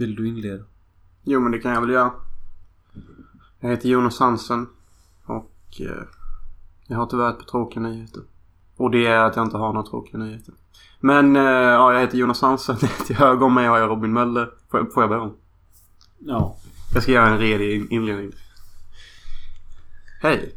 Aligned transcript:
Vill 0.00 0.14
du 0.14 0.28
inleda? 0.28 0.64
Jo, 1.22 1.40
men 1.40 1.52
det 1.52 1.58
kan 1.58 1.72
jag 1.72 1.80
väl 1.80 1.90
göra. 1.90 2.12
Jag 3.60 3.70
heter 3.70 3.88
Jonas 3.88 4.18
Hansen. 4.18 4.66
Och 5.24 5.80
eh, 5.80 6.02
jag 6.86 6.96
har 6.96 7.06
tyvärr 7.06 7.30
ett 7.30 7.38
par 7.38 7.44
tråkiga 7.44 7.82
nyheter. 7.82 8.22
Och 8.76 8.90
det 8.90 9.06
är 9.06 9.18
att 9.18 9.36
jag 9.36 9.46
inte 9.46 9.56
har 9.56 9.72
några 9.72 9.86
tråkiga 9.86 10.18
nyheter. 10.18 10.54
Men 11.00 11.36
eh, 11.36 11.42
ja, 11.42 11.92
jag 11.92 12.00
heter 12.00 12.18
Jonas 12.18 12.40
Hansen. 12.40 12.76
Till 13.06 13.16
höger 13.16 13.42
om 13.42 13.54
mig 13.54 13.66
har 13.66 13.78
jag 13.78 13.90
Robin 13.90 14.12
Möller. 14.12 14.50
Får 14.70 14.80
jag, 14.80 14.92
får 14.92 15.02
jag 15.02 15.10
börja 15.10 15.22
om? 15.22 15.36
Ja. 16.18 16.56
Jag 16.94 17.02
ska 17.02 17.12
göra 17.12 17.28
en 17.28 17.38
redig 17.38 17.92
inledning. 17.92 18.32
Hej. 20.22 20.54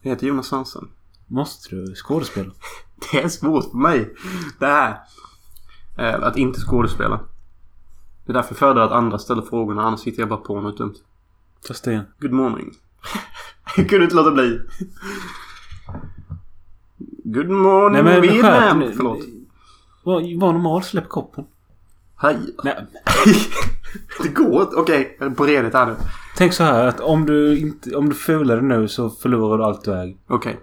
Jag 0.00 0.10
heter 0.10 0.26
Jonas 0.26 0.50
Hansen. 0.50 0.88
Måste 1.26 1.74
du 1.74 1.94
skådespela? 1.94 2.50
Det 3.12 3.22
är 3.22 3.28
svårt 3.28 3.70
för 3.70 3.78
mig. 3.78 4.14
Det 4.58 4.66
här. 4.66 4.98
Eh, 5.98 6.22
att 6.22 6.36
inte 6.36 6.60
skådespela. 6.60 7.20
Det 8.24 8.32
är 8.32 8.34
därför 8.34 8.50
jag 8.50 8.58
föredrar 8.58 8.84
att 8.84 8.92
andra 8.92 9.18
ställer 9.18 9.42
frågorna. 9.42 9.82
Annars 9.82 10.00
sitter 10.00 10.22
jag 10.22 10.28
bara 10.28 10.40
på 10.40 10.60
något 10.60 10.76
dumt. 10.78 10.94
Testa 11.66 11.90
igen. 11.90 12.04
Good 12.20 12.32
morning. 12.32 12.70
jag 13.76 13.88
kunde 13.88 14.04
inte 14.04 14.16
låta 14.16 14.30
bli. 14.30 14.60
Good 17.24 17.50
morning 17.50 18.04
Nej 18.04 18.14
men 18.14 18.22
Vietnam. 18.22 18.78
nu. 18.78 18.92
Förlåt. 18.96 19.18
Var, 20.02 20.40
var 20.40 20.52
normal, 20.52 20.82
släpp 20.82 21.08
koppen. 21.08 21.44
Hej. 22.16 22.38
Nej. 22.64 22.86
det 24.22 24.28
går 24.28 24.62
inte. 24.62 24.76
Okej, 24.76 25.16
är 25.20 25.30
på 25.30 25.44
redigt 25.44 25.74
här 25.74 25.86
nu. 25.86 25.96
Tänk 26.36 26.52
så 26.52 26.62
här 26.64 26.86
att 26.86 27.00
om 27.00 27.26
du 27.26 27.58
inte... 27.58 27.96
Om 27.96 28.08
du 28.08 28.14
fular 28.14 28.56
dig 28.56 28.64
nu 28.64 28.88
så 28.88 29.10
förlorar 29.10 29.58
du 29.58 29.64
allt 29.64 29.84
du 29.84 29.94
äger. 29.94 30.16
Okej. 30.28 30.60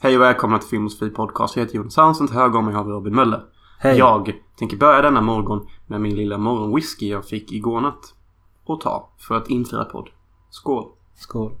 Hej 0.00 0.16
och 0.16 0.22
välkomna 0.22 0.58
till 0.58 0.68
Filmens 0.68 0.98
Fri 0.98 1.10
Podcast. 1.10 1.56
Jag 1.56 1.64
heter 1.64 1.76
Jonas 1.76 1.96
Hansen. 1.96 2.26
Till 2.26 2.36
höger 2.36 2.58
om 2.58 2.64
mig 2.64 2.74
har 2.74 2.84
vi 2.84 2.90
Robin 2.90 3.14
Möller. 3.14 3.42
Hej. 3.80 3.98
Jag 3.98 4.32
tänker 4.58 4.76
börja 4.76 5.02
denna 5.02 5.20
morgon 5.20 5.66
med 5.86 6.00
min 6.00 6.16
lilla 6.16 6.38
morgonwhisky 6.38 7.08
jag 7.08 7.24
fick 7.24 7.52
igår 7.52 7.80
natt. 7.80 8.14
Och 8.64 8.80
ta 8.80 9.08
för 9.18 9.34
att 9.34 9.50
infira 9.50 9.84
podd. 9.84 10.08
Skål. 10.50 10.86
Skål. 11.14 11.52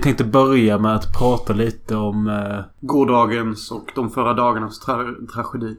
Vi 0.00 0.04
tänkte 0.04 0.24
börja 0.24 0.78
med 0.78 0.94
att 0.94 1.18
prata 1.18 1.52
lite 1.52 1.96
om... 1.96 2.28
Eh, 2.28 2.64
Gårdagens 2.80 3.70
och 3.70 3.92
de 3.94 4.10
förra 4.10 4.34
dagarnas 4.34 4.86
tra- 4.86 5.26
tragedi. 5.26 5.76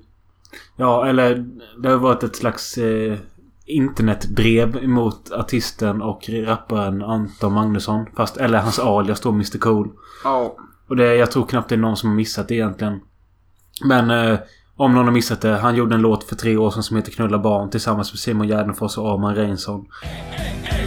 ja, 0.75 1.08
eller 1.08 1.45
det 1.83 1.89
har 1.89 1.97
varit 1.97 2.23
ett 2.23 2.36
slags 2.36 2.78
eh, 2.78 3.17
internetbrev 3.66 4.88
mot 4.89 5.31
artisten 5.31 6.02
och 6.02 6.30
rapparen 6.30 7.03
Anton 7.03 7.53
Magnusson. 7.53 8.05
Fast, 8.16 8.38
eller 8.38 8.59
hans 8.59 8.80
alias 8.80 9.22
då, 9.22 9.30
Mr 9.30 9.58
Cool. 9.58 9.89
Ja. 10.23 10.56
Och 10.88 10.95
det, 10.95 11.16
jag 11.16 11.31
tror 11.31 11.45
knappt 11.45 11.69
det 11.69 11.75
är 11.75 11.80
någon 11.80 11.97
som 11.97 12.09
har 12.09 12.16
missat 12.16 12.47
det 12.47 12.56
egentligen. 12.56 13.00
Men 13.85 14.11
eh, 14.11 14.39
om 14.75 14.95
någon 14.95 15.06
har 15.06 15.11
missat 15.11 15.41
det. 15.41 15.58
Han 15.58 15.75
gjorde 15.75 15.95
en 15.95 16.02
låt 16.02 16.23
för 16.23 16.35
tre 16.35 16.58
år 16.58 16.72
sedan 16.72 16.83
som 16.83 16.97
heter 16.97 17.11
Knulla 17.11 17.39
barn 17.39 17.69
tillsammans 17.69 18.13
med 18.13 18.19
Simon 18.19 18.47
Gärdenfors 18.47 18.97
och 18.97 19.11
Arman 19.11 19.35
Reinsson. 19.35 19.85
Vem 20.02 20.80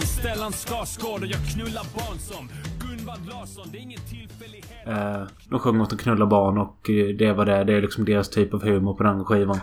som 0.00 0.06
Stellan 0.06 0.52
Skarsgård 0.52 1.20
och 1.20 1.26
jag 1.26 1.40
knullar 1.52 1.86
barn 1.94 2.18
som 2.18 2.48
Gunvald 2.78 3.26
Larsson. 3.26 3.68
Det 3.72 3.78
är 3.78 3.82
ingen 3.82 4.00
tillfällighet. 4.00 4.86
Eh, 4.86 5.22
de 5.48 5.58
sjunger 5.58 5.82
åt 5.82 5.92
att 5.92 6.00
knulla 6.00 6.26
barn 6.26 6.58
och 6.58 6.90
eh, 6.90 7.06
det 7.16 7.32
var 7.32 7.44
det. 7.46 7.64
Det 7.64 7.72
är 7.74 7.80
liksom 7.82 8.04
deras 8.04 8.28
typ 8.28 8.54
av 8.54 8.62
humor 8.62 8.94
på 8.94 9.02
den 9.02 9.24
skivan. 9.24 9.60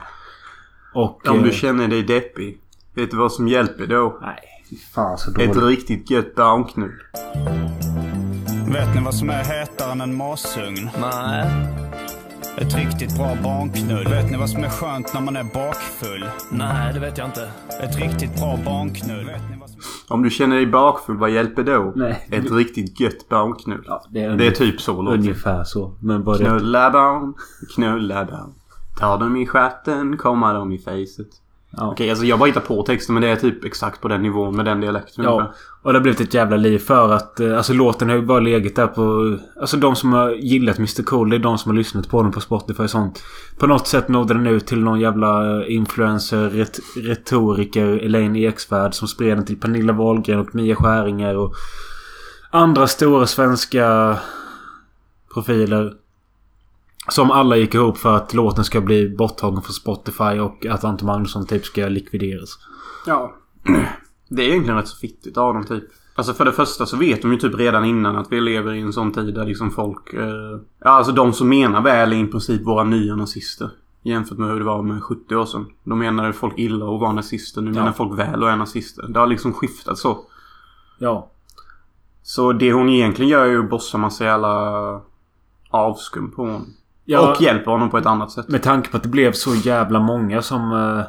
Och... 0.93 1.27
Om 1.27 1.37
eh, 1.37 1.43
du 1.43 1.51
känner 1.51 1.87
dig 1.87 2.03
deppig. 2.03 2.57
Vet 2.93 3.11
du 3.11 3.17
vad 3.17 3.31
som 3.31 3.47
hjälper 3.47 3.87
då? 3.87 4.19
Nej, 4.21 4.37
fan 4.93 5.17
så 5.17 5.31
Ett 5.31 5.53
dåligt. 5.53 5.63
riktigt 5.63 6.09
gött 6.09 6.35
barnknull. 6.35 7.01
Vet 8.67 8.95
ni 8.95 9.01
vad 9.05 9.15
som 9.15 9.29
är 9.29 9.43
hetare 9.43 9.91
än 9.91 10.01
en 10.01 10.15
masugn? 10.17 10.89
Nej. 11.01 11.45
Ett 12.57 12.75
riktigt 12.75 13.17
bra 13.17 13.37
barnknull. 13.43 14.07
Vet 14.07 14.31
ni 14.31 14.37
vad 14.37 14.49
som 14.49 14.63
är 14.63 14.69
skönt 14.69 15.13
när 15.13 15.21
man 15.21 15.35
är 15.35 15.43
bakfull? 15.43 16.25
Nej, 16.51 16.93
det 16.93 16.99
vet 16.99 17.17
jag 17.17 17.27
inte. 17.27 17.49
Ett 17.81 17.95
riktigt 17.99 18.35
bra 18.35 18.59
barnknull. 18.65 19.31
Om 20.07 20.23
du 20.23 20.29
känner 20.29 20.55
dig 20.55 20.65
bakfull, 20.65 21.17
vad 21.17 21.29
hjälper 21.29 21.63
då? 21.63 21.93
Nej. 21.95 22.27
Ett 22.31 22.51
riktigt 22.51 22.99
gött 22.99 23.29
barnknull. 23.29 23.83
Ja, 23.87 24.03
det 24.09 24.23
är, 24.23 24.37
Det 24.37 24.47
är 24.47 24.51
typ 24.51 24.81
så 24.81 25.01
låter 25.01 25.17
ungefär 25.17 25.63
så. 25.63 25.97
Men 26.01 26.23
bara. 26.23 26.37
Knulla 26.37 26.91
barn, 26.91 27.33
knulla 27.75 28.25
barn. 28.25 28.53
Ta 28.99 29.17
dem 29.17 29.35
i 29.35 29.45
stjärten, 29.45 30.17
komma 30.17 30.53
dem 30.53 30.71
i 30.71 30.77
facet. 30.77 31.27
Ja. 31.77 31.91
Okej, 31.91 32.09
alltså 32.09 32.25
jag 32.25 32.39
bara 32.39 32.45
hittar 32.47 32.61
på 32.61 32.83
texten 32.83 33.13
men 33.13 33.21
det 33.23 33.29
är 33.29 33.35
typ 33.35 33.65
exakt 33.65 34.01
på 34.01 34.07
den 34.07 34.21
nivån 34.21 34.55
med 34.55 34.65
den 34.65 34.81
dialekten 34.81 35.23
Ja, 35.23 35.31
ungefär. 35.31 35.53
och 35.81 35.93
det 35.93 35.99
har 35.99 36.01
blivit 36.03 36.21
ett 36.21 36.33
jävla 36.33 36.57
liv 36.57 36.79
för 36.79 37.13
att... 37.13 37.39
eh, 37.39 37.57
Alltså 37.57 37.73
låten 37.73 38.09
har 38.09 38.15
ju 38.15 38.21
bara 38.21 38.39
legat 38.39 38.75
där 38.75 38.87
på... 38.87 39.37
Alltså 39.61 39.77
de 39.77 39.95
som 39.95 40.13
har 40.13 40.29
gillat 40.31 40.77
Mr 40.77 41.03
Cool, 41.03 41.29
det 41.29 41.35
är 41.35 41.39
de 41.39 41.57
som 41.57 41.71
har 41.71 41.77
lyssnat 41.77 42.09
på 42.09 42.23
den 42.23 42.31
på 42.31 42.41
Spotify 42.41 42.83
och 42.83 42.89
sånt. 42.89 43.23
På 43.59 43.67
något 43.67 43.87
sätt 43.87 44.07
nådde 44.07 44.33
den 44.33 44.47
ut 44.47 44.67
till 44.67 44.79
någon 44.79 44.99
jävla 44.99 45.59
eh, 45.61 45.75
influencer, 45.75 46.49
ret 46.49 46.79
retoriker, 46.95 47.87
Elaine 48.05 48.35
Eksvärd 48.35 48.93
som 48.93 49.07
spred 49.07 49.37
den 49.37 49.45
till 49.45 49.59
Pernilla 49.59 49.93
Wahlgren 49.93 50.39
och 50.39 50.55
Mia 50.55 50.75
Skäringer 50.75 51.37
och... 51.37 51.53
Andra 52.51 52.87
stora 52.87 53.27
svenska 53.27 54.17
profiler. 55.33 55.93
Som 57.07 57.31
alla 57.31 57.57
gick 57.57 57.73
ihop 57.73 57.97
för 57.97 58.15
att 58.15 58.33
låten 58.33 58.63
ska 58.63 58.81
bli 58.81 59.09
borttagen 59.09 59.61
från 59.61 59.73
Spotify 59.73 60.39
och 60.39 60.65
att 60.65 60.83
Anton 60.83 61.05
Magnusson 61.07 61.45
typ 61.45 61.65
ska 61.65 61.87
likvideras. 61.87 62.49
Ja. 63.05 63.33
Det 64.29 64.41
är 64.43 64.49
egentligen 64.49 64.77
rätt 64.77 64.87
så 64.87 64.97
fittigt 64.97 65.37
av 65.37 65.53
dem 65.53 65.65
typ. 65.65 65.83
Alltså 66.15 66.33
för 66.33 66.45
det 66.45 66.51
första 66.51 66.85
så 66.85 66.97
vet 66.97 67.21
de 67.21 67.31
ju 67.31 67.37
typ 67.37 67.55
redan 67.55 67.85
innan 67.85 68.15
att 68.15 68.31
vi 68.31 68.41
lever 68.41 68.73
i 68.73 68.81
en 68.81 68.93
sån 68.93 69.11
tid 69.11 69.33
där 69.35 69.45
liksom 69.45 69.71
folk... 69.71 70.13
Eh, 70.13 70.59
ja 70.79 70.89
alltså 70.89 71.11
de 71.11 71.33
som 71.33 71.49
menar 71.49 71.81
väl 71.81 72.13
är 72.13 72.17
i 72.17 72.27
princip 72.27 72.61
våra 72.67 72.83
nya 72.83 73.15
nazister. 73.15 73.69
Jämfört 74.03 74.37
med 74.37 74.49
hur 74.49 74.59
det 74.59 74.65
var 74.65 74.81
med 74.81 75.03
70 75.03 75.35
år 75.35 75.45
sedan. 75.45 75.65
Då 75.83 75.95
menade 75.95 76.33
folk 76.33 76.53
illa 76.57 76.85
och 76.85 76.99
var 76.99 77.13
nazister. 77.13 77.61
Nu 77.61 77.71
Ja. 77.71 77.73
menar 77.79 77.91
folk 77.91 78.19
väl 78.19 78.43
och 78.43 78.49
är 78.49 78.55
nazister. 78.55 79.07
Det 79.07 79.19
har 79.19 79.27
liksom 79.27 79.53
skiftat 79.53 79.97
så. 79.97 80.17
Ja. 80.99 81.29
Så 82.23 82.53
det 82.53 82.73
hon 82.73 82.89
egentligen 82.89 83.29
gör 83.31 83.45
är 83.45 83.49
ju 83.49 83.63
att 83.63 83.69
bossa 83.69 83.97
massa 83.97 84.23
jävla 84.25 84.51
avskum 85.69 86.31
på 86.31 86.41
honom. 86.45 86.65
Ja. 87.05 87.31
Och 87.31 87.41
hjälper 87.41 87.71
honom 87.71 87.89
på 87.89 87.97
ett 87.97 88.05
annat 88.05 88.31
sätt. 88.31 88.47
Med 88.47 88.63
tanke 88.63 88.89
på 88.89 88.97
att 88.97 89.03
det 89.03 89.09
blev 89.09 89.31
så 89.31 89.55
jävla 89.55 89.99
många 89.99 90.41
som... 90.41 90.71
Eh, 90.71 91.05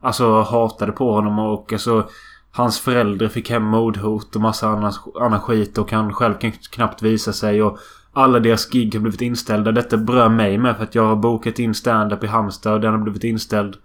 alltså 0.00 0.40
hatade 0.40 0.92
på 0.92 1.12
honom 1.12 1.38
och 1.38 1.72
alltså... 1.72 2.08
Hans 2.56 2.80
föräldrar 2.80 3.28
fick 3.28 3.50
hem 3.50 3.64
mordhot 3.64 4.36
och 4.36 4.42
massa 4.42 4.68
annan, 4.68 4.92
annan 5.20 5.40
skit 5.40 5.78
och 5.78 5.92
han 5.92 6.12
själv 6.12 6.34
kan 6.34 6.52
knappt 6.52 7.02
visa 7.02 7.32
sig 7.32 7.62
och... 7.62 7.78
Alla 8.16 8.40
deras 8.40 8.70
gig 8.70 8.94
har 8.94 9.00
blivit 9.00 9.20
inställda. 9.20 9.72
Detta 9.72 9.96
berör 9.96 10.28
mig 10.28 10.58
med 10.58 10.76
för 10.76 10.84
att 10.84 10.94
jag 10.94 11.06
har 11.06 11.16
bokat 11.16 11.58
in 11.58 11.74
stand-up 11.74 12.24
i 12.24 12.26
Halmstad 12.26 12.72
och 12.72 12.80
den 12.80 12.92
har 12.92 12.98
blivit 13.00 13.24
inställd. 13.24 13.76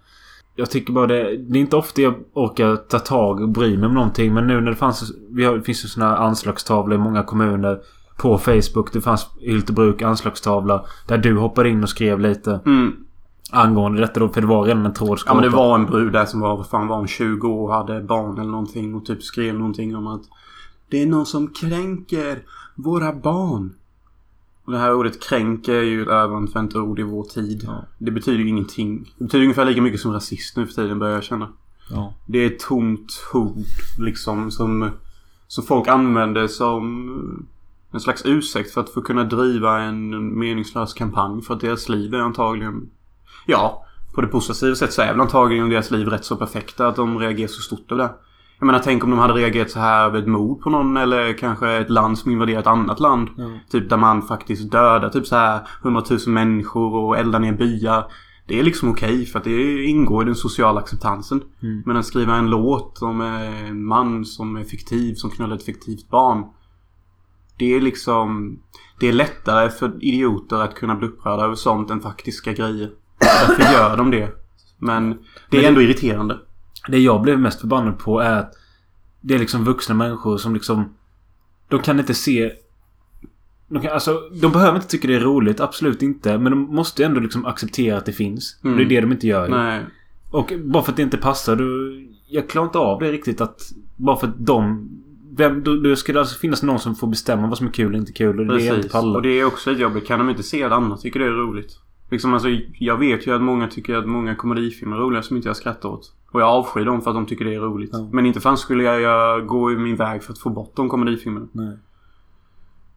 Jag 0.56 0.70
tycker 0.70 0.92
bara 0.92 1.06
det... 1.06 1.36
Det 1.36 1.58
är 1.58 1.60
inte 1.60 1.76
ofta 1.76 2.00
jag 2.00 2.14
orkar 2.32 2.76
ta 2.76 2.98
tag 2.98 3.40
och 3.40 3.48
bry 3.48 3.76
mig 3.76 3.86
om 3.86 3.94
någonting 3.94 4.34
men 4.34 4.46
nu 4.46 4.60
när 4.60 4.70
det 4.70 4.76
fanns... 4.76 5.12
Vi 5.30 5.44
har, 5.44 5.56
det 5.56 5.62
finns 5.62 5.84
ju 5.84 5.88
såna 5.88 6.08
här 6.08 6.16
anslagstavlor 6.16 6.94
i 6.94 6.98
många 6.98 7.22
kommuner. 7.22 7.80
På 8.20 8.38
Facebook. 8.38 8.92
Det 8.92 9.00
fanns 9.00 9.26
Hyltebruk 9.40 10.02
anslagstavla. 10.02 10.84
Där 11.06 11.18
du 11.18 11.36
hoppade 11.36 11.68
in 11.68 11.82
och 11.82 11.88
skrev 11.88 12.20
lite. 12.20 12.60
Mm. 12.66 12.92
Angående 13.52 14.00
detta 14.00 14.20
då, 14.20 14.28
för 14.28 14.40
det 14.40 14.46
var 14.46 14.64
redan 14.64 14.86
en 14.86 14.94
tråd 14.94 15.18
Ja 15.26 15.34
men 15.34 15.42
det 15.42 15.48
var 15.48 15.74
en 15.74 15.86
brud 15.86 16.12
där 16.12 16.24
som 16.24 16.40
var, 16.40 16.56
vad 16.56 16.68
fan 16.68 16.86
var 16.86 16.96
hon, 16.96 17.08
20 17.08 17.48
år 17.48 17.68
och 17.68 17.74
hade 17.74 18.00
barn 18.00 18.38
eller 18.38 18.50
någonting 18.50 18.94
och 18.94 19.06
typ 19.06 19.22
skrev 19.22 19.54
någonting 19.54 19.96
om 19.96 20.06
att 20.06 20.22
Det 20.90 21.02
är 21.02 21.06
någon 21.06 21.26
som 21.26 21.48
kränker 21.48 22.42
våra 22.74 23.12
barn. 23.12 23.74
Och 24.64 24.72
det 24.72 24.78
här 24.78 24.94
ordet 24.94 25.22
kränker 25.22 25.74
är 25.74 25.82
ju 25.82 26.02
ett 26.02 26.08
överanvänt 26.08 26.76
ord 26.76 26.98
i 26.98 27.02
vår 27.02 27.24
tid. 27.24 27.62
Ja. 27.66 27.84
Det 27.98 28.10
betyder 28.10 28.38
ju 28.38 28.48
ingenting. 28.48 29.14
Det 29.18 29.24
betyder 29.24 29.44
ungefär 29.44 29.64
lika 29.64 29.82
mycket 29.82 30.00
som 30.00 30.12
rasist 30.12 30.56
nu 30.56 30.66
för 30.66 30.74
tiden 30.74 30.98
börjar 30.98 31.14
jag 31.14 31.24
känna. 31.24 31.48
Ja. 31.90 32.14
Det 32.26 32.38
är 32.38 32.46
ett 32.46 32.58
tomt 32.58 33.12
ord 33.32 33.64
liksom 33.98 34.50
som, 34.50 34.90
som 35.46 35.64
folk 35.64 35.88
använder 35.88 36.46
som 36.46 37.46
en 37.92 38.00
slags 38.00 38.22
ursäkt 38.26 38.74
för 38.74 38.80
att 38.80 38.90
få 38.90 39.02
kunna 39.02 39.24
driva 39.24 39.80
en 39.80 40.38
meningslös 40.38 40.94
kampanj 40.94 41.42
för 41.42 41.54
att 41.54 41.60
deras 41.60 41.88
liv 41.88 42.14
är 42.14 42.18
antagligen... 42.18 42.90
Ja, 43.46 43.86
på 44.14 44.20
det 44.20 44.26
positiva 44.26 44.74
sättet 44.74 44.94
så 44.94 45.02
är 45.02 45.12
väl 45.12 45.20
antagligen 45.20 45.68
deras 45.68 45.90
liv 45.90 46.08
rätt 46.08 46.24
så 46.24 46.36
perfekta 46.36 46.88
att 46.88 46.96
de 46.96 47.18
reagerar 47.18 47.48
så 47.48 47.62
stort 47.62 47.92
av 47.92 47.98
det. 47.98 48.10
Jag 48.58 48.66
menar 48.66 48.78
tänk 48.78 49.04
om 49.04 49.10
de 49.10 49.18
hade 49.18 49.34
reagerat 49.34 49.70
så 49.70 49.80
här 49.80 50.06
över 50.06 50.18
ett 50.18 50.26
mord 50.26 50.60
på 50.60 50.70
någon 50.70 50.96
eller 50.96 51.38
kanske 51.38 51.70
ett 51.70 51.90
land 51.90 52.18
som 52.18 52.32
invaderar 52.32 52.60
ett 52.60 52.66
annat 52.66 53.00
land. 53.00 53.28
Typ 53.70 53.90
där 53.90 53.96
man 53.96 54.22
faktiskt 54.22 54.70
dödar 54.70 55.08
typ 55.08 55.26
så 55.26 55.36
här 55.36 55.60
hundratusen 55.82 56.32
människor 56.32 56.94
och 56.94 57.18
eldar 57.18 57.38
ner 57.38 57.52
byar. 57.52 58.04
Det 58.46 58.58
är 58.58 58.62
liksom 58.62 58.90
okej 58.90 59.26
för 59.26 59.38
att 59.38 59.44
det 59.44 59.84
ingår 59.84 60.22
i 60.22 60.26
den 60.26 60.34
sociala 60.34 60.80
acceptansen. 60.80 61.42
Men 61.86 61.96
att 61.96 62.06
skriva 62.06 62.36
en 62.36 62.50
låt 62.50 63.02
om 63.02 63.20
en 63.20 63.84
man 63.84 64.24
som 64.24 64.56
är 64.56 64.64
fiktiv, 64.64 65.14
som 65.14 65.30
knullar 65.30 65.56
ett 65.56 65.64
fiktivt 65.64 66.08
barn. 66.08 66.44
Det 67.60 67.74
är 67.74 67.80
liksom... 67.80 68.58
Det 69.00 69.08
är 69.08 69.12
lättare 69.12 69.70
för 69.70 70.04
idioter 70.04 70.56
att 70.56 70.74
kunna 70.74 70.94
bli 70.94 71.08
upprörda 71.08 71.44
över 71.44 71.54
sånt 71.54 71.90
än 71.90 72.00
faktiska 72.00 72.52
grejer. 72.52 72.90
Därför 73.18 73.72
gör 73.72 73.96
de 73.96 74.10
det. 74.10 74.28
Men 74.78 75.10
det 75.50 75.56
är 75.56 75.62
det- 75.62 75.68
ändå 75.68 75.82
irriterande. 75.82 76.38
Det 76.88 76.98
jag 76.98 77.22
blev 77.22 77.38
mest 77.38 77.60
förbannad 77.60 77.98
på 77.98 78.20
är 78.20 78.36
att 78.36 78.52
det 79.20 79.34
är 79.34 79.38
liksom 79.38 79.64
vuxna 79.64 79.94
människor 79.94 80.38
som 80.38 80.54
liksom... 80.54 80.94
De 81.68 81.80
kan 81.80 81.98
inte 82.00 82.14
se... 82.14 82.52
De, 83.68 83.82
kan, 83.82 83.92
alltså, 83.92 84.20
de 84.40 84.52
behöver 84.52 84.76
inte 84.76 84.88
tycka 84.88 85.08
det 85.08 85.14
är 85.14 85.20
roligt, 85.20 85.60
absolut 85.60 86.02
inte. 86.02 86.38
Men 86.38 86.52
de 86.52 86.74
måste 86.74 87.04
ändå 87.04 87.20
liksom 87.20 87.46
acceptera 87.46 87.98
att 87.98 88.06
det 88.06 88.12
finns. 88.12 88.60
Mm. 88.64 88.76
Det 88.76 88.82
är 88.82 88.88
det 88.88 89.00
de 89.00 89.12
inte 89.12 89.26
gör. 89.26 89.48
Nej. 89.48 89.84
Och 90.30 90.52
bara 90.64 90.82
för 90.82 90.92
att 90.92 90.96
det 90.96 91.02
inte 91.02 91.16
passar, 91.18 91.56
då... 91.56 91.64
Jag 92.28 92.48
klarar 92.48 92.66
inte 92.66 92.78
av 92.78 93.00
det 93.00 93.12
riktigt 93.12 93.40
att... 93.40 93.60
Bara 93.96 94.16
för 94.16 94.26
att 94.26 94.46
de... 94.46 94.88
Vem, 95.36 95.62
då, 95.64 95.76
då 95.76 95.96
ska 95.96 96.12
det 96.12 96.18
alltså 96.20 96.38
finnas 96.38 96.62
någon 96.62 96.78
som 96.78 96.94
får 96.94 97.06
bestämma 97.06 97.46
vad 97.48 97.58
som 97.58 97.66
är 97.66 97.72
kul 97.72 97.92
och 97.92 97.98
inte 97.98 98.12
kul. 98.12 98.40
Och 98.40 98.46
det 98.46 98.52
är 98.54 98.58
inte 98.60 98.74
Precis. 98.74 98.92
pallar. 98.92 99.16
Och 99.16 99.22
det 99.22 99.40
är 99.40 99.44
också 99.44 99.72
jobbigt. 99.72 100.06
Kan 100.06 100.18
de 100.18 100.30
inte 100.30 100.42
se 100.42 100.64
att 100.64 100.72
andra 100.72 100.96
tycker 100.96 101.20
det 101.20 101.26
är 101.26 101.30
roligt? 101.30 101.78
Liksom 102.10 102.34
alltså, 102.34 102.48
jag 102.78 102.96
vet 102.98 103.26
ju 103.26 103.34
att 103.34 103.42
många 103.42 103.68
tycker 103.68 103.94
att 103.96 104.08
många 104.08 104.34
komedifilmer 104.34 104.96
är 104.96 105.00
roliga 105.00 105.22
som 105.22 105.36
inte 105.36 105.48
jag 105.48 105.56
skrattar 105.56 105.88
åt. 105.88 106.12
Och 106.32 106.40
jag 106.40 106.48
avskyr 106.48 106.84
dem 106.84 107.02
för 107.02 107.10
att 107.10 107.16
de 107.16 107.26
tycker 107.26 107.44
det 107.44 107.54
är 107.54 107.60
roligt. 107.60 107.90
Ja. 107.92 108.08
Men 108.12 108.26
inte 108.26 108.40
fan 108.40 108.56
skulle 108.58 108.82
jag, 108.82 109.00
jag 109.00 109.46
gå 109.46 109.72
i 109.72 109.76
min 109.76 109.96
väg 109.96 110.22
för 110.22 110.32
att 110.32 110.38
få 110.38 110.50
bort 110.50 110.72
de 110.76 110.88
komedifilmerna. 110.88 111.46
Nej. 111.52 111.78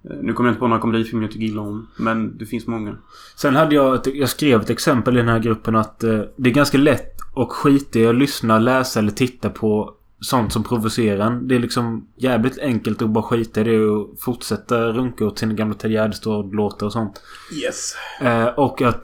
Eh, 0.09 0.17
Nu 0.21 0.33
kommer 0.33 0.49
jag 0.49 0.51
inte 0.51 0.59
på 0.59 0.67
några 0.67 0.81
komedifilmer 0.81 1.23
jag 1.23 1.31
tycker 1.31 1.45
illa 1.45 1.61
om. 1.61 1.87
Men 1.97 2.37
det 2.37 2.45
finns 2.45 2.67
många. 2.67 2.95
Sen 3.35 3.55
hade 3.55 3.75
jag... 3.75 3.95
Ett, 3.95 4.15
jag 4.15 4.29
skrev 4.29 4.61
ett 4.61 4.69
exempel 4.69 5.15
i 5.15 5.19
den 5.19 5.29
här 5.29 5.39
gruppen 5.39 5.75
att 5.75 6.03
eh, 6.03 6.19
det 6.35 6.49
är 6.49 6.53
ganska 6.53 6.77
lätt 6.77 7.15
och 7.33 7.51
skita 7.51 8.09
att 8.09 8.15
lyssna, 8.15 8.59
läsa 8.59 8.99
eller 8.99 9.11
titta 9.11 9.49
på 9.49 9.93
sånt 10.23 10.53
som 10.53 10.63
provocerar 10.63 11.25
en. 11.27 11.47
Det 11.47 11.55
är 11.55 11.59
liksom 11.59 12.07
jävligt 12.17 12.59
enkelt 12.59 13.01
att 13.01 13.09
bara 13.09 13.23
skita 13.23 13.61
i 13.61 13.63
det 13.63 13.79
och 13.79 14.19
fortsätta 14.19 14.77
runka 14.77 15.25
åt 15.25 15.39
sina 15.39 15.53
gamla 15.53 15.75
Ted 15.75 15.91
Gärdestad-låtar 15.91 16.85
och 16.85 16.93
sånt. 16.93 17.21
Yes. 17.63 17.95
Eh, 18.21 18.45
och 18.45 18.81
att... 18.81 19.01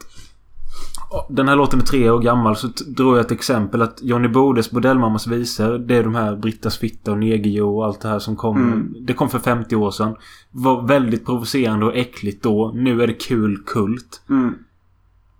Den 1.28 1.48
här 1.48 1.56
låten 1.56 1.80
är 1.80 1.84
tre 1.84 2.10
år 2.10 2.20
gammal 2.20 2.56
så 2.56 2.68
drog 2.86 3.16
jag 3.16 3.20
ett 3.20 3.30
exempel 3.30 3.82
att 3.82 3.98
Johnny 4.02 4.28
Bodes 4.28 4.70
Bordellmammas 4.70 5.26
visor 5.26 5.78
Det 5.78 5.96
är 5.96 6.02
de 6.02 6.14
här 6.14 6.36
Brittas 6.36 6.78
fitta 6.78 7.12
och 7.12 7.18
Negerjo 7.18 7.76
och 7.76 7.86
allt 7.86 8.00
det 8.00 8.08
här 8.08 8.18
som 8.18 8.36
kom 8.36 8.56
Mm. 8.56 8.96
Det 9.00 9.14
kom 9.14 9.28
för 9.28 9.38
50 9.38 9.76
år 9.76 9.90
sedan 9.90 10.16
Var 10.50 10.86
väldigt 10.86 11.26
provocerande 11.26 11.86
och 11.86 11.96
äckligt 11.96 12.42
då 12.42 12.72
Nu 12.74 13.02
är 13.02 13.06
det 13.06 13.12
kul 13.12 13.62
kult 13.66 14.22
Mm. 14.30 14.54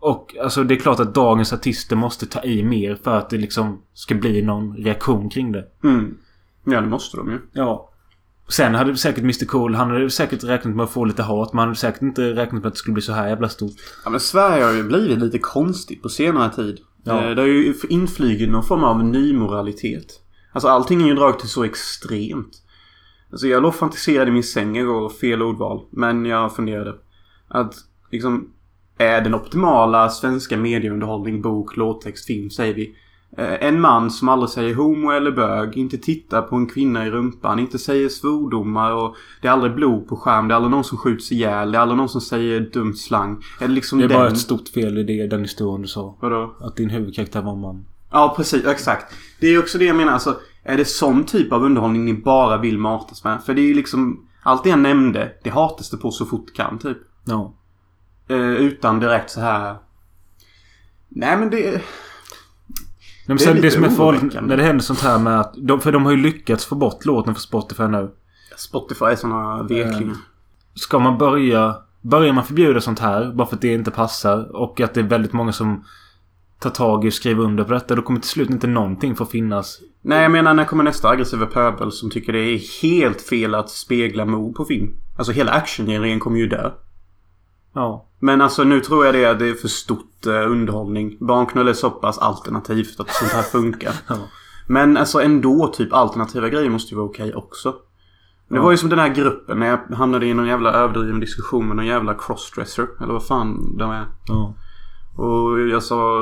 Och 0.01 0.37
alltså 0.43 0.65
det 0.65 0.75
är 0.75 0.79
klart 0.79 1.01
att 1.01 1.15
dagens 1.15 1.53
artister 1.53 1.97
måste 1.97 2.27
ta 2.27 2.43
i 2.43 2.63
mer 2.63 2.95
för 3.05 3.19
att 3.19 3.31
det 3.31 3.37
liksom 3.39 3.83
ska 3.95 4.15
bli 4.15 4.43
någon 4.43 4.77
reaktion 4.77 5.31
kring 5.31 5.53
det. 5.53 5.65
Mm. 5.85 6.17
Ja, 6.65 6.81
det 6.81 6.87
måste 6.87 7.17
de 7.17 7.31
ju. 7.31 7.39
Ja. 7.53 7.87
Sen 8.49 8.75
hade 8.75 8.97
säkert 8.97 9.23
Mr 9.23 9.47
Cool, 9.47 9.75
han 9.75 9.91
hade 9.91 10.11
säkert 10.11 10.45
räknat 10.45 10.77
med 10.77 10.85
att 10.85 10.91
få 10.91 11.05
lite 11.05 11.23
hat. 11.23 11.53
Men 11.53 11.59
han 11.59 11.69
hade 11.69 11.79
säkert 11.79 12.03
inte 12.03 12.23
räknat 12.23 12.63
med 12.63 12.67
att 12.67 12.73
det 12.75 12.79
skulle 12.79 12.95
bli 12.95 13.03
så 13.03 13.13
här 13.13 13.29
jävla 13.29 13.49
stort. 13.49 13.73
Ja, 14.05 14.11
men 14.11 14.21
Sverige 14.21 14.65
har 14.65 14.73
ju 14.73 14.83
blivit 14.83 15.19
lite 15.19 15.39
konstigt 15.39 16.03
på 16.03 16.09
senare 16.09 16.51
tid. 16.53 16.79
Ja. 17.05 17.25
Eh, 17.25 17.31
Det 17.35 17.43
har 17.43 17.49
ju 17.49 17.75
influgit 17.89 18.51
någon 18.51 18.63
form 18.65 18.85
av 18.85 19.05
nymoralitet. 19.05 20.07
Alltså 20.53 20.69
allting 20.69 21.03
är 21.03 21.07
ju 21.07 21.15
draget 21.15 21.39
till 21.41 21.49
så 21.49 21.65
extremt. 21.65 22.63
Alltså 23.31 23.47
jag 23.47 23.63
låg 23.63 23.75
fantiserade 23.75 24.31
i 24.31 24.35
min 24.35 24.43
säng 24.43 24.77
igår, 24.77 25.09
fel 25.09 25.43
ordval. 25.43 25.87
Men 25.91 26.25
jag 26.27 26.57
funderade. 26.57 26.95
Att 27.49 27.75
liksom 28.11 28.53
är 29.01 29.21
den 29.21 29.35
optimala 29.35 30.09
svenska 30.09 30.57
medieunderhållning, 30.57 31.43
bok, 31.43 31.77
låttext, 31.77 32.27
film 32.27 32.51
säger 32.51 32.75
vi. 32.75 32.95
Eh, 33.37 33.67
En 33.67 33.81
man 33.81 34.11
som 34.11 34.29
aldrig 34.29 34.51
säger 34.51 34.75
homo 34.75 35.11
eller 35.11 35.31
bög, 35.31 35.77
inte 35.77 35.99
tittar 35.99 36.43
på 36.43 36.57
en 36.57 36.67
kvinna 36.67 37.07
i 37.07 37.11
rumpan, 37.11 37.59
inte 37.59 37.79
säger 37.79 38.09
svordomar 38.09 38.93
och 38.93 39.17
det 39.43 39.49
är 39.49 39.53
aldrig 39.53 39.75
blod 39.75 40.09
på 40.09 40.17
skärm, 40.17 40.49
det 40.49 40.55
är 40.55 40.57
aldrig 40.57 40.71
någon 40.71 40.85
som 40.85 40.99
skjuts 40.99 41.33
ihjäl, 41.33 41.73
det 41.73 41.79
är 41.79 41.83
aldrig 41.83 41.99
någon 41.99 42.09
som 42.09 42.21
säger 42.21 42.61
dumt 42.61 42.95
slang. 42.95 43.43
Är 43.61 43.69
det 43.69 43.75
liksom 43.75 43.99
Det 43.99 44.05
är 44.05 44.09
den... 44.09 44.19
bara 44.19 44.29
ett 44.29 44.39
stort 44.39 44.69
fel 44.69 44.99
i 44.99 45.03
det, 45.05 45.27
den 45.27 45.41
historien 45.41 45.83
du 45.83 45.89
sa. 45.89 46.17
Vadå? 46.21 46.55
Att 46.61 46.77
din 46.77 46.91
huvudkaraktär 46.91 47.43
var 47.43 47.53
en 47.53 47.61
man. 47.61 47.85
Ja, 48.13 48.35
precis. 48.37 48.67
Exakt. 48.67 49.15
Det 49.41 49.47
är 49.47 49.59
också 49.59 49.79
det 49.79 49.85
jag 49.85 49.97
menar. 49.97 50.13
Alltså, 50.13 50.37
är 50.63 50.77
det 50.77 50.85
sån 50.85 51.25
typ 51.25 51.53
av 51.53 51.65
underhållning 51.65 52.05
ni 52.05 52.15
bara 52.15 52.59
vill 52.59 52.79
matas 52.79 53.25
med? 53.25 53.43
För 53.43 53.55
det 53.55 53.61
är 53.61 53.67
ju 53.67 53.75
liksom... 53.75 54.27
Allt 54.43 54.65
det 54.65 54.71
jag 54.71 54.79
nämnde, 54.79 55.33
det 55.45 55.51
hatas 55.51 55.91
det 55.91 55.97
på 55.97 56.11
så 56.11 56.27
fort 56.27 56.47
det 56.47 56.53
kan, 56.63 56.79
typ. 56.79 56.99
Ja. 57.25 57.43
Eh, 57.43 57.51
utan 58.37 59.01
direkt 59.01 59.31
så 59.31 59.41
här... 59.41 59.77
Nej, 61.09 61.37
men 61.37 61.51
det... 61.51 61.71
Nej, 61.71 61.83
Det 63.27 63.33
är 63.33 63.37
sen 63.37 63.61
det, 63.61 63.71
som 63.71 63.85
är 63.85 63.89
farligt 63.89 64.37
när 64.43 64.57
det 64.57 64.63
händer 64.63 64.83
sånt 64.83 65.01
här 65.01 65.19
med 65.19 65.41
att... 65.41 65.55
De, 65.57 65.81
för 65.81 65.93
de 65.93 66.05
har 66.05 66.13
ju 66.13 66.17
lyckats 66.17 66.67
få 66.67 66.75
bort 66.75 67.05
låten 67.05 67.35
från 67.35 67.41
Spotify 67.41 67.87
nu. 67.87 68.11
Spotify 68.57 69.05
är 69.05 69.17
såna 69.17 69.63
veklingar. 69.63 70.17
Ska 70.75 70.99
man 70.99 71.19
börja... 71.19 71.77
Börjar 72.03 72.33
man 72.33 72.45
förbjuda 72.45 72.81
sånt 72.81 72.99
här 72.99 73.33
bara 73.33 73.47
för 73.49 73.55
att 73.55 73.63
det 73.63 73.73
inte 73.73 73.91
passar 73.91 74.57
och 74.57 74.81
att 74.81 74.95
det 74.95 75.01
är 75.01 75.05
väldigt 75.05 75.33
många 75.33 75.53
som 75.53 75.85
tar 76.61 76.71
tag 76.71 77.05
i 77.05 77.09
och 77.09 77.13
skriver 77.13 77.45
under 77.45 77.65
på 77.65 77.73
detta. 77.73 77.95
Då 77.95 78.03
kommer 78.03 78.21
till 78.21 78.31
slut 78.31 78.51
inte 78.51 78.67
någonting 78.67 79.17
få 79.17 79.27
finnas. 79.27 79.81
Nej, 80.03 80.23
jag 80.23 80.31
menar 80.31 80.55
när 80.55 80.65
kommer 80.65 80.85
nästa 80.85 81.09
aggressiva 81.09 81.47
pöbel 81.47 81.93
som 81.93 82.11
tycker 82.11 82.33
det 82.33 82.39
är 82.41 82.83
helt 82.83 83.23
fel 83.23 83.55
att 83.55 83.71
spegla 83.71 84.25
mord 84.25 84.55
på 84.55 84.65
film? 84.65 84.95
Alltså 85.19 85.33
hela 85.33 85.53
actiongenren 85.53 86.21
kommer 86.21 86.39
ju 86.39 86.47
dö. 86.47 86.71
Ja. 87.73 88.07
Men 88.19 88.41
alltså 88.41 88.65
nu 88.65 88.81
tror 88.81 89.05
jag 89.07 89.15
det 89.15 89.25
är, 89.25 89.35
det 89.35 89.49
är 89.49 89.55
för 89.55 89.69
stort 89.69 90.27
eh, 90.27 90.33
underhållning. 90.51 91.17
Barnknull 91.21 91.69
är 91.69 91.73
så 91.73 91.91
pass 91.91 92.19
alternativt 92.19 93.01
att 93.01 93.11
sånt 93.11 93.33
här 93.33 93.43
funkar. 93.43 93.93
Ja. 94.09 94.17
Men 94.69 94.97
alltså 94.97 95.21
ändå, 95.23 95.67
typ 95.75 95.93
alternativa 95.93 96.49
grejer 96.49 96.71
måste 96.71 96.91
ju 96.95 96.97
vara 96.97 97.07
okej 97.11 97.35
också. 97.35 97.75
Det 98.49 98.57
Ja. 98.57 98.63
var 98.63 98.71
ju 98.71 98.77
som 98.77 98.89
den 98.89 98.99
här 98.99 99.09
gruppen 99.15 99.59
när 99.59 99.67
jag 99.67 99.97
hamnade 99.97 100.27
i 100.27 100.35
någon 100.35 100.47
jävla 100.47 100.73
överdriven 100.73 101.21
diskussion 101.21 101.67
med 101.67 101.77
någon 101.77 101.87
jävla 101.87 102.15
crossdresser. 102.15 102.87
Eller 103.01 103.13
vad 103.13 103.27
fan 103.27 103.77
de 103.79 103.91
är. 103.91 104.07
Ja. 104.29 104.55
Och 105.17 105.61
jag 105.61 105.83
sa... 105.83 106.21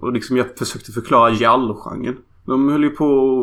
Och 0.00 0.12
liksom 0.12 0.36
jag 0.36 0.58
försökte 0.58 0.92
förklara 0.92 1.30
giallo-genren. 1.30 2.16
De 2.46 2.68
höll 2.72 2.82
ju 2.84 2.90
på 2.90 3.40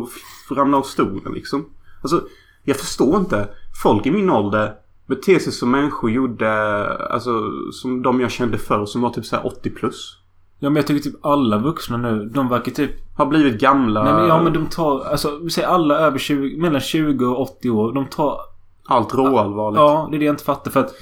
att 0.50 0.56
ramla 0.56 0.76
av 0.76 0.82
stolen 0.82 1.32
liksom. 1.32 1.64
Alltså, 2.02 2.22
jag 2.64 2.76
förstår 2.76 3.16
inte. 3.20 3.48
Folk 3.82 4.06
i 4.06 4.10
min 4.10 4.30
ålder 4.30 4.74
beter 5.06 5.38
sig 5.38 5.52
som 5.52 5.70
människor 5.70 6.10
gjorde, 6.10 6.50
alltså 6.96 7.30
som 7.72 8.02
de 8.02 8.20
jag 8.20 8.30
kände 8.30 8.58
förr 8.58 8.86
som 8.86 9.02
var 9.02 9.10
typ 9.10 9.24
såhär 9.24 9.46
80 9.46 9.70
plus. 9.70 10.18
Ja 10.58 10.70
men 10.70 10.76
jag 10.76 10.86
tycker 10.86 11.02
typ 11.02 11.26
alla 11.26 11.58
vuxna 11.58 11.96
nu, 11.96 12.30
de 12.34 12.48
verkar 12.48 12.72
typ... 12.72 12.90
Har 13.16 13.26
blivit 13.26 13.60
gamla. 13.60 14.04
Nej 14.04 14.12
men 14.12 14.26
ja 14.28 14.42
men 14.42 14.52
de 14.52 14.66
tar... 14.66 15.04
Alltså 15.04 15.38
vi 15.42 15.50
säger 15.50 15.68
alla 15.68 15.98
över 15.98 16.18
20... 16.18 16.56
Mellan 16.56 16.80
20 16.80 17.26
och 17.26 17.40
80 17.40 17.70
år. 17.70 17.92
De 17.92 18.06
tar... 18.06 18.40
Allt 18.86 19.14
råallvarligt. 19.14 19.80
Ja, 19.80 20.08
det 20.10 20.16
är 20.16 20.18
det 20.18 20.24
jag 20.24 20.32
inte 20.32 20.44
fattar 20.44 20.70
för 20.70 20.80
att... 20.80 20.94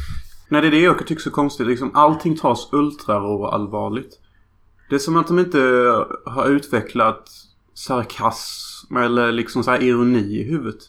Nej, 0.48 0.60
det 0.60 0.66
är 0.66 0.70
det 0.70 0.80
jag 0.80 0.98
tycker 0.98 1.14
är 1.14 1.18
så 1.18 1.30
konstigt. 1.30 1.66
Liksom, 1.66 1.90
allting 1.94 2.36
tas 2.36 2.68
ultra 2.72 3.16
allvarligt. 3.48 4.20
Det 4.88 4.94
är 4.94 4.98
som 4.98 5.16
att 5.16 5.26
de 5.26 5.38
inte 5.38 5.58
har 6.24 6.46
utvecklat 6.46 7.30
sarkasm 7.74 8.96
eller 8.96 9.32
liksom 9.32 9.64
så 9.64 9.70
här 9.70 9.82
ironi 9.82 10.40
i 10.40 10.44
huvudet. 10.44 10.80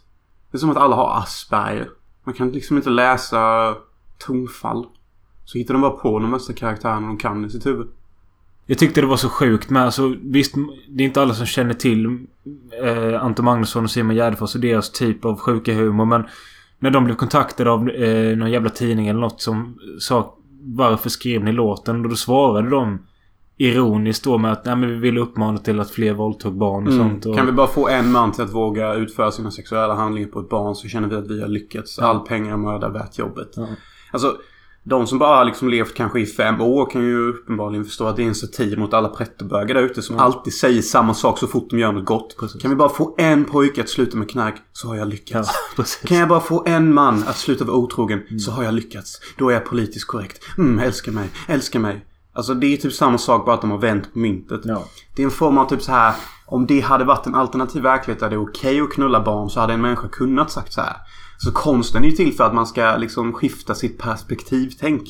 Det 0.52 0.58
är 0.58 0.60
som 0.60 0.70
att 0.70 0.78
alla 0.78 0.96
har 0.96 1.18
Asperger. 1.18 1.90
Man 2.24 2.34
kan 2.34 2.52
liksom 2.52 2.78
inte 2.78 2.90
läsa 2.90 3.76
tonfall. 4.18 4.86
Så 5.46 5.58
hittar 5.58 5.74
de 5.74 5.82
bara 5.82 5.92
på 5.92 6.20
de 6.20 6.32
bästa 6.32 6.54
karaktärerna 6.54 7.08
de 7.08 7.18
kan 7.18 7.46
i 7.46 7.50
sitt 7.50 7.66
huvud. 7.66 7.88
Jag 8.66 8.78
tyckte 8.78 9.02
det 9.02 9.08
var 9.08 9.18
så 9.18 9.30
sjukt 9.30 9.70
med 9.70 9.84
alltså 9.84 10.16
visst 10.22 10.56
det 10.90 11.04
är 11.04 11.08
inte 11.08 11.22
alla 11.22 11.34
som 11.34 11.46
känner 11.46 11.74
till 11.74 12.06
eh, 12.84 13.24
Anton 13.24 13.46
Magnusson 13.46 13.84
och 13.84 13.92
Simon 13.92 14.16
Gärdenfors 14.16 14.56
och 14.56 14.62
deras 14.62 14.92
typ 14.92 15.26
av 15.26 15.40
sjuka 15.40 15.74
humor 15.74 16.06
men 16.06 16.24
När 16.80 16.92
de 16.92 17.06
blev 17.06 17.16
kontaktade 17.16 17.72
av 17.72 17.90
eh, 17.90 18.38
någon 18.38 18.52
jävla 18.52 18.70
tidning 18.70 19.08
eller 19.08 19.20
något 19.20 19.42
som 19.42 19.80
sa 20.00 20.38
Varför 20.62 21.10
skrev 21.10 21.44
ni 21.44 21.52
låten? 21.52 22.06
Och 22.06 22.10
då 22.10 22.16
svarade 22.16 22.70
de 22.70 23.00
Ironiskt 23.62 24.24
då 24.24 24.38
med 24.38 24.52
att 24.52 24.66
nej 24.66 24.76
men 24.76 24.90
vi 24.90 24.96
vill 24.96 25.18
uppmana 25.18 25.58
till 25.58 25.80
att 25.80 25.92
fler 25.92 26.14
våldtog 26.14 26.58
barn 26.58 26.88
och 26.88 26.94
sånt. 26.94 27.26
Och, 27.26 27.32
Mm. 27.32 27.38
Kan 27.38 27.46
vi 27.46 27.52
bara 27.52 27.68
få 27.68 27.88
en 27.88 28.12
man 28.12 28.32
till 28.32 28.44
att 28.44 28.54
våga 28.54 28.94
utföra 28.94 29.32
sina 29.32 29.52
sexuella 29.52 29.96
handlingar 29.96 30.28
på 30.30 30.40
ett 30.40 30.50
barn 30.50 30.76
så 30.76 30.88
känner 30.88 31.08
vi 31.08 31.16
att 31.16 31.28
vi 31.32 31.42
har 31.42 31.48
lyckats. 31.48 32.00
All 32.00 32.20
pengar 32.20 32.54
och 32.54 32.60
möda 32.60 32.90
värt 32.90 33.18
jobbet. 33.18 33.52
Ja. 33.56 33.68
Alltså, 34.12 34.36
de 34.84 35.08
som 35.08 35.20
bara 35.20 35.36
har 35.38 35.46
liksom 35.46 35.70
levt 35.70 35.94
kanske 35.94 36.20
i 36.20 36.26
fem 36.26 36.62
år 36.62 36.90
kan 36.90 37.02
ju 37.04 37.30
uppenbarligen 37.30 37.86
förstå 37.86 38.06
att 38.08 38.16
det 38.16 38.24
är 38.24 38.28
en 38.28 38.36
satir 38.36 38.78
mot 38.78 38.94
alla 38.94 39.08
pretto-bögar 39.10 39.76
där 39.76 39.82
ute 39.84 40.02
som 40.02 40.18
alltid 40.20 40.54
säger 40.54 40.82
samma 40.82 41.14
sak 41.14 41.38
så 41.40 41.48
fort 41.48 41.70
de 41.70 41.80
gör 41.80 41.92
något 41.92 42.06
gott. 42.06 42.36
Precis. 42.40 42.62
Kan 42.62 42.70
vi 42.72 42.76
bara 42.76 42.90
få 42.90 43.16
en 43.18 43.46
pojke 43.46 43.82
att 43.82 43.90
sluta 43.90 44.18
med 44.18 44.30
knark 44.30 44.56
så 44.74 44.88
har 44.88 44.96
jag 44.96 45.06
Ja, 45.06 45.10
lyckats. 45.10 45.50
precis. 45.76 46.10
Kan 46.10 46.18
jag 46.18 46.30
bara 46.30 46.40
få 46.40 46.64
en 46.68 46.94
man 46.94 47.24
att 47.28 47.38
sluta 47.38 47.66
vara 47.66 47.78
otrogen 47.78 48.40
så 48.40 48.52
har 48.52 48.64
jag 48.64 48.74
lyckats. 48.74 49.22
Då 49.38 49.50
är 49.50 49.54
jag 49.54 49.66
politiskt 49.66 50.08
korrekt. 50.08 50.44
Mm, 50.58 50.80
älska 50.80 51.12
mig, 51.12 51.30
älska 51.48 51.80
mig. 51.80 52.06
Alltså 52.34 52.54
det 52.54 52.74
är 52.74 52.78
typ 52.78 52.94
samma 52.94 53.18
sak 53.18 53.46
bara 53.46 53.56
att 53.56 53.62
de 53.62 53.72
har 53.72 53.78
vänt 53.78 54.14
på 54.14 54.20
myntet. 54.20 54.62
Ja. 54.64 54.84
Det 55.16 55.22
är 55.22 55.26
en 55.26 55.32
form 55.32 55.58
av 55.58 55.70
typ 55.70 55.82
så 55.82 55.92
här 55.92 56.16
Om 56.46 56.66
det 56.66 56.80
hade 56.80 57.04
varit 57.04 57.26
en 57.26 57.36
alternativ 57.36 57.84
verklighet 57.84 58.20
där 58.20 58.30
det 58.30 58.36
är 58.36 58.44
okej 58.44 58.82
att 58.82 58.94
knulla 58.94 59.24
barn 59.24 59.50
så 59.50 59.60
hade 59.60 59.74
en 59.74 59.82
människa 59.82 60.08
kunnat 60.08 60.52
sagt 60.52 60.74
så 60.74 60.82
här. 60.82 60.96
Så 61.38 61.52
konsten 61.52 62.04
är 62.04 62.08
ju 62.10 62.16
till 62.16 62.34
för 62.34 62.44
att 62.44 62.54
man 62.54 62.68
ska 62.68 62.98
liksom 62.98 63.34
skifta 63.34 63.76
sitt 63.76 63.98
perspektivtänk. 63.98 65.04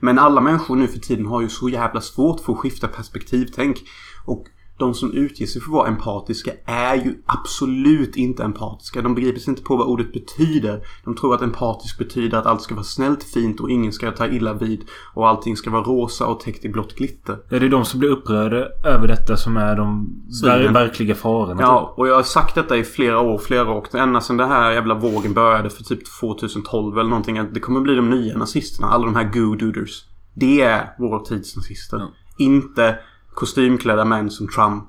Men 0.00 0.18
alla 0.18 0.40
människor 0.40 0.76
nu 0.76 0.88
för 0.88 0.98
tiden 0.98 1.26
har 1.26 1.40
ju 1.40 1.48
så 1.48 1.68
jävla 1.68 2.00
svårt 2.00 2.40
för 2.40 2.52
att 2.52 2.58
skifta 2.58 2.88
perspektivtänk. 2.88 3.78
Och 4.24 4.46
de 4.78 4.94
som 4.94 5.12
utger 5.12 5.46
sig 5.46 5.62
för 5.62 5.68
att 5.68 5.74
vara 5.74 5.88
empatiska 5.88 6.50
är 6.66 6.94
ju 6.94 7.14
absolut 7.26 8.16
inte 8.16 8.42
empatiska. 8.44 9.02
De 9.02 9.14
begriper 9.14 9.40
sig 9.40 9.50
inte 9.50 9.62
på 9.62 9.76
vad 9.76 9.86
ordet 9.86 10.12
betyder. 10.12 10.86
De 11.04 11.16
tror 11.16 11.34
att 11.34 11.42
empatisk 11.42 11.98
betyder 11.98 12.38
att 12.38 12.46
allt 12.46 12.62
ska 12.62 12.74
vara 12.74 12.84
snällt, 12.84 13.22
fint 13.22 13.60
och 13.60 13.70
ingen 13.70 13.92
ska 13.92 14.10
ta 14.10 14.26
illa 14.26 14.52
vid. 14.52 14.84
Och 15.14 15.28
allting 15.28 15.56
ska 15.56 15.70
vara 15.70 15.82
rosa 15.82 16.26
och 16.26 16.40
täckt 16.40 16.64
i 16.64 16.68
blått 16.68 16.94
glitter. 16.94 17.38
Ja, 17.48 17.58
det 17.58 17.66
är 17.66 17.70
de 17.70 17.84
som 17.84 18.00
blir 18.00 18.10
upprörda 18.10 18.68
över 18.84 19.08
detta 19.08 19.36
som 19.36 19.56
är 19.56 19.76
de 19.76 20.08
Svinen. 20.30 20.72
verkliga 20.72 21.14
farorna. 21.14 21.62
Ja, 21.62 21.94
och 21.96 22.08
jag 22.08 22.14
har 22.14 22.22
sagt 22.22 22.54
detta 22.54 22.76
i 22.76 22.84
flera 22.84 23.20
år, 23.20 23.38
flera 23.38 23.70
år. 23.70 23.86
Ända 23.94 24.20
sedan 24.20 24.36
den 24.36 24.48
här 24.48 24.72
jävla 24.72 24.94
vågen 24.94 25.34
började 25.34 25.70
för 25.70 25.84
typ 25.84 26.00
2012 26.20 26.98
eller 26.98 27.10
någonting. 27.10 27.38
Att 27.38 27.54
det 27.54 27.60
kommer 27.60 27.80
bli 27.80 27.94
de 27.94 28.10
nya 28.10 28.36
nazisterna. 28.38 28.88
Alla 28.88 29.04
de 29.04 29.14
här 29.14 29.24
goo-dooders. 29.32 30.04
Det 30.34 30.60
är 30.60 30.94
vår 30.98 31.18
tids 31.18 31.56
nazister. 31.56 31.98
Ja. 31.98 32.12
Inte 32.38 32.98
kostymklädda 33.34 34.04
män 34.04 34.30
som 34.30 34.48
Trump. 34.48 34.84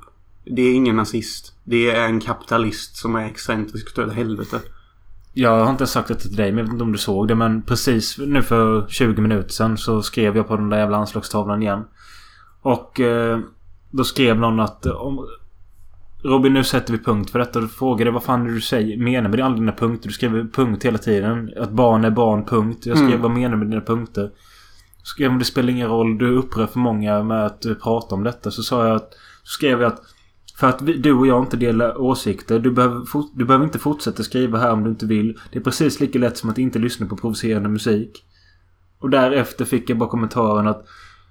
Det 0.45 0.61
är 0.61 0.75
ingen 0.75 0.95
nazist. 0.95 1.53
Det 1.63 1.91
är 1.91 2.05
en 2.05 2.19
kapitalist 2.19 2.97
som 2.97 3.15
är 3.15 3.25
excentrisk 3.25 3.87
utav 3.87 4.11
helvete. 4.11 4.59
Jag 5.33 5.65
har 5.65 5.71
inte 5.71 5.87
sagt 5.87 6.07
det 6.07 6.15
till 6.15 6.35
dig, 6.35 6.51
men 6.51 6.57
jag 6.57 6.65
vet 6.65 6.71
inte 6.73 6.83
om 6.83 6.91
du 6.91 6.97
såg 6.97 7.27
det. 7.27 7.35
Men 7.35 7.61
precis 7.61 8.17
nu 8.17 8.41
för 8.41 8.87
20 8.87 9.21
minuter 9.21 9.49
sedan 9.49 9.77
så 9.77 10.01
skrev 10.01 10.37
jag 10.37 10.47
på 10.47 10.55
den 10.55 10.69
där 10.69 10.77
jävla 10.77 10.97
anslagstavlan 10.97 11.61
igen. 11.61 11.83
Och 12.61 12.99
eh, 12.99 13.39
då 13.91 14.03
skrev 14.03 14.39
någon 14.39 14.59
att 14.59 14.85
eh, 14.85 14.91
om... 14.91 15.27
Robin, 16.23 16.53
nu 16.53 16.63
sätter 16.63 16.93
vi 16.93 16.99
punkt 16.99 17.29
för 17.29 17.39
detta. 17.39 17.59
Då 17.59 17.67
frågade 17.67 18.11
vad 18.11 18.23
fan 18.23 18.47
är 18.47 18.51
du 18.51 18.61
säger, 18.61 18.97
menar 18.97 19.29
med 19.29 19.39
alla 19.39 19.55
dina 19.55 19.71
punkter. 19.71 20.07
Du 20.07 20.13
skriver 20.13 20.43
punkt 20.53 20.85
hela 20.85 20.97
tiden. 20.97 21.53
Att 21.57 21.71
barn 21.71 22.05
är 22.05 22.09
barn, 22.09 22.45
punkt. 22.45 22.85
Jag 22.85 22.97
skrev 22.97 23.09
Mm. 23.09 23.21
vad 23.21 23.31
menar 23.31 23.49
du 23.49 23.57
med 23.57 23.67
dina 23.67 23.81
punkter. 23.81 24.31
Skrev 25.05 25.31
om 25.31 25.39
det 25.39 25.45
spelar 25.45 25.69
ingen 25.69 25.87
roll, 25.87 26.17
du 26.17 26.37
upprör 26.37 26.67
för 26.67 26.79
många 26.79 27.23
med 27.23 27.45
att 27.45 27.61
du 27.61 27.75
pratar 27.75 28.15
om 28.15 28.23
detta. 28.23 28.51
Så 28.51 28.63
sa 28.63 28.87
jag 28.87 28.95
att... 28.95 29.13
Så 29.43 29.49
skrev 29.49 29.81
jag 29.81 29.93
att... 29.93 30.01
För 30.59 30.67
att 30.67 30.81
vi, 30.81 30.97
du 30.97 31.13
och 31.13 31.27
jag 31.27 31.43
inte 31.43 31.57
delar 31.57 31.97
åsikter. 31.97 32.59
Du 32.59 32.71
behöver, 32.71 33.05
du 33.33 33.45
behöver 33.45 33.65
inte 33.65 33.79
fortsätta 33.79 34.23
skriva 34.23 34.59
här 34.59 34.71
om 34.71 34.83
du 34.83 34.89
inte 34.89 35.05
vill. 35.05 35.39
Det 35.51 35.59
är 35.59 35.63
precis 35.63 35.99
lika 35.99 36.19
lätt 36.19 36.37
som 36.37 36.49
att 36.49 36.57
inte 36.57 36.79
lyssna 36.79 37.07
på 37.07 37.17
provocerande 37.17 37.69
musik. 37.69 38.25
Och 38.99 39.09
därefter 39.09 39.65
fick 39.65 39.89
jag 39.89 39.97
bara 39.97 40.09
kommentaren 40.09 40.67
att 40.67 40.85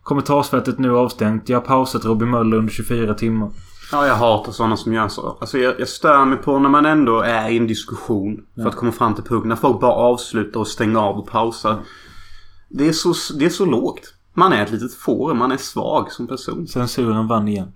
Kommentarsfältet 0.05 0.79
nu 0.79 0.97
avstängt. 0.97 1.49
Jag 1.49 1.59
har 1.59 1.65
pausat 1.65 2.05
Robin 2.05 2.31
Möller 2.31 2.57
under 2.57 2.73
24 2.73 3.15
timmar. 3.15 3.51
Ja, 3.93 4.07
jag 4.07 4.15
hatar 4.15 4.53
sådana 4.53 4.77
som 4.77 4.93
gör 4.93 5.09
så. 5.09 5.37
Alltså 5.41 5.59
jag, 5.59 5.81
jag 5.81 5.89
stör 5.89 6.25
mig 6.25 6.39
på 6.39 6.59
när 6.59 6.69
man 6.69 6.87
ändå 6.87 7.21
är 7.21 7.49
i 7.49 7.57
en 7.57 7.67
diskussion. 7.67 8.47
För 8.55 8.69
att 8.69 8.77
komma 8.77 8.93
fram 8.93 9.15
till 9.15 9.25
punkten. 9.25 9.49
När 9.49 9.57
folk 9.57 9.81
bara 9.81 9.93
avslutar 9.93 10.61
och 10.61 10.67
stänger 10.69 10.99
av 10.99 11.19
och 11.19 11.29
pausar. 11.29 11.77
Det 12.77 12.89
är 12.89 12.93
så, 12.93 13.15
det 13.39 13.45
är 13.45 13.51
så 13.51 13.65
lågt. 13.65 14.15
Man 14.35 14.53
är 14.53 14.63
ett 14.63 14.71
litet 14.71 14.95
får. 14.95 15.35
Man 15.35 15.53
är 15.53 15.57
svag 15.57 16.13
som 16.13 16.27
person. 16.27 16.67
Censuren 16.67 17.29
vann 17.29 17.49
igen. 17.49 17.73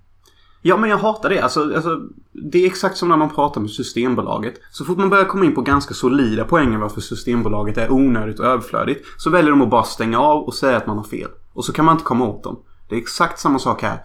Ja, 0.62 0.76
men 0.76 0.90
jag 0.90 0.98
hatar 0.98 1.28
det. 1.28 1.40
Alltså, 1.40 1.74
alltså, 1.74 2.00
det 2.32 2.58
är 2.58 2.66
exakt 2.66 2.96
som 2.96 3.08
när 3.08 3.16
man 3.16 3.34
pratar 3.34 3.60
med 3.60 3.70
Systembolaget. 3.70 4.54
Så 4.70 4.84
fort 4.84 4.98
man 4.98 5.10
börjar 5.10 5.24
komma 5.24 5.44
in 5.44 5.54
på 5.54 5.60
ganska 5.60 5.94
solida 5.94 6.44
poänger 6.44 6.78
varför 6.78 7.00
Systembolaget 7.00 7.78
är 7.78 7.92
onödigt 7.92 8.40
och 8.40 8.46
överflödigt. 8.46 9.06
Så 9.16 9.30
väljer 9.30 9.50
de 9.50 9.62
att 9.62 9.70
bara 9.70 9.82
stänga 9.82 10.20
av 10.20 10.42
och 10.42 10.54
säga 10.54 10.76
att 10.76 10.86
man 10.86 10.96
har 10.96 11.04
fel. 11.04 11.30
Och 11.52 11.64
så 11.64 11.72
kan 11.72 11.84
man 11.84 11.94
inte 11.94 12.04
komma 12.04 12.28
åt 12.28 12.44
dem. 12.44 12.58
Det 12.88 12.94
är 12.94 13.00
exakt 13.00 13.38
samma 13.40 13.58
sak 13.58 13.82
här. 13.82 13.98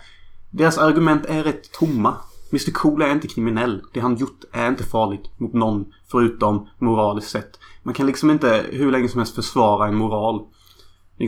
Deras 0.52 0.78
argument 0.78 1.26
är 1.26 1.44
rätt 1.44 1.72
tomma. 1.72 2.16
Mr 2.52 2.72
Cool 2.72 3.02
är 3.02 3.12
inte 3.12 3.28
kriminell. 3.28 3.82
Det 3.94 4.00
han 4.00 4.16
gjort 4.16 4.44
är 4.52 4.68
inte 4.68 4.84
farligt 4.84 5.40
mot 5.40 5.54
någon 5.54 5.86
förutom 6.12 6.68
moraliskt 6.80 7.30
sett. 7.30 7.60
Man 7.84 7.94
kan 7.94 8.06
liksom 8.06 8.32
inte 8.32 8.66
hur 8.72 8.92
länge 8.92 9.10
som 9.10 9.20
helst 9.20 9.36
försvara 9.36 9.88
en 9.88 9.96
moral. 9.96 10.42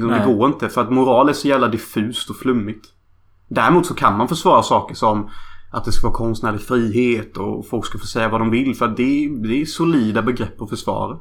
Liksom, 0.03 0.11
det 0.11 0.37
går 0.37 0.47
inte. 0.47 0.69
För 0.69 0.81
att 0.81 0.91
moral 0.91 1.29
är 1.29 1.33
så 1.33 1.47
jävla 1.47 1.67
diffust 1.67 2.29
och 2.29 2.35
flummigt. 2.35 2.85
Däremot 3.47 3.85
så 3.85 3.93
kan 3.93 4.17
man 4.17 4.27
försvara 4.27 4.63
saker 4.63 4.95
som 4.95 5.29
att 5.71 5.85
det 5.85 5.91
ska 5.91 6.07
vara 6.07 6.17
konstnärlig 6.17 6.61
frihet 6.61 7.37
och 7.37 7.67
folk 7.67 7.85
ska 7.85 7.97
få 7.97 8.05
säga 8.05 8.29
vad 8.29 8.41
de 8.41 8.49
vill. 8.51 8.75
För 8.75 8.87
det 8.87 9.25
är, 9.25 9.47
det 9.47 9.61
är 9.61 9.65
solida 9.65 10.21
begrepp 10.21 10.61
att 10.61 10.69
försvara. 10.69 11.17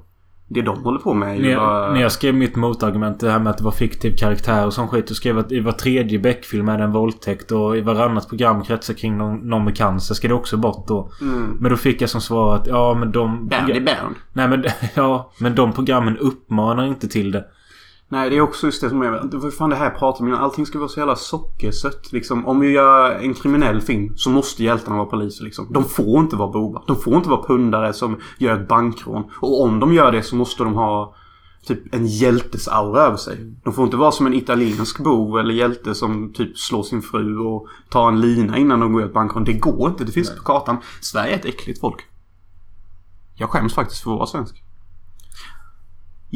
Det 0.49 0.63
de 0.63 0.85
håller 0.85 0.99
på 0.99 1.15
med 1.15 1.29
är 1.29 1.35
ju 1.35 1.57
bara... 1.57 1.93
när 1.93 2.01
jag 2.01 2.13
skrev 2.13 2.35
mitt 2.35 2.57
motargument 2.57 3.21
det 3.21 3.31
här 3.31 3.39
med 3.39 3.51
att 3.51 3.59
det 3.59 3.65
var 3.65 3.71
fiktiv 3.71 4.17
karaktär 4.17 4.67
och 4.67 4.73
sån 4.73 4.89
skit. 4.89 5.11
Och 5.11 5.17
skrev 5.17 5.39
att 5.39 5.53
i 5.53 5.61
var 5.61 5.73
tredje 5.73 6.19
Beck-film 6.19 6.69
är 6.69 6.79
det 6.79 6.85
en 6.85 6.93
våldtäkt 6.93 7.53
och 7.53 7.77
i 7.77 7.81
varannat 7.81 8.29
program 8.29 8.63
kretsar 8.63 8.95
kring 8.95 9.19
någon, 9.19 9.37
någon 9.37 9.65
med 9.65 9.77
cancer. 9.77 10.15
Ska 10.15 10.29
det 10.29 10.35
också 10.35 10.57
bort 10.57 10.89
då? 10.89 11.11
Mm. 11.21 11.57
Men 11.61 11.71
då 11.71 11.77
fick 11.77 12.03
jag 12.03 12.11
som 12.11 12.21
svar 12.21 12.57
att 12.57 12.67
ja 12.67 12.95
men 12.95 13.13
de... 13.13 13.49
Bound 13.49 13.71
är 13.71 13.81
bound. 13.81 14.17
Nej 14.33 14.49
men 14.49 14.65
ja, 14.95 15.33
men 15.39 15.55
de 15.55 15.73
programmen 15.73 16.19
uppmanar 16.19 16.87
inte 16.87 17.09
till 17.09 17.33
det. 17.33 17.45
Nej, 18.15 18.31
det 18.31 18.37
är 18.37 18.41
också 18.41 18.67
just 18.67 18.81
det 18.81 18.89
som 18.89 19.03
är... 19.03 19.39
Var 19.39 19.51
fan 19.51 19.71
det 19.71 19.77
här 19.77 19.85
jag 19.85 19.99
pratade 19.99 20.33
om. 20.33 20.39
Allting 20.39 20.67
ska 20.67 20.79
vara 20.79 20.89
så 20.89 21.01
jävla 21.01 21.17
sockersött. 21.17 22.13
Liksom, 22.13 22.47
om 22.47 22.61
vi 22.61 22.71
gör 22.71 23.11
en 23.11 23.35
kriminell 23.35 23.81
film 23.81 24.17
så 24.17 24.31
måste 24.31 24.65
hjältarna 24.65 24.97
vara 24.97 25.07
poliser. 25.07 25.45
Liksom. 25.45 25.73
De 25.73 25.85
får 25.85 26.21
inte 26.21 26.37
vara 26.37 26.51
bovar. 26.51 26.85
De 26.87 26.97
får 26.97 27.17
inte 27.17 27.29
vara 27.29 27.43
pundare 27.43 27.93
som 27.93 28.21
gör 28.39 28.61
ett 28.61 28.69
bankrån. 28.69 29.25
Och 29.41 29.63
om 29.63 29.81
de 29.81 29.95
gör 29.95 30.13
det 30.13 30.23
så 30.23 30.37
måste 30.37 30.65
de 30.65 30.75
ha 30.75 31.15
typ 31.67 31.95
en 31.95 32.07
hjältes 32.07 32.69
aura 32.69 33.01
över 33.01 33.17
sig. 33.17 33.55
De 33.65 33.73
får 33.73 33.85
inte 33.85 33.97
vara 33.97 34.13
som 34.13 34.27
en 34.27 34.35
italiensk 34.35 34.99
bov 34.99 35.39
eller 35.39 35.55
hjälte 35.55 35.95
som 35.95 36.33
typ 36.33 36.59
slår 36.59 36.83
sin 36.83 37.03
fru 37.03 37.39
och 37.39 37.67
tar 37.91 38.09
en 38.09 38.21
lina 38.21 38.59
innan 38.59 38.81
de 38.81 38.93
går 38.93 39.03
ut 39.03 39.13
bankrån. 39.13 39.45
Det 39.45 39.53
går 39.53 39.89
inte. 39.89 40.05
Det 40.05 40.13
finns 40.13 40.29
inte 40.29 40.41
på 40.41 40.47
kartan. 40.47 40.77
Sverige 41.01 41.35
är 41.35 41.39
ett 41.39 41.45
äckligt 41.45 41.81
folk. 41.81 42.01
Jag 43.35 43.51
skäms 43.51 43.75
faktiskt 43.75 44.03
för 44.03 44.11
att 44.11 44.17
vara 44.17 44.27
svensk. 44.27 44.65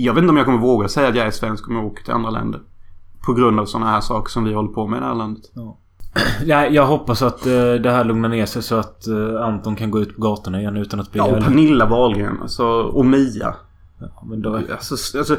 Jag 0.04 0.14
vet 0.14 0.22
inte 0.22 0.30
om 0.30 0.36
jag 0.36 0.46
kommer 0.46 0.58
våga 0.58 0.88
säga 0.88 1.08
att 1.08 1.16
jag 1.16 1.26
är 1.26 1.30
svensk 1.30 1.68
om 1.68 1.76
jag 1.76 1.86
åker 1.86 2.04
till 2.04 2.12
andra 2.12 2.30
länder. 2.30 2.60
På 3.26 3.32
grund 3.32 3.60
av 3.60 3.66
sådana 3.66 3.90
här 3.90 4.00
saker 4.00 4.30
som 4.30 4.44
vi 4.44 4.52
håller 4.54 4.68
på 4.68 4.86
med 4.86 4.96
i 4.96 5.00
det 5.00 5.06
här 5.06 5.14
landet. 5.14 5.44
Nej, 6.46 6.72
jag 6.74 6.86
hoppas 6.86 7.22
att 7.22 7.46
eh, 7.46 7.74
det 7.74 7.90
här 7.90 8.04
lugnar 8.04 8.28
ner 8.28 8.46
sig 8.46 8.62
så 8.62 8.76
att 8.76 9.06
eh, 9.06 9.42
Anton 9.42 9.76
kan 9.76 9.90
gå 9.90 10.00
ut 10.00 10.16
på 10.16 10.22
gatorna 10.22 10.60
igen 10.60 10.76
utan 10.76 11.00
att 11.00 11.12
bli 11.12 11.18
Ja, 11.18 11.36
och. 11.36 11.44
Pernilla 11.44 11.86
Wahlgren 11.86 12.38
alltså, 12.42 12.64
och 12.66 13.06
Mia. 13.06 13.54
Ja, 13.98 14.22
men 14.26 14.42
då, 14.42 14.56
Alltså, 14.56 15.18
alltså, 15.18 15.36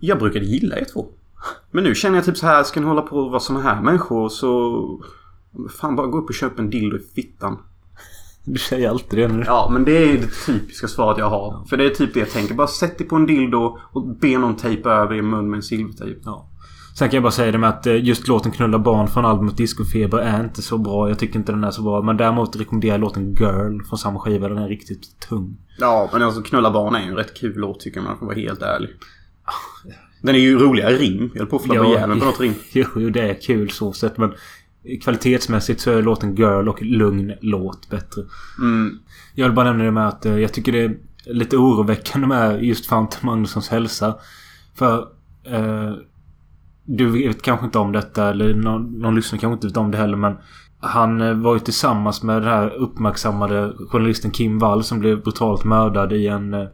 jag 0.00 0.18
brukade 0.18 0.44
gilla 0.44 0.78
er 0.78 0.84
två. 0.92 1.06
Men 1.70 1.84
nu 1.84 1.94
känner 1.94 2.16
jag 2.16 2.24
typ 2.24 2.36
så 2.36 2.46
här, 2.46 2.62
ska 2.62 2.80
ni 2.80 2.86
hålla 2.86 3.02
på 3.02 3.16
och 3.16 3.30
vara 3.30 3.40
såna 3.40 3.60
här 3.60 3.82
människor 3.82 4.28
så... 4.28 5.00
Fan, 5.80 5.96
bara 5.96 6.06
gå 6.06 6.18
upp 6.18 6.28
och 6.28 6.34
köp 6.34 6.58
en 6.58 6.70
dildo 6.70 6.96
i 6.96 7.00
fittan. 7.14 7.58
Du 8.44 8.58
säger 8.58 8.88
alltid 8.88 9.18
det 9.18 9.28
nu. 9.28 9.44
Ja, 9.46 9.68
men 9.72 9.84
det 9.84 9.92
är 9.92 10.18
det 10.18 10.46
typiska 10.46 10.88
svaret 10.88 11.18
jag 11.18 11.30
har. 11.30 11.64
För 11.68 11.76
det 11.76 11.84
är 11.84 11.90
typ 11.90 12.14
det 12.14 12.20
jag 12.20 12.30
tänker. 12.30 12.54
Bara 12.54 12.66
sätt 12.66 12.98
dig 12.98 13.08
på 13.08 13.16
en 13.16 13.26
dildo 13.26 13.78
och 13.92 14.16
be 14.16 14.38
någon 14.38 14.56
tejpa 14.56 14.90
över 14.90 15.14
din 15.14 15.30
mun 15.30 15.50
med 15.50 15.56
en 15.56 15.62
silvertejp. 15.62 16.20
Ja. 16.24 16.48
Sen 16.98 17.08
kan 17.08 17.16
jag 17.16 17.22
bara 17.22 17.32
säga 17.32 17.52
det 17.52 17.58
med 17.58 17.68
att 17.68 17.86
eh, 17.86 18.04
just 18.04 18.28
låten 18.28 18.52
Knulla 18.52 18.78
barn 18.78 19.08
från 19.08 19.24
albumet 19.24 19.56
Discofeber 19.56 20.18
är 20.18 20.44
inte 20.44 20.62
så 20.62 20.78
bra. 20.78 21.08
Jag 21.08 21.18
tycker 21.18 21.38
inte 21.38 21.52
den 21.52 21.64
är 21.64 21.70
så 21.70 21.82
bra. 21.82 22.02
Men 22.02 22.16
däremot 22.16 22.56
rekommenderar 22.56 22.92
jag 22.92 23.00
låten 23.00 23.34
Girl 23.34 23.82
från 23.88 23.98
samma 23.98 24.18
skiva. 24.18 24.48
Den 24.48 24.58
är 24.58 24.68
riktigt 24.68 25.20
tung. 25.28 25.56
Ja, 25.78 26.10
men 26.12 26.22
alltså 26.22 26.42
Knulla 26.42 26.70
barn 26.70 26.94
är 26.94 27.00
ju 27.00 27.08
en 27.08 27.16
rätt 27.16 27.36
kul 27.36 27.54
låt 27.56 27.80
tycker 27.80 28.00
jag, 28.00 28.10
jag 28.10 28.18
får 28.18 28.26
vara 28.26 28.36
helt 28.36 28.62
ärlig. 28.62 28.90
Den 30.22 30.34
är 30.34 30.38
ju 30.38 30.58
roligare 30.58 30.94
rim. 30.94 31.30
Jag 31.32 31.40
höll 31.40 31.48
på 31.48 31.56
att 31.56 31.62
flabba 31.62 31.86
ihjäl 31.86 32.08
mig 32.08 32.20
på 32.20 32.26
något 32.26 32.40
rim. 32.40 32.54
Jo, 32.72 32.84
jo, 32.96 33.10
det 33.10 33.20
är 33.20 33.34
kul 33.34 33.70
så 33.70 33.92
sett. 33.92 34.18
Men 34.18 34.32
kvalitetsmässigt 35.02 35.80
så 35.80 35.90
är 35.90 36.02
låten 36.02 36.34
Girl 36.34 36.68
och 36.68 36.82
Lugn 36.82 37.32
låt 37.40 37.90
bättre. 37.90 38.22
Mm. 38.58 38.98
Jag 39.34 39.46
vill 39.46 39.54
bara 39.54 39.66
nämna 39.66 39.84
det 39.84 39.90
med 39.90 40.08
att 40.08 40.26
eh, 40.26 40.38
jag 40.38 40.52
tycker 40.52 40.72
det 40.72 40.84
är 40.84 40.96
lite 41.24 41.56
oroväckande 41.56 42.26
med 42.26 42.64
just 42.64 42.86
Fantan 42.86 43.20
Magnussons 43.22 43.68
hälsa. 43.68 44.14
För... 44.74 45.08
Eh, 45.44 45.92
du 46.84 47.10
vet 47.10 47.42
kanske 47.42 47.66
inte 47.66 47.78
om 47.78 47.92
detta 47.92 48.30
eller 48.30 48.54
någon, 48.54 49.00
någon 49.00 49.14
lyssnare 49.14 49.40
kanske 49.40 49.54
inte 49.54 49.66
vet 49.66 49.76
om 49.76 49.90
det 49.90 49.98
heller 49.98 50.16
men... 50.16 50.36
Han 50.84 51.20
eh, 51.20 51.34
var 51.34 51.54
ju 51.54 51.60
tillsammans 51.60 52.22
med 52.22 52.42
den 52.42 52.52
här 52.52 52.70
uppmärksammade 52.70 53.72
journalisten 53.88 54.30
Kim 54.30 54.58
Wall 54.58 54.84
som 54.84 54.98
blev 54.98 55.22
brutalt 55.22 55.64
mördad 55.64 56.12
i 56.12 56.26
en 56.26 56.54
eh, 56.54 56.68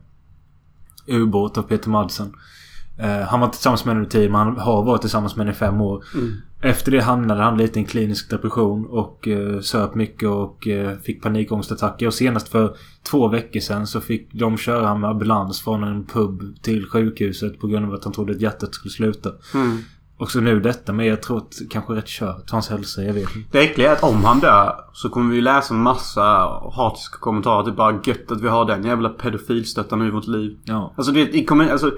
ubåt 1.06 1.58
av 1.58 1.62
Peter 1.62 1.90
Madsen. 1.90 2.32
Eh, 2.98 3.20
han 3.20 3.40
var 3.40 3.48
tillsammans 3.48 3.84
med 3.84 3.94
henne 3.94 4.00
under 4.00 4.10
tid 4.10 4.30
men 4.30 4.40
han 4.40 4.58
har 4.58 4.82
varit 4.82 5.00
tillsammans 5.00 5.36
med 5.36 5.46
henne 5.46 5.56
i 5.56 5.58
fem 5.58 5.80
år. 5.80 6.04
Mm. 6.14 6.32
Efter 6.60 6.92
det 6.92 7.00
hamnade 7.00 7.42
han 7.42 7.56
lite 7.56 7.78
i 7.78 7.82
en 7.82 7.88
klinisk 7.88 8.30
depression 8.30 8.86
och 8.86 9.28
eh, 9.28 9.60
söp 9.60 9.94
mycket 9.94 10.28
och 10.28 10.68
eh, 10.68 10.98
fick 10.98 11.22
panikångestattacker. 11.22 12.06
Och 12.06 12.14
senast 12.14 12.48
för 12.48 12.76
två 13.02 13.28
veckor 13.28 13.60
sedan 13.60 13.86
så 13.86 14.00
fick 14.00 14.32
de 14.32 14.56
köra 14.56 14.86
han 14.86 15.00
med 15.00 15.10
ambulans 15.10 15.60
från 15.60 15.84
en 15.84 16.06
pub 16.06 16.62
till 16.62 16.86
sjukhuset 16.86 17.60
på 17.60 17.66
grund 17.66 17.86
av 17.86 17.94
att 17.94 18.04
han 18.04 18.12
trodde 18.12 18.32
att 18.32 18.40
hjärtat 18.40 18.74
skulle 18.74 18.92
sluta. 18.92 19.30
Mm. 19.54 19.78
Och 20.18 20.30
så 20.30 20.40
nu 20.40 20.60
detta 20.60 20.92
men 20.92 21.06
jag 21.06 21.22
tror 21.22 21.38
att 21.38 21.54
kanske 21.70 21.92
rätt 21.92 22.06
kört 22.06 22.50
hans 22.50 22.68
hälsa. 22.68 23.02
Jag 23.02 23.14
vet 23.14 23.36
inte. 23.36 23.48
Det 23.50 23.58
äckliga 23.58 23.88
är 23.88 23.92
att 23.92 24.02
om 24.02 24.24
han 24.24 24.40
dör 24.40 24.74
så 24.92 25.08
kommer 25.08 25.34
vi 25.34 25.40
läsa 25.40 25.74
en 25.74 25.82
massa 25.82 26.22
hatiska 26.72 27.16
kommentarer. 27.18 27.64
Typ 27.64 27.76
bara 27.76 28.00
gött 28.04 28.30
att 28.32 28.40
vi 28.40 28.48
har 28.48 28.64
den 28.64 28.84
jävla 28.84 29.08
pedofilstöttaren 29.08 30.06
i 30.06 30.10
vårt 30.10 30.26
liv. 30.26 30.58
Ja. 30.64 30.92
Alltså 30.96 31.12
det, 31.12 31.24
det 31.24 31.44
kommer... 31.44 31.70
Alltså, 31.70 31.90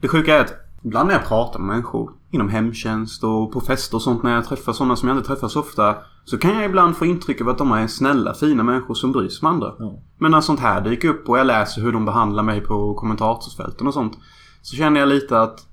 det 0.00 0.08
sjuka 0.08 0.34
är 0.34 0.40
att 0.40 0.54
ibland 0.82 1.08
när 1.08 1.14
jag 1.14 1.28
pratar 1.28 1.58
med 1.58 1.68
människor. 1.68 2.10
Inom 2.36 2.48
hemtjänst 2.48 3.24
och 3.24 3.52
på 3.52 3.60
fester 3.60 3.96
och 3.96 4.02
sånt 4.02 4.22
när 4.22 4.34
jag 4.34 4.44
träffar 4.44 4.72
sådana 4.72 4.96
som 4.96 5.08
jag 5.08 5.16
inte 5.18 5.28
träffar 5.28 5.48
så 5.48 5.60
ofta. 5.60 5.96
Så 6.24 6.38
kan 6.38 6.54
jag 6.54 6.64
ibland 6.64 6.96
få 6.96 7.06
intryck 7.06 7.40
av 7.40 7.48
att 7.48 7.58
de 7.58 7.72
är 7.72 7.86
snälla, 7.86 8.34
fina 8.34 8.62
människor 8.62 8.94
som 8.94 9.12
bryr 9.12 9.28
sig 9.28 9.46
om 9.46 9.54
andra. 9.54 9.74
Ja. 9.78 9.98
Men 10.18 10.30
när 10.30 10.40
sånt 10.40 10.60
här 10.60 10.80
dyker 10.80 11.08
upp 11.08 11.28
och 11.28 11.38
jag 11.38 11.46
läser 11.46 11.82
hur 11.82 11.92
de 11.92 12.04
behandlar 12.04 12.42
mig 12.42 12.60
på 12.60 12.94
kommentatorsfälten 12.94 13.86
och 13.86 13.94
sånt. 13.94 14.18
Så 14.62 14.76
känner 14.76 15.00
jag 15.00 15.08
lite 15.08 15.40
att... 15.40 15.66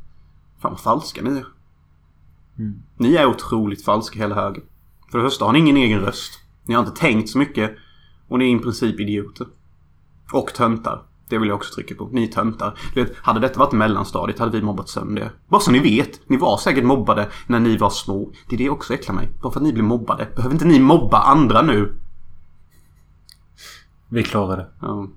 Fan 0.61 0.71
vad 0.71 0.79
falska 0.79 1.21
ni 1.21 1.29
är. 1.29 1.45
Ni 2.97 3.15
är 3.15 3.25
otroligt 3.25 3.85
falska 3.85 4.19
hela 4.19 4.35
högen. 4.35 4.63
För 5.11 5.17
det 5.17 5.23
första 5.23 5.45
har 5.45 5.53
ni 5.53 5.59
ingen 5.59 5.77
egen 5.77 5.99
röst. 5.99 6.39
Ni 6.65 6.73
har 6.73 6.83
inte 6.83 6.99
tänkt 6.99 7.29
så 7.29 7.37
mycket. 7.37 7.71
Och 8.27 8.39
ni 8.39 8.51
är 8.51 8.55
i 8.55 8.59
princip 8.59 8.99
idioter. 8.99 9.47
Och 10.33 10.53
töntar. 10.53 11.01
Det 11.33 11.39
vill 11.39 11.49
jag 11.49 11.55
också 11.55 11.73
trycka 11.73 11.95
på. 11.95 12.09
Ni 12.11 12.23
är 12.23 12.27
töntar. 12.27 12.79
Du 12.93 13.03
vet, 13.03 13.15
hade 13.15 13.39
detta 13.39 13.59
varit 13.59 13.71
mellanstadiet 13.71 14.39
hade 14.39 14.51
vi 14.51 14.61
mobbat 14.63 14.89
sönder 14.89 15.21
er. 15.21 15.31
Bara 15.47 15.61
så 15.61 15.71
ni 15.71 15.79
vet. 15.79 16.29
Ni 16.29 16.37
var 16.37 16.57
säkert 16.57 16.83
mobbade 16.83 17.29
när 17.47 17.59
ni 17.59 17.77
var 17.77 17.89
små. 17.89 18.31
Det 18.49 18.55
är 18.55 18.57
det 18.57 18.63
jag 18.63 18.73
också 18.73 18.93
äcklar 18.93 19.15
mig. 19.15 19.29
Bara 19.41 19.51
för 19.51 19.59
att 19.59 19.63
ni 19.63 19.73
blir 19.73 19.83
mobbade. 19.83 20.27
Behöver 20.35 20.55
inte 20.55 20.65
ni 20.65 20.79
mobba 20.79 21.17
andra 21.17 21.61
nu? 21.61 21.97
Vi 24.09 24.23
klarar 24.23 24.57
det. 24.57 24.67
Ja. 24.81 25.07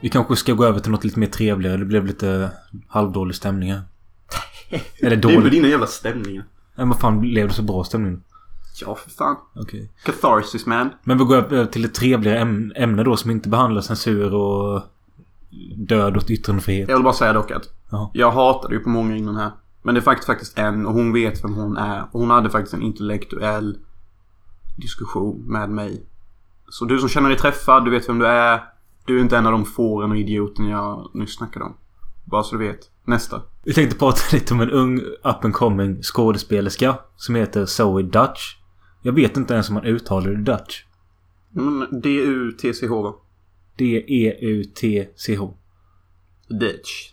Vi 0.00 0.08
kanske 0.08 0.36
ska 0.36 0.52
gå 0.52 0.64
över 0.64 0.80
till 0.80 0.90
något 0.90 1.04
lite 1.04 1.18
mer 1.18 1.26
trevligare. 1.26 1.76
Det 1.76 1.84
blev 1.84 2.06
lite 2.06 2.50
halvdålig 2.88 3.36
stämning 3.36 3.72
här. 3.72 3.91
Eller 5.02 5.16
Det 5.16 5.34
är 5.34 5.50
dina 5.50 5.68
jävla 5.68 5.86
stämningar. 5.86 6.44
Men 6.74 6.94
fan 6.94 7.20
blev 7.20 7.48
det 7.48 7.54
så 7.54 7.62
bra 7.62 7.84
stämning? 7.84 8.22
Ja, 8.80 8.94
för 8.94 9.10
fan. 9.10 9.36
Okej. 9.54 9.90
Catharsis 10.04 10.66
man. 10.66 10.90
Men 11.04 11.18
vi 11.18 11.24
går 11.24 11.36
över 11.36 11.66
till 11.66 11.84
ett 11.84 11.94
trevligare 11.94 12.38
äm- 12.44 12.72
ämne 12.76 13.02
då 13.04 13.16
som 13.16 13.30
inte 13.30 13.48
behandlar 13.48 13.82
censur 13.82 14.34
och 14.34 14.82
död 15.76 16.16
och 16.16 16.30
yttrandefrihet. 16.30 16.88
Jag 16.88 16.96
vill 16.96 17.04
bara 17.04 17.14
säga 17.14 17.32
dock 17.32 17.50
att 17.50 17.68
Ja. 17.90 18.10
jag 18.14 18.30
hatade 18.30 18.74
ju 18.74 18.80
på 18.80 18.88
många 18.88 19.16
innan 19.16 19.36
här. 19.36 19.50
Men 19.82 19.94
det 19.94 19.98
är 20.00 20.02
faktiskt, 20.02 20.26
faktiskt 20.26 20.58
en 20.58 20.86
och 20.86 20.92
hon 20.92 21.12
vet 21.12 21.44
vem 21.44 21.54
hon 21.54 21.76
är. 21.76 22.02
Och 22.12 22.20
hon 22.20 22.30
hade 22.30 22.50
faktiskt 22.50 22.74
en 22.74 22.82
intellektuell 22.82 23.78
diskussion 24.76 25.44
med 25.46 25.70
mig. 25.70 26.02
Så 26.68 26.84
du 26.84 26.98
som 26.98 27.08
känner 27.08 27.28
dig 27.28 27.38
träffad, 27.38 27.84
du 27.84 27.90
vet 27.90 28.08
vem 28.08 28.18
du 28.18 28.26
är. 28.26 28.60
Du 29.06 29.16
är 29.18 29.22
inte 29.22 29.36
en 29.36 29.46
av 29.46 29.52
de 29.52 29.64
fåren 29.64 30.10
och 30.10 30.16
idioten 30.16 30.68
jag 30.68 31.10
nyss 31.14 31.36
snackade 31.36 31.64
om. 31.64 31.74
Bara 32.24 32.42
så 32.42 32.56
du 32.56 32.66
vet. 32.66 32.78
Nästa. 33.04 33.42
Vi 33.64 33.72
tänkte 33.74 33.98
prata 33.98 34.18
lite 34.32 34.54
om 34.54 34.60
en 34.60 34.70
ung 34.70 34.98
up 35.00 35.44
and 35.44 35.54
coming 35.54 36.02
skådespelerska 36.02 36.98
som 37.16 37.34
heter 37.34 37.66
Zoe 37.66 38.02
Dutch. 38.02 38.56
Jag 39.02 39.12
vet 39.12 39.36
inte 39.36 39.54
ens 39.54 39.68
om 39.68 39.74
man 39.74 39.84
uttalar 39.84 40.30
det 40.30 40.52
Dutch. 40.52 40.84
Men 41.50 42.00
D-U-T-C-H 42.00 43.02
va? 43.02 43.14
E 43.78 44.04
D-E-U-T-C-H. 44.06 45.54
Ditch. 46.60 47.12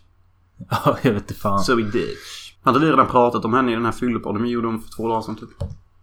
Ja, 0.70 0.98
jag 1.02 1.12
vet 1.12 1.22
inte 1.22 1.34
fan. 1.34 1.58
Zoe 1.58 1.82
Ditch. 1.82 2.54
Hade 2.62 2.78
vi 2.78 2.86
redan 2.86 3.06
pratat 3.06 3.44
om 3.44 3.54
henne 3.54 3.72
i 3.72 3.74
den 3.74 3.84
här 3.84 3.92
fyllepodden 3.92 4.42
vi 4.42 4.48
gjorde 4.48 4.68
om 4.68 4.80
för 4.80 4.90
två 4.96 5.08
dagar 5.08 5.20
sedan 5.22 5.36
typ? 5.36 5.48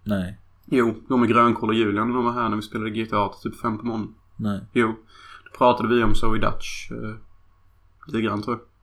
Nej. 0.03 0.39
Jo, 0.65 0.95
de 1.09 1.19
med 1.19 1.29
grönkål 1.29 1.69
och 1.69 1.75
Julian. 1.75 2.13
De 2.13 2.25
var 2.25 2.31
här 2.31 2.49
när 2.49 2.55
vi 2.55 2.61
spelade 2.61 2.89
GTA 2.89 3.29
till 3.29 3.51
typ 3.51 3.61
fem 3.61 3.77
på 3.77 3.85
morgonen. 3.85 4.13
Nej. 4.35 4.61
Jo. 4.73 4.87
Då 5.45 5.57
pratade 5.57 5.95
vi 5.95 6.03
om 6.03 6.15
Zoe 6.15 6.39
Dutch. 6.39 6.91
Eh, 6.91 7.15
lite 8.07 8.21
grann 8.21 8.41
tror 8.41 8.57
jag. 8.57 8.76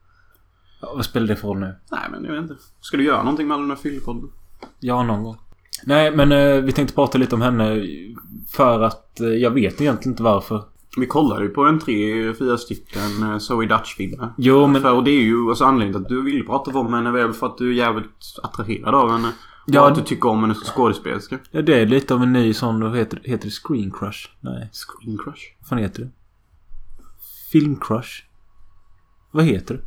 Ja, 0.84 0.92
vad 0.94 1.04
spelar 1.04 1.26
det 1.26 1.36
för 1.36 1.48
roll 1.48 1.58
nu? 1.58 1.74
Nej 1.90 2.00
men 2.10 2.24
jag 2.24 2.32
vet 2.32 2.42
inte. 2.42 2.56
Ska 2.80 2.96
du 2.96 3.04
göra 3.04 3.22
någonting 3.22 3.48
med 3.48 3.54
all 3.54 3.60
den 3.60 3.70
här 3.70 3.76
fyllepodden? 3.76 4.30
Ja, 4.80 5.02
någon 5.02 5.22
gång. 5.22 5.36
Nej, 5.84 6.16
men 6.16 6.32
eh, 6.32 6.56
vi 6.56 6.72
tänkte 6.72 6.94
prata 6.94 7.18
lite 7.18 7.34
om 7.34 7.42
henne 7.42 7.86
för 8.50 8.82
att 8.82 9.20
eh, 9.20 9.26
jag 9.26 9.50
vet 9.50 9.80
egentligen 9.80 10.12
inte 10.12 10.22
varför. 10.22 10.62
Vi 10.96 11.06
kollade 11.06 11.44
ju 11.44 11.48
på 11.48 11.64
en 11.64 11.78
tre, 11.78 12.34
fyra 12.34 12.58
stycken 12.58 13.22
eh, 13.22 13.38
Zoe 13.38 13.66
Dutch-filmer. 13.66 14.32
Jo, 14.38 14.66
men... 14.66 14.82
För, 14.82 14.92
och 14.92 15.04
det 15.04 15.10
är 15.10 15.22
ju 15.22 15.48
alltså 15.48 15.64
anledningen 15.64 15.92
till 15.92 16.02
att 16.02 16.08
du 16.08 16.22
vill 16.22 16.46
prata 16.46 16.78
om 16.78 16.94
henne 16.94 17.10
väl 17.10 17.32
för 17.32 17.46
att 17.46 17.58
du 17.58 17.70
är 17.70 17.74
jävligt 17.74 18.38
attraherad 18.42 18.94
av 18.94 19.10
henne. 19.10 19.32
Ja, 19.66 19.80
och 19.80 19.88
att 19.88 19.94
du 19.94 20.02
tycker 20.02 20.28
om 20.28 20.40
henne 20.40 20.54
som 20.54 20.64
skådespelerska. 20.64 21.38
Ja, 21.50 21.62
det 21.62 21.80
är 21.80 21.86
lite 21.86 22.14
av 22.14 22.22
en 22.22 22.32
ny 22.32 22.54
sån, 22.54 22.80
vad 22.80 22.96
heter, 22.96 23.20
heter 23.24 23.44
det? 23.44 23.50
Screen 23.50 23.90
crush? 23.90 24.28
Nej. 24.40 24.70
Screen 24.72 25.18
crush. 25.18 25.42
Vad 25.60 25.68
fan 25.68 25.78
heter 25.78 26.02
det? 26.02 26.10
Film 27.52 27.76
crush? 27.80 28.24
Vad 29.30 29.44
heter 29.44 29.74
det? 29.74 29.80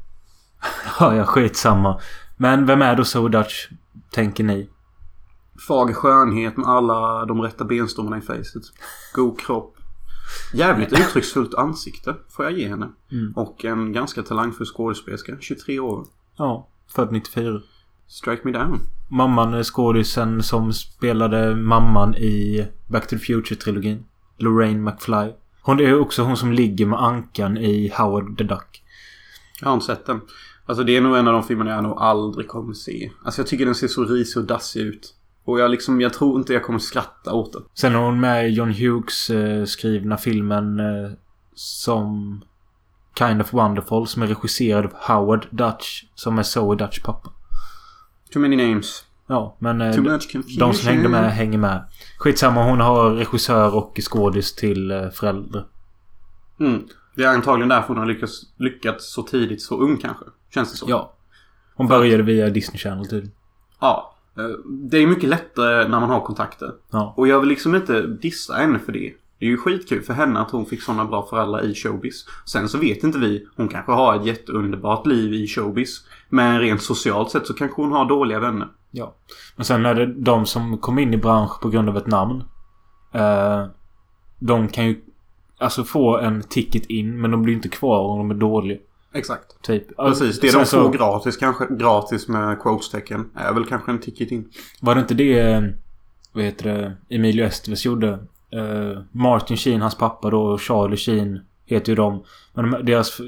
ja, 1.00 1.16
ja, 1.16 1.26
skitsamma. 1.26 2.00
Men 2.38 2.66
vem 2.66 2.82
är 2.82 2.96
då 2.96 3.06
So 3.06 3.28
Dutch? 3.28 3.68
Tänker 4.12 4.44
ni? 4.44 4.70
Fager 5.68 5.94
skönhet 5.94 6.58
med 6.58 6.68
alla 6.68 7.26
de 7.26 7.42
rätta 7.42 7.66
benstommarna 7.66 8.18
i 8.18 8.22
facet. 8.22 8.64
God 9.14 9.40
kropp. 9.40 9.78
Jävligt 10.54 10.94
uttrycksfullt 10.94 11.56
ansikte 11.56 12.16
får 12.30 12.46
jag 12.46 12.54
ge 12.54 12.68
henne. 12.68 12.90
Mm. 13.12 13.34
Och 13.36 13.66
en 13.66 13.94
ganska 13.94 14.24
talangfull 14.24 14.68
skådespelerska. 14.68 15.38
23 15.40 15.80
år. 15.80 16.06
Ja, 16.38 16.68
född 16.96 17.12
94. 17.12 17.62
Strike 18.08 18.42
me 18.44 18.52
down. 18.52 18.80
Mamman 19.08 19.54
är 19.54 19.64
skådisen 19.64 20.44
som 20.44 20.74
spelade 20.74 21.56
mamman 21.56 22.16
i 22.16 22.68
Back 22.88 23.08
to 23.08 23.10
the 23.10 23.18
Future-trilogin. 23.18 24.04
Lorraine 24.38 24.84
McFly. 24.84 25.34
Hon 25.62 25.80
är 25.80 26.00
också 26.00 26.24
hon 26.24 26.38
som 26.38 26.52
ligger 26.52 26.86
med 26.86 27.04
ankan 27.04 27.58
i 27.58 27.94
Howard 27.98 28.38
the 28.38 28.44
Duck. 28.44 28.84
Jag 29.62 29.68
har 29.68 29.74
inte 29.74 29.86
sett 29.86 30.06
den. 30.06 30.22
Alltså 30.68 30.84
det 30.84 30.98
är 30.98 31.02
nog 31.02 31.18
en 31.18 31.28
av 31.28 31.34
de 31.34 31.44
filmerna 31.44 31.72
jag 31.72 31.84
nog 31.84 31.98
aldrig 31.98 32.48
kommer 32.48 32.74
se. 32.74 33.12
Alltså 33.24 33.42
jag 33.42 33.48
tycker 33.48 33.66
den 33.66 33.76
ser 33.76 33.88
så 33.88 34.04
risig 34.04 34.42
och 34.42 34.48
dassig 34.48 34.82
ut. 34.82 35.14
Och 35.46 35.60
jag 35.60 35.72
liksom, 35.72 36.02
jag 36.02 36.14
tror 36.14 36.40
inte 36.40 36.54
jag 36.54 36.64
kommer 36.64 36.80
skratta 36.80 37.34
åt 37.34 37.54
den. 37.54 37.62
Sen 37.74 37.96
är 37.96 38.00
hon 38.00 38.20
med 38.20 38.50
i 38.50 38.54
John 38.54 38.72
Hughes 38.72 39.30
eh, 39.30 39.66
skrivna 39.66 40.18
filmen 40.18 40.80
eh, 40.80 41.12
som 41.54 42.42
Kind 43.18 43.42
of 43.42 43.54
Wonderful 43.54 44.08
som 44.08 44.22
är 44.22 44.28
regisserad 44.28 44.86
av 44.86 44.92
Howard 44.96 45.48
Dutch 45.52 46.04
som 46.16 46.40
är 46.40 46.44
Zoe 46.44 46.76
Dutch 46.76 47.00
pappa. 47.04 47.30
Too 48.34 48.42
many 48.42 48.56
names. 48.56 49.04
Ja, 49.28 49.58
men 49.60 49.82
eh, 49.82 49.94
Too 49.94 50.04
much 50.04 50.32
confusion. 50.32 50.60
de 50.60 50.74
som 50.74 50.88
hängde 50.88 51.10
med 51.10 51.32
hänger 51.32 51.58
med. 51.58 51.84
Skitsamma, 52.18 52.64
hon 52.64 52.80
har 52.80 53.12
regissör 53.12 53.76
och 53.76 54.00
skådis 54.10 54.56
till 54.56 54.92
eh, 54.92 55.10
föräldrar. 55.10 55.66
Mm. 56.60 56.84
Det 57.16 57.24
är 57.24 57.28
antagligen 57.28 57.70
därför 57.70 57.88
hon 57.88 57.98
har 57.98 58.06
lyckats, 58.06 58.42
lyckats 58.58 59.14
så 59.14 59.24
tidigt, 59.24 59.62
så 59.62 59.78
ung 59.78 59.98
kanske. 59.98 60.26
Känns 60.54 60.72
det 60.72 60.78
så? 60.78 60.86
Ja. 60.90 61.14
Hon 61.76 61.88
började 61.88 62.24
via 62.24 62.50
Disney 62.50 62.78
Channel 62.78 63.06
tydligen. 63.08 63.32
Ja. 63.80 64.14
Eh, 64.38 64.44
Det 64.68 64.98
är 64.98 65.08
mycket 65.08 65.30
lättare 65.30 65.88
när 65.88 66.00
man 66.00 66.10
har 66.10 66.22
kontakter. 66.22 66.72
Ja. 66.92 67.14
Och 67.18 67.28
jag 67.28 67.40
vill 67.40 67.50
liksom 67.50 67.76
inte 67.76 68.02
dissa 68.02 68.54
henne 68.54 68.80
för 68.80 68.92
det. 68.92 69.14
Det 69.40 69.46
är 69.46 69.50
ju 69.50 69.58
skitkul 69.58 70.02
för 70.04 70.14
henne 70.14 70.40
att 70.40 70.52
hon 70.52 70.66
fick 70.66 70.82
sådana 70.82 71.06
bra 71.06 71.28
föräldrar 71.30 71.66
i 71.66 71.76
showbiz. 71.76 72.26
Sen 72.46 72.70
så 72.70 72.78
vet 72.78 73.04
inte 73.04 73.20
vi. 73.20 73.48
Hon 73.56 73.68
kanske 73.68 73.92
har 73.92 74.16
ett 74.16 74.26
jätteunderbart 74.26 75.06
liv 75.06 75.34
i 75.34 75.48
showbiz. 75.48 76.08
Men 76.30 76.60
rent 76.60 76.82
socialt 76.82 77.32
sett 77.32 77.48
så 77.48 77.54
kanske 77.54 77.82
hon 77.82 77.92
har 77.92 78.06
dåliga 78.06 78.40
vänner. 78.40 78.68
Ja. 78.92 79.14
Men 79.56 79.66
sen 79.66 79.86
är 79.86 79.96
det 79.96 80.06
de 80.06 80.46
som 80.46 80.78
kom 80.78 81.00
in 81.00 81.14
i 81.14 81.18
bransch 81.18 81.62
på 81.62 81.70
grund 81.70 81.90
av 81.90 81.98
ett 81.98 82.08
namn. 82.08 82.44
Eh, 83.12 83.66
de 84.40 84.68
kan 84.68 84.88
ju 84.88 85.02
alltså 85.58 85.84
få 85.84 86.18
en 86.18 86.42
ticket 86.44 86.86
in 86.86 87.22
men 87.22 87.32
de 87.32 87.42
blir 87.42 87.54
inte 87.54 87.70
kvar 87.70 88.00
om 88.00 88.18
de 88.18 88.32
är 88.36 88.40
dåliga. 88.40 88.78
Exakt. 89.14 89.62
Typ. 89.62 89.98
Precis. 89.98 90.40
Det 90.40 90.50
Sen 90.50 90.60
de 90.60 90.66
så- 90.66 90.84
får 90.84 90.94
gratis 90.98 91.38
kanske. 91.38 91.68
Gratis 91.70 92.28
med 92.28 92.60
quotestecken. 92.62 93.30
Är 93.36 93.54
väl 93.54 93.66
kanske 93.66 93.92
en 93.92 94.00
ticket 94.00 94.32
in. 94.32 94.50
Var 94.82 94.96
det 94.96 95.02
inte 95.02 95.14
det... 95.14 95.64
Vad 96.34 96.44
heter 96.44 96.74
det? 96.74 96.98
Emilio 97.16 97.46
Estevez 97.46 97.86
gjorde? 97.86 98.10
Eh, 98.52 99.02
Martin 99.12 99.58
Sheen, 99.58 99.82
hans 99.82 99.96
pappa 99.96 100.30
då, 100.30 100.42
och 100.42 100.62
Charlie 100.62 100.98
Sheen 100.98 101.40
heter 101.66 101.92
ju 101.92 101.96
de. 101.96 102.24
Men 102.54 102.72
de, 102.72 102.86
deras... 102.86 103.20
eh, 103.20 103.26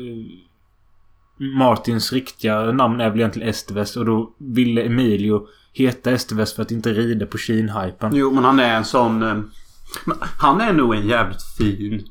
Martins 1.57 2.13
riktiga 2.13 2.71
namn 2.71 3.01
är 3.01 3.09
väl 3.09 3.19
egentligen 3.19 3.49
Estevez 3.49 3.97
och 3.97 4.05
då 4.05 4.33
ville 4.37 4.83
Emilio 4.83 5.47
heta 5.73 6.11
Estevez 6.11 6.53
för 6.55 6.61
att 6.61 6.71
inte 6.71 6.93
rida 6.93 7.25
på 7.25 7.37
Sheen-hypen. 7.37 8.11
Jo, 8.13 8.31
men 8.31 8.43
han 8.43 8.59
är 8.59 8.75
en 8.75 8.85
sån... 8.85 9.19
men 9.19 10.17
Han 10.37 10.61
är 10.61 10.73
nog 10.73 10.95
en 10.95 11.07
jävligt 11.07 11.43
fin... 11.57 12.05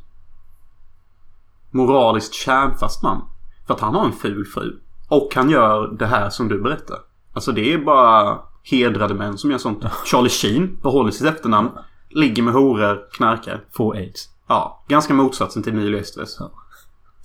Moraliskt 1.71 2.35
kärnfast 2.35 3.03
man. 3.03 3.23
För 3.69 3.75
att 3.75 3.81
han 3.81 3.95
har 3.95 4.05
en 4.05 4.13
ful 4.13 4.45
fru. 4.45 4.81
Och 5.09 5.33
han 5.35 5.51
gör 5.51 5.97
det 5.99 6.07
här 6.07 6.31
som 6.31 6.49
du 6.49 6.63
berättar. 6.63 6.99
Alltså 7.33 7.53
det 7.53 7.73
är 7.73 7.79
bara 7.79 8.39
hedrade 8.63 9.15
män 9.15 9.39
som 9.39 9.51
gör 9.51 9.59
sånt. 9.59 9.85
Charlie 10.05 10.29
Sheen 10.29 10.79
behåller 10.83 11.11
sitt 11.11 11.27
efternamn. 11.27 11.71
Ligger 12.11 12.43
med 12.43 12.55
horor, 12.55 13.09
knarkar. 13.13 13.65
Få 13.73 13.93
aids. 13.93 14.29
Ja, 14.47 14.85
ganska 14.89 15.15
motsatsen 15.15 15.63
till 15.63 15.73
Emilio 15.73 15.99
Estevez. 15.99 16.39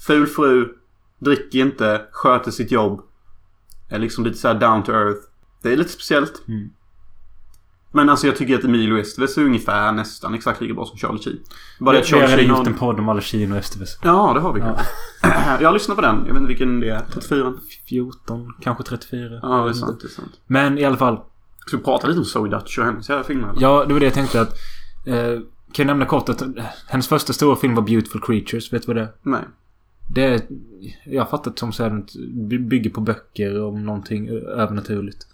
Ful 0.07 0.27
fru, 0.27 0.73
dricker 1.19 1.59
inte, 1.59 2.05
sköter 2.11 2.51
sitt 2.51 2.71
jobb. 2.71 3.01
Är 3.89 3.99
liksom 3.99 4.23
lite 4.23 4.37
såhär 4.37 4.55
down 4.55 4.83
to 4.83 4.91
earth. 4.91 5.19
Det 5.61 5.73
är 5.73 5.77
lite 5.77 5.89
speciellt. 5.89 6.47
Mm. 6.47 6.69
Men 7.95 8.09
alltså 8.09 8.27
jag 8.27 8.35
tycker 8.35 8.55
att 8.55 8.63
Emilio 8.63 8.97
Estevez 8.97 9.37
är 9.37 9.41
ungefär 9.41 9.91
nästan 9.91 10.33
exakt 10.33 10.61
lika 10.61 10.73
bra 10.73 10.85
som 10.85 10.97
Charlie 10.97 11.19
Sheen. 11.19 11.39
Bara 11.79 11.97
har 11.97 12.03
Charlie 12.03 12.21
redan 12.23 12.37
Sheen 12.37 12.49
gjort 12.49 12.67
en 12.67 12.73
podd 12.73 12.99
om 12.99 13.09
alla 13.09 13.21
Sheen 13.21 13.51
och 13.51 13.57
Estevez. 13.57 13.97
Ja, 14.03 14.33
det 14.33 14.39
har 14.39 14.53
vi 14.53 14.59
kanske. 14.59 14.85
Jag 15.61 15.67
har 15.67 15.73
lyssnat 15.73 15.95
på 15.95 16.01
den. 16.01 16.15
Jag 16.15 16.33
vet 16.33 16.35
inte 16.35 16.47
vilken 16.47 16.79
det 16.79 16.89
är. 16.89 17.01
34? 17.13 17.53
14, 17.89 18.53
kanske 18.61 18.83
34. 18.83 19.39
Ja, 19.41 19.63
det 19.63 19.69
är 19.69 19.73
sant. 19.73 19.99
Det 20.01 20.07
är 20.07 20.09
sant. 20.09 20.39
Men 20.47 20.77
i 20.77 20.85
alla 20.85 20.97
fall. 20.97 21.19
Ska 21.59 21.77
vi 21.77 21.83
prata 21.83 22.07
lite 22.07 22.19
om 22.19 22.25
Zoe 22.25 22.49
Dutch 22.49 22.77
och 22.77 22.85
hennes 22.85 23.09
jävla 23.09 23.23
filmer? 23.23 23.49
eller? 23.49 23.61
Ja, 23.61 23.85
det 23.85 23.93
var 23.93 23.99
det 23.99 24.05
jag 24.05 24.13
tänkte 24.13 24.41
att... 24.41 24.57
Eh, 25.05 25.39
kan 25.73 25.83
jag 25.83 25.87
nämna 25.87 26.05
kort 26.05 26.29
att 26.29 26.43
hennes 26.87 27.07
första 27.07 27.33
stora 27.33 27.55
film 27.55 27.75
var 27.75 27.81
Beautiful 27.83 28.21
Creatures. 28.21 28.73
Vet 28.73 28.81
du 28.81 28.87
vad 28.87 28.95
det 28.95 29.01
är? 29.01 29.11
Nej. 29.21 29.41
Det 30.15 30.23
är... 30.23 30.41
Jag 31.05 31.21
har 31.21 31.29
fattat 31.29 31.59
som 31.59 31.73
så 31.73 31.83
här, 31.83 32.03
bygger 32.57 32.89
på 32.89 33.01
böcker 33.01 33.63
om 33.63 33.85
någonting 33.85 34.27
övernaturligt. 34.29 35.27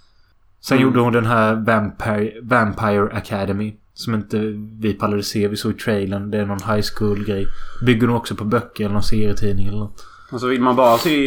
Sen 0.61 0.77
Mm. 0.77 0.87
gjorde 0.87 0.99
hon 0.99 1.13
den 1.13 1.25
här 1.25 1.55
Vampire, 1.55 2.33
Vampire 2.41 3.09
Academy. 3.17 3.75
Som 3.93 4.15
inte 4.15 4.39
vi 4.79 4.93
pallade 4.93 5.23
se. 5.23 5.47
Vi 5.47 5.55
såg 5.57 5.79
trailern. 5.79 6.31
Det 6.31 6.37
är 6.37 6.45
någon 6.45 6.75
high 6.75 6.85
school 6.97 7.25
grej. 7.25 7.45
Bygger 7.85 8.07
hon 8.07 8.15
också 8.17 8.35
på 8.35 8.43
böcker 8.45 8.83
eller 8.83 8.93
någon 8.93 9.03
serietidning 9.03 9.67
eller 9.67 9.77
något. 9.77 10.05
Alltså 10.31 10.47
vill 10.47 10.61
man 10.61 10.75
bara 10.75 10.97
se 10.97 11.19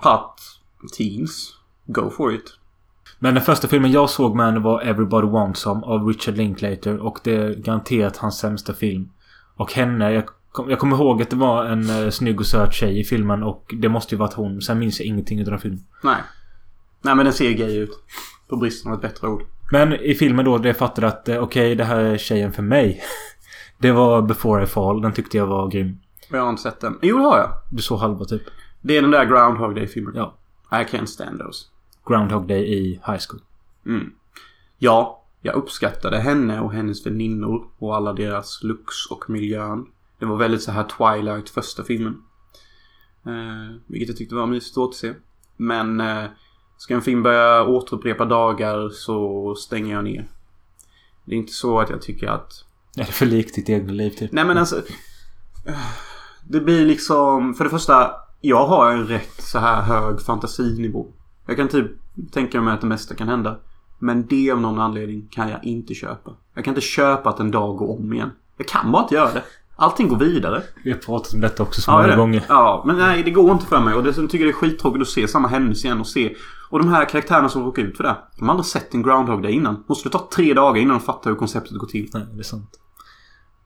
hot 0.00 0.40
teens. 0.98 1.54
Go 1.86 2.10
for 2.10 2.34
it. 2.34 2.52
Men 3.18 3.34
den 3.34 3.42
första 3.42 3.68
filmen 3.68 3.92
jag 3.92 4.10
såg 4.10 4.36
med 4.36 4.46
henne 4.46 4.60
var 4.60 4.80
Everybody 4.80 5.26
Wants 5.28 5.60
Some 5.60 5.80
av 5.86 6.06
Richard 6.06 6.36
Linklater. 6.36 6.98
Och 6.98 7.18
det 7.24 7.34
är 7.36 7.54
garanterat 7.54 8.16
hans 8.16 8.38
sämsta 8.38 8.74
film. 8.74 9.08
Och 9.56 9.72
henne, 9.72 10.12
jag, 10.12 10.24
kom, 10.52 10.70
jag 10.70 10.78
kommer 10.78 10.96
ihåg 10.96 11.22
att 11.22 11.30
det 11.30 11.36
var 11.36 11.64
en 11.64 11.90
uh, 11.90 12.10
snygg 12.10 12.40
och 12.40 12.46
söt 12.46 12.74
tjej 12.74 13.00
i 13.00 13.04
filmen. 13.04 13.42
Och 13.42 13.74
det 13.80 13.88
måste 13.88 14.14
ju 14.14 14.18
varit 14.18 14.34
hon. 14.34 14.62
Sen 14.62 14.78
minns 14.78 15.00
jag 15.00 15.06
ingenting 15.06 15.38
av 15.40 15.44
den 15.46 15.58
filmen. 15.58 15.84
Nej. 16.02 16.20
Nej 17.02 17.14
men 17.14 17.24
den 17.24 17.34
ser 17.34 17.50
gay 17.52 17.76
ut. 17.76 17.90
På 18.48 18.56
bristen 18.56 18.92
av 18.92 18.96
ett 18.96 19.02
bättre 19.02 19.28
ord. 19.28 19.42
Men 19.72 19.92
i 19.92 20.14
filmen 20.14 20.44
då, 20.44 20.58
det 20.58 20.74
fattade 20.74 21.06
att 21.06 21.28
eh, 21.28 21.42
okej, 21.42 21.74
det 21.74 21.84
här 21.84 21.98
är 22.00 22.18
tjejen 22.18 22.52
för 22.52 22.62
mig. 22.62 23.02
det 23.78 23.92
var 23.92 24.22
Before 24.22 24.62
I 24.62 24.66
Fall. 24.66 25.02
Den 25.02 25.12
tyckte 25.12 25.36
jag 25.36 25.46
var 25.46 25.68
grym. 25.68 25.98
Jag 26.30 26.42
har 26.42 26.50
inte 26.50 26.62
sett 26.62 26.80
den. 26.80 26.98
Jo 27.02 27.18
det 27.18 27.24
har 27.24 27.38
jag. 27.38 27.50
Du 27.70 27.82
såg 27.82 27.98
halva 27.98 28.24
typ. 28.24 28.42
Det 28.80 28.96
är 28.96 29.02
den 29.02 29.10
där 29.10 29.24
Groundhog 29.24 29.74
Day-filmen. 29.74 30.14
Ja. 30.16 30.34
I 30.70 30.84
can't 30.84 31.06
stand 31.06 31.38
those. 31.38 31.66
Groundhog 32.06 32.48
Day 32.48 32.72
i 32.78 32.90
high 32.90 33.20
school. 33.28 33.40
Mm. 33.86 34.12
Ja, 34.78 35.22
jag 35.40 35.54
uppskattade 35.54 36.18
henne 36.18 36.60
och 36.60 36.72
hennes 36.72 37.06
väninnor 37.06 37.66
och 37.78 37.96
alla 37.96 38.12
deras 38.12 38.62
looks 38.62 39.06
och 39.10 39.30
miljön. 39.30 39.86
Det 40.18 40.26
var 40.26 40.36
väldigt 40.36 40.62
så 40.62 40.70
här 40.72 40.84
Twilight 40.84 41.48
första 41.48 41.84
filmen. 41.84 42.22
Eh, 43.26 43.76
vilket 43.86 44.08
jag 44.08 44.16
tyckte 44.16 44.34
var 44.34 44.46
mysigt 44.46 44.76
att 44.76 44.82
återse. 44.82 45.14
Men 45.56 46.00
eh, 46.00 46.24
ska 46.76 46.94
en 46.94 47.02
film 47.02 47.22
börja 47.22 47.64
återupprepa 47.64 48.24
dagar 48.24 48.88
så 48.88 49.54
stänger 49.54 49.94
jag 49.94 50.04
ner. 50.04 50.26
Det 51.24 51.34
är 51.34 51.38
inte 51.38 51.52
så 51.52 51.80
att 51.80 51.90
jag 51.90 52.02
tycker 52.02 52.26
att... 52.28 52.52
Är 52.96 53.04
det 53.04 53.12
för 53.12 53.26
likt 53.26 53.54
ditt 53.54 53.68
egna 53.68 53.92
liv 53.92 54.10
typ? 54.10 54.32
Nej 54.32 54.44
men 54.44 54.58
alltså... 54.58 54.82
Det 56.48 56.60
blir 56.60 56.86
liksom... 56.86 57.54
För 57.54 57.64
det 57.64 57.70
första, 57.70 58.10
jag 58.40 58.66
har 58.66 58.92
en 58.92 59.06
rätt 59.06 59.42
så 59.42 59.58
här 59.58 59.82
hög 59.82 60.20
fantasinivå. 60.20 61.06
Jag 61.46 61.56
kan 61.56 61.68
typ 61.68 61.86
tänka 62.32 62.60
mig 62.60 62.74
att 62.74 62.80
det 62.80 62.86
mesta 62.86 63.14
kan 63.14 63.28
hända. 63.28 63.56
Men 63.98 64.26
det 64.26 64.50
av 64.50 64.60
någon 64.60 64.78
anledning 64.78 65.28
kan 65.30 65.48
jag 65.48 65.64
inte 65.64 65.94
köpa. 65.94 66.30
Jag 66.54 66.64
kan 66.64 66.70
inte 66.72 66.80
köpa 66.86 67.28
att 67.30 67.40
en 67.40 67.50
dag 67.50 67.76
går 67.76 67.98
om 67.98 68.12
igen. 68.12 68.30
Jag 68.56 68.68
kan 68.68 68.92
bara 68.92 69.02
inte 69.02 69.14
göra 69.14 69.32
det. 69.32 69.42
Allting 69.76 70.08
går 70.08 70.16
vidare. 70.16 70.62
Vi 70.84 70.90
har 70.92 70.98
pratat 70.98 71.34
om 71.34 71.40
detta 71.40 71.62
också 71.62 71.80
så 71.80 71.90
Ja, 71.90 71.94
många 71.96 72.08
det. 72.08 72.16
gånger. 72.16 72.42
ja, 72.48 72.82
men 72.86 72.96
nej 72.98 73.22
det 73.22 73.30
går 73.30 73.52
inte 73.52 73.66
för 73.66 73.80
mig. 73.80 73.94
Och 73.94 74.02
dessutom 74.04 74.28
tycker 74.28 74.44
jag 74.44 74.54
det 74.54 74.56
är 74.56 74.60
skittråkigt 74.70 75.02
att 75.02 75.08
se 75.08 75.28
samma 75.28 75.48
händelse 75.48 75.86
igen 75.86 76.00
och 76.00 76.06
se. 76.06 76.34
Och 76.70 76.78
de 76.78 76.88
här 76.88 77.04
karaktärerna 77.04 77.48
som 77.48 77.64
råkar 77.64 77.82
ut 77.82 77.96
för 77.96 78.04
det. 78.04 78.16
De 78.38 78.44
har 78.48 78.50
aldrig 78.54 78.66
sett 78.66 78.94
en 78.94 79.02
Groundhog 79.02 79.42
Day 79.42 79.52
innan. 79.52 79.84
Måste 79.88 80.08
det 80.08 80.12
ta 80.12 80.28
tre 80.34 80.54
dagar 80.54 80.80
innan 80.80 80.98
de 80.98 81.04
fattar 81.04 81.30
hur 81.30 81.36
konceptet 81.36 81.78
går 81.78 81.86
till. 81.86 82.10
Nej, 82.14 82.26
det 82.32 82.38
är 82.40 82.42
sant. 82.42 82.70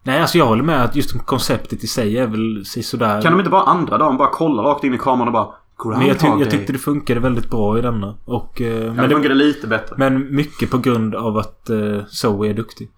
Nej, 0.02 0.20
alltså 0.20 0.38
jag 0.38 0.46
håller 0.46 0.62
med 0.62 0.84
att 0.84 0.96
just 0.96 1.26
konceptet 1.26 1.84
i 1.84 1.86
sig 1.86 2.18
är 2.18 2.26
väl 2.26 2.64
sådär... 2.66 3.22
Kan 3.22 3.32
de 3.32 3.38
inte 3.40 3.50
bara 3.50 3.62
andra 3.62 3.98
dagen 3.98 4.16
bara 4.16 4.30
kolla 4.32 4.62
rakt 4.62 4.84
in 4.84 4.94
i 4.94 4.98
kameran 4.98 5.28
och 5.28 5.32
bara 5.32 5.48
Groundhog 5.82 5.98
Men 5.98 6.08
jag, 6.08 6.18
ty- 6.18 6.26
jag 6.26 6.50
tyckte 6.50 6.72
det 6.72 6.78
funkade 6.78 7.20
väldigt 7.20 7.50
bra 7.50 7.78
i 7.78 7.80
denna. 7.82 8.16
Och... 8.24 8.60
eh, 8.60 8.84
Ja, 8.84 8.86
men, 8.86 8.96
det 8.96 9.02
det, 9.02 9.14
funkade 9.14 9.34
lite 9.34 9.66
bättre. 9.66 9.94
men 9.98 10.34
mycket 10.36 10.70
på 10.70 10.78
grund 10.78 11.14
av 11.14 11.36
att 11.36 11.66
uh, 11.70 12.04
Zoe 12.08 12.48
är 12.50 12.54
duktig. 12.54 12.90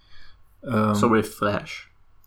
Um, 0.73 0.95
Så 0.95 1.15
är 1.15 1.23
Flash. 1.23 1.73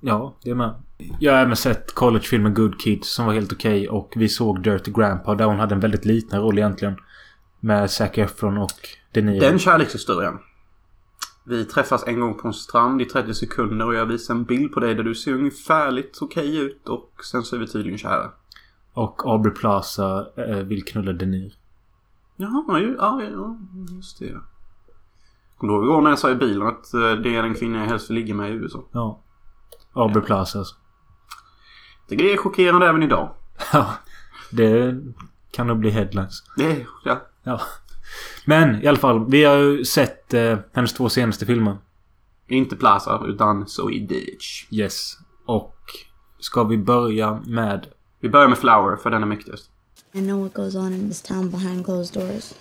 Ja, 0.02 0.38
det 0.44 0.50
är 0.50 0.56
med. 0.56 0.74
Jag 1.20 1.34
har 1.34 1.40
även 1.40 1.56
sett 1.56 1.96
collegefilmen 1.96 2.54
Good 2.54 2.82
Kids 2.82 3.14
som 3.16 3.26
var 3.26 3.34
helt 3.34 3.54
okej. 3.54 3.90
och 3.90 4.14
vi 4.16 4.30
såg 4.30 4.64
Dirty 4.64 4.92
Grandpa 4.92 5.36
där 5.36 5.46
hon 5.46 5.60
hade 5.60 5.76
en 5.76 5.82
väldigt 5.82 6.06
liten 6.06 6.42
roll 6.42 6.58
egentligen. 6.58 6.96
Med 7.66 7.92
Zac 7.92 8.18
Efron 8.18 8.58
och 8.58 8.72
De 9.12 9.22
Niro. 9.22 9.40
Den 9.40 9.60
kärlekshistorien. 9.60 10.40
Vi 11.44 11.66
träffas 11.66 12.08
en 12.08 12.20
gång 12.20 12.34
på 12.34 12.48
en 12.48 12.54
strand 12.54 13.02
i 13.02 13.06
30 13.06 13.34
sekunder 13.34 13.86
och 13.86 13.96
jag 13.96 14.06
visar 14.06 14.34
en 14.34 14.44
bild 14.44 14.74
på 14.74 14.80
dig 14.80 14.96
där 14.96 15.04
du 15.04 15.16
ser 15.16 15.34
ungefärligt 15.34 16.22
okej 16.22 16.58
ut 16.58 16.88
och 16.88 17.12
sen 17.32 17.44
så 17.44 17.56
är 17.56 17.60
vi 17.60 17.68
tydligen 17.68 17.98
kära. 17.98 18.32
Och 18.94 19.22
Aubrey 19.26 19.54
Plaza 19.54 20.28
eh, 20.36 20.58
vill 20.58 20.86
knulla 20.86 21.14
De 21.14 21.26
Niro. 21.26 21.52
Jaha, 22.36 22.80
ju, 22.80 22.96
ja, 23.00 23.22
ja, 23.24 23.58
just 23.96 24.20
det. 24.20 24.42
Kommer 25.58 25.74
du 25.74 25.80
ihåg 25.80 25.86
igår 25.86 26.02
när 26.02 26.10
jag 26.10 26.20
sa 26.20 26.32
i 26.32 26.36
bilen 26.36 26.68
att 26.68 26.94
eh, 26.94 27.12
det 27.12 27.36
är 27.36 27.44
den 27.44 27.56
kvinna 27.56 27.80
jag 27.80 27.86
helst 27.86 28.10
vill 28.10 28.16
ligga 28.16 28.36
med 28.36 28.52
i 28.52 28.54
USA? 28.54 28.84
Ja. 28.92 29.22
Aubrey 29.94 30.24
Plaza 30.24 30.60
alltså. 30.60 30.76
Det 32.08 32.34
är 32.34 32.38
chockerande 32.38 32.88
även 32.88 33.04
idag. 33.04 33.30
Ja. 33.74 33.94
Det 34.52 35.02
kan 35.52 35.68
nog 35.68 35.80
bli 35.80 35.90
headlines. 35.90 36.44
Det 36.58 36.86
ja. 37.06 37.22
Ja. 37.46 37.62
Men 38.46 38.84
i 38.84 38.88
alla 38.88 38.98
fall. 38.98 39.30
Vi 39.30 39.44
har 39.44 39.56
ju 39.56 39.86
sett 39.86 40.34
eh, 40.34 40.58
hennes 40.74 40.94
två 40.94 41.10
senaste 41.10 41.46
filmer. 41.46 41.78
Inte 42.48 42.76
Plaza 42.76 43.24
utan 43.28 43.68
Zoe 43.68 44.00
Ditch. 44.00 44.68
Yes. 44.72 45.18
Och 45.46 45.76
ska 46.40 46.64
vi 46.64 46.78
börja 46.78 47.42
med... 47.46 47.88
Vi 48.20 48.30
börjar 48.30 48.48
med 48.48 48.58
Flower 48.58 48.96
för 48.96 49.10
den 49.10 49.24
är 49.24 49.28
mäktigast. 49.28 49.70
I 50.12 50.22
know 50.22 50.44
what 50.44 50.54
goes 50.54 50.76
on 50.76 50.94
in 50.94 51.10
this 51.10 51.22
town 51.22 51.50
behind 51.50 51.86
closed 51.86 52.14
doors. 52.14 52.54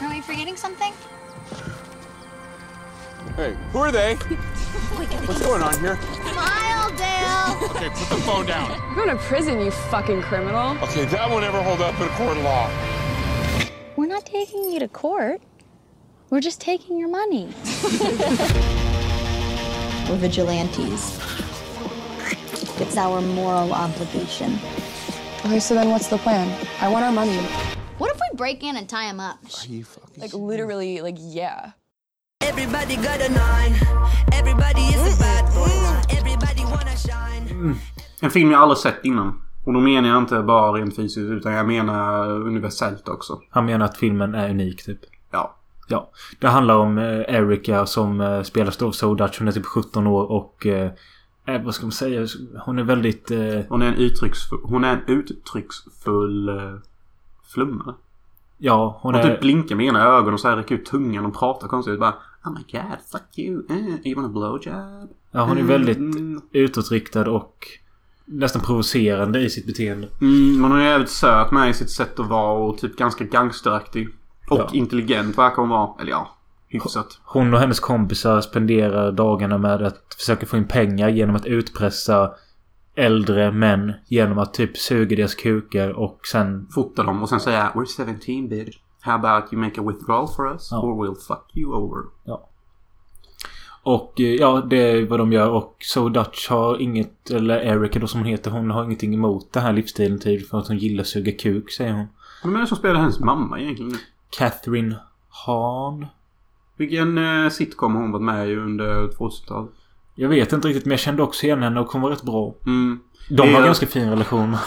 Are 0.00 0.08
we 0.14 0.22
forgetting 0.22 0.56
something? 0.56 0.92
Hey, 3.36 3.54
who 3.72 3.78
are 3.78 3.92
they? 3.92 4.14
What's 5.26 5.42
going 5.46 5.62
on 5.62 5.80
here? 5.80 5.98
Smile, 6.32 6.75
Dale! 6.96 7.56
Okay, 7.76 7.88
put 7.90 8.08
the 8.08 8.16
phone 8.24 8.46
down. 8.46 8.70
You're 8.94 9.04
going 9.04 9.16
to 9.16 9.22
prison, 9.24 9.60
you 9.60 9.70
fucking 9.70 10.22
criminal. 10.22 10.76
Okay, 10.84 11.04
that 11.06 11.28
will 11.28 11.40
never 11.40 11.62
hold 11.62 11.80
up 11.82 11.94
in 12.00 12.06
a 12.06 12.10
court 12.10 12.36
of 12.38 12.42
law. 12.44 12.70
We're 13.96 14.06
not 14.06 14.24
taking 14.24 14.70
you 14.72 14.78
to 14.80 14.88
court. 14.88 15.42
We're 16.30 16.40
just 16.40 16.60
taking 16.60 16.98
your 16.98 17.08
money. 17.08 17.46
We're 20.08 20.16
vigilantes. 20.16 21.18
It's 22.80 22.96
our 22.96 23.20
moral 23.20 23.72
obligation. 23.72 24.58
Okay, 25.44 25.60
so 25.60 25.74
then 25.74 25.90
what's 25.90 26.08
the 26.08 26.18
plan? 26.18 26.48
I 26.80 26.88
want 26.88 27.04
our 27.04 27.12
money. 27.12 27.36
What 27.98 28.14
if 28.14 28.20
we 28.20 28.36
break 28.36 28.62
in 28.62 28.76
and 28.76 28.88
tie 28.88 29.08
him 29.08 29.20
up? 29.20 29.38
Are 29.44 29.66
you 29.66 29.84
fucking 29.84 30.20
Like, 30.20 30.32
literally, 30.34 31.00
like, 31.00 31.16
yeah. 31.18 31.72
Everybody 32.50 32.96
got 32.96 33.20
a 33.28 33.28
nine. 33.28 33.74
Everybody 34.38 34.80
is 34.94 35.02
a 35.12 35.14
bad 35.24 35.44
boy. 35.54 35.74
Everybody 36.18 36.62
wanna 36.64 36.96
shine. 36.96 37.74
En 38.20 38.30
film 38.30 38.50
jag 38.50 38.60
aldrig 38.62 38.78
sett 38.78 39.04
innan. 39.04 39.42
Och 39.64 39.72
då 39.72 39.80
menar 39.80 40.08
jag 40.08 40.18
inte 40.18 40.42
bara 40.42 40.72
rent 40.72 40.96
fysiskt 40.96 41.30
utan 41.30 41.52
jag 41.52 41.66
menar 41.66 42.28
universellt 42.30 43.08
också. 43.08 43.40
Han 43.50 43.64
menar 43.66 43.84
att 43.84 43.96
filmen 43.96 44.34
är 44.34 44.50
unik 44.50 44.84
typ. 44.84 44.98
Ja. 45.30 45.54
Ja. 45.88 46.10
Det 46.38 46.48
handlar 46.48 46.76
om 46.76 46.98
eh, 46.98 47.04
Erika 47.04 47.86
som 47.86 48.20
eh, 48.20 48.42
spelas 48.42 49.02
av 49.02 49.16
Dutch. 49.16 49.38
Hon 49.38 49.48
är 49.48 49.52
typ 49.52 49.66
17 49.66 50.06
år 50.06 50.30
och... 50.32 50.66
Eh, 50.66 50.90
eh, 51.46 51.62
vad 51.62 51.74
ska 51.74 51.84
man 51.86 51.92
säga? 51.92 52.26
Hon 52.64 52.78
är 52.78 52.82
väldigt... 52.82 53.30
Eh, 53.30 53.60
Hon 53.68 53.82
är 53.82 53.86
en 53.86 53.94
uttrycksfull, 53.94 54.58
hon 54.62 54.84
är 54.84 54.92
en 54.92 55.02
uttrycksfull 55.06 56.48
uh, 56.48 56.78
flummare. 57.54 57.94
ja, 58.58 58.98
hon 59.02 59.14
Hon 59.14 59.24
är... 59.24 59.30
typ 59.30 59.40
blinkar 59.40 59.76
med 59.76 59.86
ena 59.86 60.02
ögonen 60.04 60.34
och 60.34 60.40
så 60.40 60.48
här 60.48 60.56
räcker 60.56 60.74
ut 60.74 60.86
tungan 60.86 61.26
och 61.26 61.38
pratar 61.38 61.68
konstigt. 61.68 62.00
Bara 62.00 62.14
Oh 62.46 62.50
my 62.52 62.64
god, 62.72 62.98
fuck 63.12 63.38
you. 63.38 63.62
Uh, 63.70 64.06
you 64.06 64.14
want 64.14 64.26
a 64.26 64.32
blowjob? 64.32 65.10
Ja, 65.30 65.44
hon 65.44 65.58
är 65.58 65.62
väldigt 65.62 65.96
Mm. 65.98 66.40
utåtriktad 66.52 67.30
och 67.30 67.66
nästan 68.24 68.62
provocerande 68.62 69.40
i 69.40 69.50
sitt 69.50 69.66
beteende. 69.66 70.08
Mm, 70.20 70.60
men 70.60 70.70
hon 70.70 70.80
är 70.80 70.84
jävligt 70.84 71.10
söt 71.10 71.50
med 71.50 71.70
i 71.70 71.74
sitt 71.74 71.90
sätt 71.90 72.18
att 72.20 72.28
vara 72.28 72.52
och 72.52 72.78
typ 72.78 72.96
ganska 72.96 73.24
gangsteraktig. 73.24 74.08
Och 74.50 74.58
Ja. 74.58 74.70
intelligent 74.72 75.38
verkar 75.38 75.56
hon 75.56 75.68
vara. 75.68 75.90
Eller 76.00 76.10
ja, 76.10 76.28
hyfsat. 76.68 77.20
Hon 77.24 77.54
och 77.54 77.60
hennes 77.60 77.80
kompisar 77.80 78.40
spenderar 78.40 79.12
dagarna 79.12 79.58
med 79.58 79.82
att 79.82 80.14
försöka 80.18 80.46
få 80.46 80.56
in 80.56 80.68
pengar 80.68 81.08
genom 81.08 81.36
att 81.36 81.46
utpressa 81.46 82.30
äldre 82.94 83.52
män 83.52 83.92
genom 84.08 84.38
att 84.38 84.54
typ 84.54 84.76
suga 84.76 85.16
deras 85.16 85.34
kukar 85.34 85.90
och 85.90 86.20
sen... 86.32 86.68
Fota 86.74 87.02
dem 87.02 87.22
och 87.22 87.28
sen 87.28 87.40
säga 87.40 87.72
We're 87.74 88.04
17 88.20 88.48
bitch. 88.48 88.76
How 89.06 89.14
about 89.14 89.52
you 89.52 89.62
make 89.62 89.80
a 89.80 89.84
withdrawal 89.84 90.26
for 90.28 90.52
us? 90.52 90.68
Ja. 90.70 90.80
Or 90.80 91.04
we'll 91.06 91.20
fuck 91.26 91.50
you 91.54 91.74
over. 91.74 92.02
Ja. 92.24 92.48
Och 93.82 94.20
eh, 94.20 94.34
ja, 94.34 94.66
det 94.70 94.76
är 94.76 95.06
vad 95.06 95.20
de 95.20 95.32
gör 95.32 95.50
och 95.50 95.76
So 95.80 96.08
Dutch 96.08 96.48
har 96.48 96.80
inget, 96.82 97.30
eller 97.30 97.56
Erika 97.60 97.98
då 97.98 98.06
som 98.06 98.20
hon 98.20 98.28
heter, 98.28 98.50
hon 98.50 98.70
har 98.70 98.84
ingenting 98.84 99.14
emot 99.14 99.52
den 99.52 99.62
här 99.62 99.72
livsstilen 99.72 100.18
typ 100.18 100.48
för 100.48 100.58
att 100.58 100.68
hon 100.68 100.78
gillar 100.78 101.00
att 101.00 101.06
suga 101.08 101.32
kuk 101.32 101.70
säger 101.70 101.92
hon. 101.92 102.06
Vem 102.42 102.56
är 102.56 102.60
det 102.60 102.66
som 102.66 102.76
spelar 102.76 103.00
hennes 103.00 103.20
mamma 103.20 103.60
egentligen? 103.60 103.96
Catherine 104.38 104.96
Hahn. 105.28 106.06
Vilken 106.76 107.18
eh, 107.18 107.50
sitcom 107.50 107.94
har 107.94 108.02
hon 108.02 108.12
varit 108.12 108.22
med 108.22 108.48
i 108.48 108.56
under 108.56 109.08
2000-talet? 109.08 109.70
Jag 110.14 110.28
vet 110.28 110.52
inte 110.52 110.68
riktigt 110.68 110.84
men 110.84 110.90
jag 110.90 111.00
kände 111.00 111.22
också 111.22 111.44
igen 111.46 111.62
henne 111.62 111.80
och 111.80 111.86
hon 111.92 112.02
var 112.02 112.10
rätt 112.10 112.22
bra. 112.22 112.54
Mm. 112.66 113.00
De 113.28 113.54
har 113.54 113.60
är- 113.60 113.64
ganska 113.66 113.86
fin 113.86 114.10
relation. 114.10 114.56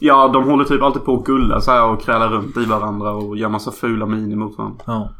Ja, 0.00 0.28
de 0.28 0.44
håller 0.44 0.64
typ 0.64 0.82
alltid 0.82 1.04
på 1.04 1.14
att 1.14 1.24
gulla 1.24 1.60
så 1.60 1.70
här 1.70 1.84
och 1.84 2.02
kräla 2.02 2.28
runt 2.28 2.56
i 2.56 2.64
varandra 2.64 3.10
och 3.10 3.36
gör 3.36 3.48
massa 3.48 3.72
fula 3.72 4.06
miner 4.06 4.36
mot 4.36 4.58
varandra. 4.58 4.84
Ja. 4.86 5.14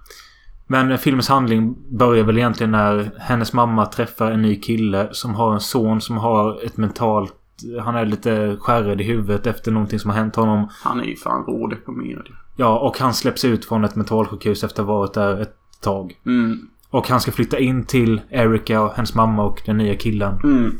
Men 0.66 0.98
filmens 0.98 1.28
handling 1.28 1.76
börjar 1.98 2.24
väl 2.24 2.38
egentligen 2.38 2.70
när 2.70 3.10
hennes 3.18 3.52
mamma 3.52 3.86
träffar 3.86 4.30
en 4.30 4.42
ny 4.42 4.56
kille 4.60 5.08
som 5.12 5.34
har 5.34 5.54
en 5.54 5.60
son 5.60 6.00
som 6.00 6.16
har 6.16 6.64
ett 6.64 6.76
mentalt... 6.76 7.34
Han 7.82 7.94
är 7.94 8.06
lite 8.06 8.56
skärrad 8.60 9.00
i 9.00 9.04
huvudet 9.04 9.46
efter 9.46 9.72
någonting 9.72 9.98
som 9.98 10.10
har 10.10 10.18
hänt 10.18 10.36
honom. 10.36 10.68
Han 10.84 11.00
är 11.00 11.04
ju 11.04 11.16
fan 11.16 11.44
rådeprimerad. 11.44 12.28
Ja, 12.56 12.78
och 12.78 12.98
han 12.98 13.14
släpps 13.14 13.44
ut 13.44 13.64
från 13.64 13.84
ett 13.84 13.96
mentalsjukhus 13.96 14.64
efter 14.64 14.82
att 14.82 14.88
ha 14.88 14.98
varit 14.98 15.14
där 15.14 15.40
ett 15.40 15.54
tag. 15.80 16.14
Mm. 16.26 16.58
Och 16.90 17.08
han 17.08 17.20
ska 17.20 17.32
flytta 17.32 17.58
in 17.58 17.84
till 17.84 18.20
Erika 18.30 18.82
och 18.82 18.92
hennes 18.92 19.14
mamma 19.14 19.44
och 19.44 19.62
den 19.66 19.76
nya 19.76 19.94
killen. 19.94 20.40
Mm. 20.44 20.72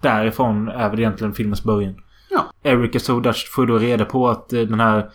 Därifrån 0.00 0.68
är 0.68 0.90
väl 0.90 0.98
egentligen 0.98 1.34
filmens 1.34 1.64
början. 1.64 1.94
Ja. 2.30 2.44
Erika 2.62 3.00
Sodash 3.00 3.46
får 3.54 3.66
då 3.66 3.78
reda 3.78 4.04
på 4.04 4.28
att 4.28 4.52
eh, 4.52 4.60
den 4.60 4.80
här 4.80 5.10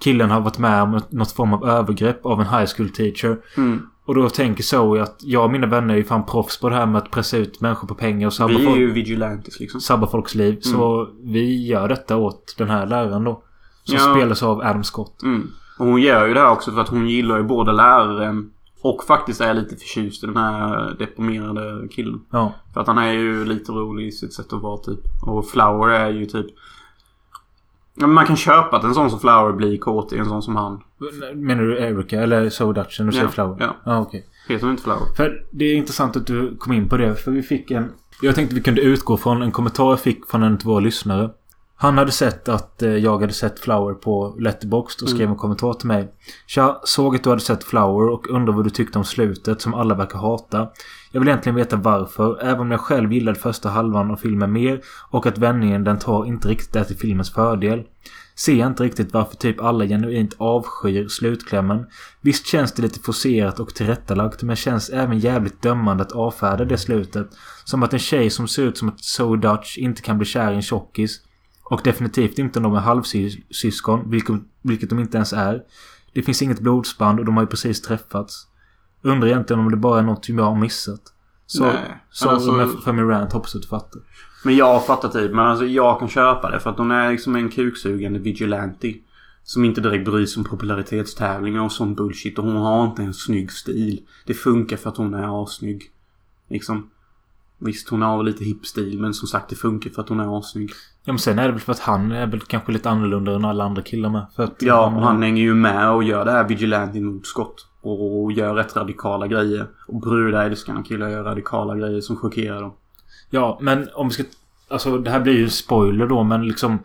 killen 0.00 0.30
har 0.30 0.40
varit 0.40 0.58
med 0.58 0.82
om 0.82 1.00
något 1.10 1.32
form 1.32 1.52
av 1.52 1.68
övergrepp 1.68 2.26
av 2.26 2.40
en 2.40 2.46
high 2.46 2.70
school 2.76 2.88
teacher. 2.90 3.38
Mm. 3.56 3.82
Och 4.04 4.14
då 4.14 4.28
tänker 4.28 4.62
Zoe 4.62 5.02
att 5.02 5.16
jag 5.20 5.44
och 5.44 5.50
mina 5.50 5.66
vänner 5.66 5.94
är 5.94 5.98
ju 5.98 6.04
fan 6.04 6.26
proffs 6.26 6.60
på 6.60 6.68
det 6.68 6.74
här 6.74 6.86
med 6.86 6.98
att 7.02 7.10
pressa 7.10 7.36
ut 7.36 7.60
människor 7.60 7.88
på 7.88 7.94
pengar 7.94 8.26
och 8.26 8.32
sabba, 8.32 8.54
Vi 8.58 8.66
är 8.66 8.76
ju 8.76 8.92
vigilantes 8.92 9.60
liksom. 9.60 9.80
sabba 9.80 10.06
folks 10.06 10.34
liv. 10.34 10.58
Så 10.60 11.08
vi 11.24 11.66
gör 11.66 11.88
detta 11.88 12.16
åt 12.16 12.54
den 12.58 12.70
här 12.70 12.86
läraren 12.86 13.24
då. 13.24 13.42
Som 13.84 13.96
Ja. 13.96 14.14
spelas 14.14 14.42
av 14.42 14.60
Adam 14.60 14.84
Scott. 14.84 15.22
Mm. 15.22 15.50
Och 15.78 15.86
hon 15.86 16.00
gör 16.02 16.26
ju 16.26 16.34
det 16.34 16.40
här 16.40 16.50
också 16.50 16.72
för 16.72 16.80
att 16.80 16.88
hon 16.88 17.08
gillar 17.08 17.36
ju 17.36 17.42
både 17.42 17.72
läraren 17.72 18.50
och 18.82 19.04
faktiskt 19.04 19.40
är 19.40 19.54
lite 19.54 19.76
förtjust 19.76 20.24
i 20.24 20.26
den 20.26 20.36
här 20.36 20.94
deprimerade 20.98 21.88
killen. 21.88 22.20
Ja. 22.30 22.52
För 22.74 22.80
att 22.80 22.86
han 22.86 22.98
är 22.98 23.12
ju 23.12 23.44
lite 23.44 23.72
rolig 23.72 24.06
i 24.06 24.12
sitt 24.12 24.32
sätt 24.32 24.52
att 24.52 24.62
vara 24.62 24.76
typ. 24.76 25.00
Och 25.22 25.48
Flower 25.48 25.88
är 25.88 26.10
ju 26.10 26.26
typ... 26.26 26.46
Man 27.94 28.26
kan 28.26 28.36
köpa 28.36 28.76
att 28.76 28.84
en 28.84 28.94
sån 28.94 29.10
som 29.10 29.20
Flower 29.20 29.52
blir 29.52 29.78
kåt 29.78 30.12
i 30.12 30.18
en 30.18 30.26
sån 30.26 30.42
som 30.42 30.56
han. 30.56 30.80
Menar 31.34 31.62
du 31.62 31.78
Erika 31.78 32.22
eller 32.22 32.50
Sodash 32.50 33.00
när 33.00 33.06
du 33.06 33.12
säger 33.12 33.24
Ja, 33.24 33.30
Flower? 33.30 33.56
ja. 33.60 33.76
ja 33.84 34.00
okej. 34.00 34.26
Heter 34.48 34.62
hon 34.62 34.70
inte 34.70 34.82
Flower? 34.82 35.14
För 35.16 35.44
det 35.50 35.64
är 35.64 35.74
intressant 35.74 36.16
att 36.16 36.26
du 36.26 36.56
kom 36.56 36.72
in 36.72 36.88
på 36.88 36.96
det. 36.96 37.14
För 37.14 37.30
vi 37.30 37.42
fick 37.42 37.70
en... 37.70 37.92
Jag 38.22 38.34
tänkte 38.34 38.54
vi 38.54 38.60
kunde 38.62 38.80
utgå 38.80 39.16
från 39.16 39.42
en 39.42 39.52
kommentar 39.52 39.90
jag 39.90 40.00
fick 40.00 40.26
från 40.26 40.42
en 40.42 40.54
av 40.54 40.62
våra 40.64 40.80
lyssnare. 40.80 41.30
Han 41.82 41.98
hade 41.98 42.12
sett 42.12 42.48
att 42.48 42.82
eh, 42.82 42.96
jag 42.96 43.20
hade 43.20 43.32
sett 43.32 43.60
Flower 43.60 43.94
på 43.94 44.36
Letterboxd 44.38 45.02
och 45.02 45.08
skrev 45.08 45.30
en 45.30 45.36
kommentar 45.36 45.74
till 45.74 45.86
mig. 45.86 46.14
Tja, 46.46 46.80
såg 46.84 47.16
att 47.16 47.24
du 47.24 47.30
hade 47.30 47.42
sett 47.42 47.64
Flower 47.64 48.08
och 48.08 48.30
undrar 48.30 48.54
vad 48.54 48.64
du 48.64 48.70
tyckte 48.70 48.98
om 48.98 49.04
slutet 49.04 49.60
som 49.60 49.74
alla 49.74 49.94
verkar 49.94 50.18
hata. 50.18 50.68
Jag 51.12 51.20
vill 51.20 51.28
egentligen 51.28 51.56
veta 51.56 51.76
varför, 51.76 52.38
även 52.42 52.60
om 52.60 52.70
jag 52.70 52.80
själv 52.80 53.12
gillade 53.12 53.38
första 53.38 53.68
halvan 53.68 54.10
av 54.10 54.16
filmen 54.16 54.52
mer 54.52 54.80
och 55.10 55.26
att 55.26 55.38
vändningen 55.38 55.84
den 55.84 55.98
tar 55.98 56.24
inte 56.24 56.48
riktigt 56.48 56.76
är 56.76 56.84
till 56.84 56.96
filmens 56.96 57.32
fördel. 57.32 57.82
Ser 58.34 58.54
jag 58.54 58.66
inte 58.66 58.82
riktigt 58.82 59.12
varför 59.12 59.36
typ 59.36 59.60
alla 59.60 59.84
genuint 59.84 60.34
avskyr 60.38 61.08
slutklämmen. 61.08 61.86
Visst 62.20 62.46
känns 62.46 62.72
det 62.72 62.82
lite 62.82 63.00
forcerat 63.00 63.60
och 63.60 63.74
tillrättalagt 63.74 64.42
men 64.42 64.56
känns 64.56 64.90
även 64.90 65.18
jävligt 65.18 65.62
dömande 65.62 66.02
att 66.02 66.12
avfärda 66.12 66.64
det 66.64 66.78
slutet. 66.78 67.28
Som 67.64 67.82
att 67.82 67.92
en 67.92 67.98
tjej 67.98 68.30
som 68.30 68.48
ser 68.48 68.62
ut 68.62 68.78
som 68.78 68.88
ett 68.88 69.00
So 69.00 69.36
Dutch 69.36 69.78
inte 69.78 70.02
kan 70.02 70.18
bli 70.18 70.26
kär 70.26 70.52
i 70.52 70.54
en 70.54 70.62
tjockis. 70.62 71.20
Och 71.70 71.80
definitivt 71.84 72.38
inte 72.38 72.58
om 72.58 72.62
de 72.62 72.74
är 72.74 72.80
halvsyskon, 72.80 74.10
vilket, 74.10 74.36
vilket 74.62 74.90
de 74.90 74.98
inte 74.98 75.16
ens 75.16 75.32
är. 75.32 75.62
Det 76.12 76.22
finns 76.22 76.42
inget 76.42 76.60
blodsband 76.60 77.18
och 77.18 77.24
de 77.24 77.36
har 77.36 77.42
ju 77.42 77.46
precis 77.46 77.82
träffats. 77.82 78.46
Undrar 79.02 79.28
egentligen 79.28 79.60
om 79.60 79.70
det 79.70 79.76
bara 79.76 79.98
är 79.98 80.02
något 80.02 80.28
jag 80.28 80.44
har 80.44 80.56
missat. 80.56 81.00
Så, 81.46 81.64
Nej, 81.64 82.04
så 82.10 82.28
alltså- 82.28 82.68
för 82.84 82.92
min 82.92 83.08
rant 83.08 83.32
hoppas 83.32 83.54
att 83.54 83.62
du 83.62 83.68
fattar. 83.68 84.02
Men 84.44 84.56
jag 84.56 84.86
fattar 84.86 85.08
typ. 85.08 85.30
Men 85.30 85.46
alltså 85.46 85.64
jag 85.66 85.98
kan 85.98 86.08
köpa 86.08 86.50
det. 86.50 86.60
För 86.60 86.70
att 86.70 86.78
hon 86.78 86.90
är 86.90 87.10
liksom 87.10 87.36
en 87.36 87.48
kuksugande 87.48 88.18
vigilante. 88.18 88.94
Som 89.42 89.64
inte 89.64 89.80
direkt 89.80 90.04
bryr 90.04 90.26
sig 90.26 90.40
om 90.40 90.44
popularitetstävlingar 90.44 91.64
och 91.64 91.72
sån 91.72 91.94
bullshit. 91.94 92.38
Och 92.38 92.44
hon 92.44 92.56
har 92.56 92.86
inte 92.86 93.02
en 93.02 93.14
snygg 93.14 93.52
stil. 93.52 94.02
Det 94.26 94.34
funkar 94.34 94.76
för 94.76 94.90
att 94.90 94.96
hon 94.96 95.14
är 95.14 95.42
assnygg. 95.42 95.82
Liksom. 96.48 96.90
Visst, 97.58 97.88
hon 97.88 98.02
har 98.02 98.22
lite 98.22 98.44
hipp 98.44 98.66
stil. 98.66 99.00
Men 99.00 99.14
som 99.14 99.28
sagt, 99.28 99.48
det 99.48 99.56
funkar 99.56 99.90
för 99.90 100.02
att 100.02 100.08
hon 100.08 100.20
är 100.20 100.38
assnygg. 100.38 100.70
Ja 101.04 101.12
men 101.12 101.18
sen 101.18 101.38
är 101.38 101.46
det 101.46 101.52
väl 101.52 101.60
för 101.60 101.72
att 101.72 101.78
han 101.78 102.12
är 102.12 102.26
väl 102.26 102.40
kanske 102.40 102.72
lite 102.72 102.90
annorlunda 102.90 103.32
än 103.32 103.44
alla 103.44 103.64
andra 103.64 103.82
killar 103.82 104.10
med. 104.10 104.26
För 104.36 104.44
att 104.44 104.62
Ja, 104.62 104.86
och 104.86 105.02
han 105.02 105.22
hänger 105.22 105.42
ju 105.42 105.54
med 105.54 105.90
och 105.90 106.04
gör 106.04 106.24
det 106.24 106.30
här 106.30 106.44
vigilante 106.44 107.00
mot 107.00 107.26
skott. 107.26 107.66
Och 107.80 108.32
gör 108.32 108.54
rätt 108.54 108.76
radikala 108.76 109.26
grejer. 109.26 109.66
Och 109.88 110.00
brudar 110.00 110.44
älskar 110.44 110.74
när 110.74 110.82
killar 110.82 111.08
gör 111.08 111.22
radikala 111.22 111.76
grejer 111.76 112.00
som 112.00 112.16
chockerar 112.16 112.60
dem. 112.60 112.72
Ja, 113.30 113.58
men 113.60 113.88
om 113.94 114.08
vi 114.08 114.14
ska... 114.14 114.24
Alltså 114.68 114.98
det 114.98 115.10
här 115.10 115.20
blir 115.20 115.38
ju 115.38 115.48
spoiler 115.48 116.06
då 116.06 116.22
men 116.22 116.48
liksom... 116.48 116.78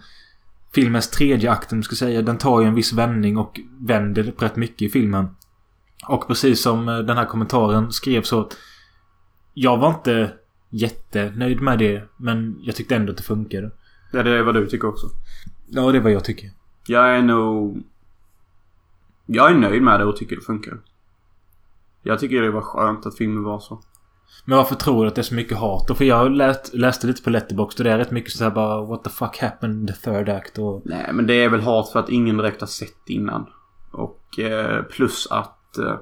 Filmens 0.73 1.09
tredje 1.09 1.51
akt 1.51 1.73
om 1.73 1.83
ska 1.83 1.95
säga. 1.95 2.21
Den 2.21 2.37
tar 2.37 2.61
ju 2.61 2.67
en 2.67 2.75
viss 2.75 2.93
vändning 2.93 3.37
och 3.37 3.59
vänder 3.79 4.33
rätt 4.37 4.55
mycket 4.55 4.81
i 4.81 4.89
filmen. 4.89 5.27
Och 6.07 6.27
precis 6.27 6.61
som 6.61 6.89
eh, 6.89 6.97
den 6.97 7.17
här 7.17 7.25
kommentaren 7.25 7.91
skrev 7.91 8.21
så... 8.21 8.49
Jag 9.53 9.77
var 9.77 9.89
inte 9.89 10.31
jättenöjd 10.69 11.61
med 11.61 11.79
det. 11.79 12.03
Men 12.17 12.59
jag 12.61 12.75
tyckte 12.75 12.95
ändå 12.95 13.11
att 13.11 13.17
det 13.17 13.23
funkade. 13.23 13.71
Ja, 14.15 14.23
det 14.23 14.31
är 14.31 14.43
vad 14.43 14.55
du 14.55 14.67
tycker 14.67 14.87
också. 14.87 15.07
Ja, 15.67 15.91
det 15.91 15.97
är 15.97 16.01
vad 16.01 16.11
jag 16.11 16.23
tycker. 16.23 16.51
Jag 16.87 17.17
är 17.17 17.21
nog... 17.21 17.83
Jag 19.25 19.51
är 19.51 19.55
nöjd 19.55 19.81
med 19.81 19.99
det 19.99 20.05
och 20.05 20.15
tycker 20.15 20.35
det 20.35 20.41
funkar. 20.41 20.77
Jag 22.03 22.19
tycker 22.19 22.41
det 22.41 22.51
var 22.51 22.61
skönt 22.61 23.05
att 23.05 23.17
filmen 23.17 23.43
var 23.43 23.59
så. 23.59 23.81
Men 24.45 24.57
varför 24.57 24.75
tror 24.75 25.03
du 25.03 25.07
att 25.07 25.15
det 25.15 25.21
är 25.21 25.23
så 25.23 25.35
mycket 25.35 25.57
hat? 25.57 25.89
Och 25.89 25.97
för 25.97 26.05
jag 26.05 26.31
lät, 26.31 26.73
läste 26.73 27.07
lite 27.07 27.23
på 27.23 27.29
Letterboxd 27.29 27.79
och 27.79 27.83
det 27.83 27.91
är 27.91 27.97
rätt 27.97 28.11
mycket 28.11 28.31
såhär 28.31 28.51
bara 28.51 28.85
What 28.85 29.03
the 29.03 29.09
fuck 29.09 29.37
happened 29.37 29.79
in 29.79 29.87
the 29.87 29.93
third 29.93 30.29
act 30.29 30.57
och... 30.57 30.81
Nej, 30.85 31.09
men 31.13 31.27
det 31.27 31.33
är 31.33 31.49
väl 31.49 31.61
hat 31.61 31.91
för 31.91 31.99
att 31.99 32.09
ingen 32.09 32.37
direkt 32.37 32.61
har 32.61 32.67
sett 32.67 33.09
innan. 33.09 33.45
Och 33.91 34.39
eh, 34.39 34.83
plus 34.83 35.27
att... 35.31 35.77
Eh, 35.77 35.99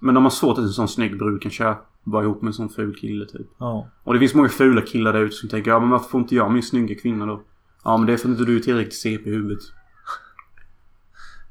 men 0.00 0.14
de 0.14 0.24
har 0.24 0.30
svårt 0.30 0.58
att 0.58 0.64
en 0.64 0.70
sån 0.70 0.88
snygg 0.88 1.18
brud 1.18 1.42
kan 1.42 1.50
köpa 1.50 1.80
vara 2.06 2.22
ihop 2.24 2.42
med 2.42 2.48
en 2.48 2.54
sån 2.54 2.68
ful 2.68 2.94
kille 2.96 3.26
typ. 3.26 3.46
Ja. 3.58 3.88
Och 4.04 4.12
det 4.14 4.20
finns 4.20 4.34
många 4.34 4.48
fula 4.48 4.82
killar 4.82 5.12
där 5.12 5.20
ute 5.20 5.36
som 5.36 5.48
tänker 5.48 5.70
ja 5.70 5.80
men 5.80 5.90
varför 5.90 6.08
får 6.08 6.20
inte 6.20 6.34
jag 6.34 6.52
min 6.52 6.62
snygga 6.62 6.94
kvinna 6.94 7.26
då? 7.26 7.42
Ja 7.84 7.96
men 7.96 8.06
det 8.06 8.12
är 8.12 8.16
för 8.16 8.28
att 8.28 8.32
inte 8.32 8.44
du 8.44 8.56
är 8.56 8.60
tillräckligt 8.60 8.94
CP 8.94 9.30
i 9.30 9.32
huvudet. 9.32 9.62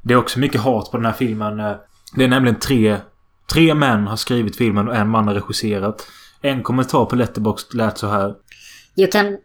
Det 0.01 0.13
är 0.13 0.17
också 0.17 0.39
mycket 0.39 0.61
hat 0.61 0.91
på 0.91 0.97
den 0.97 1.05
här 1.05 1.13
filmen. 1.13 1.59
eh, 1.59 1.75
Det 2.15 2.23
är 2.23 2.27
nämligen 2.27 2.59
tre... 2.59 2.97
Tre 3.53 3.73
män 3.75 4.07
har 4.07 4.15
skrivit 4.15 4.55
filmen 4.55 4.87
och 4.87 4.95
en 4.95 5.09
man 5.09 5.27
har 5.27 5.33
regisserat. 5.33 6.07
En 6.41 6.63
kommentar 6.63 7.05
på 7.05 7.15
Letterboxd 7.15 7.73
lät 7.73 7.97
så 7.97 8.07
här. 8.07 8.35
You 8.97 9.11
can 9.11 9.37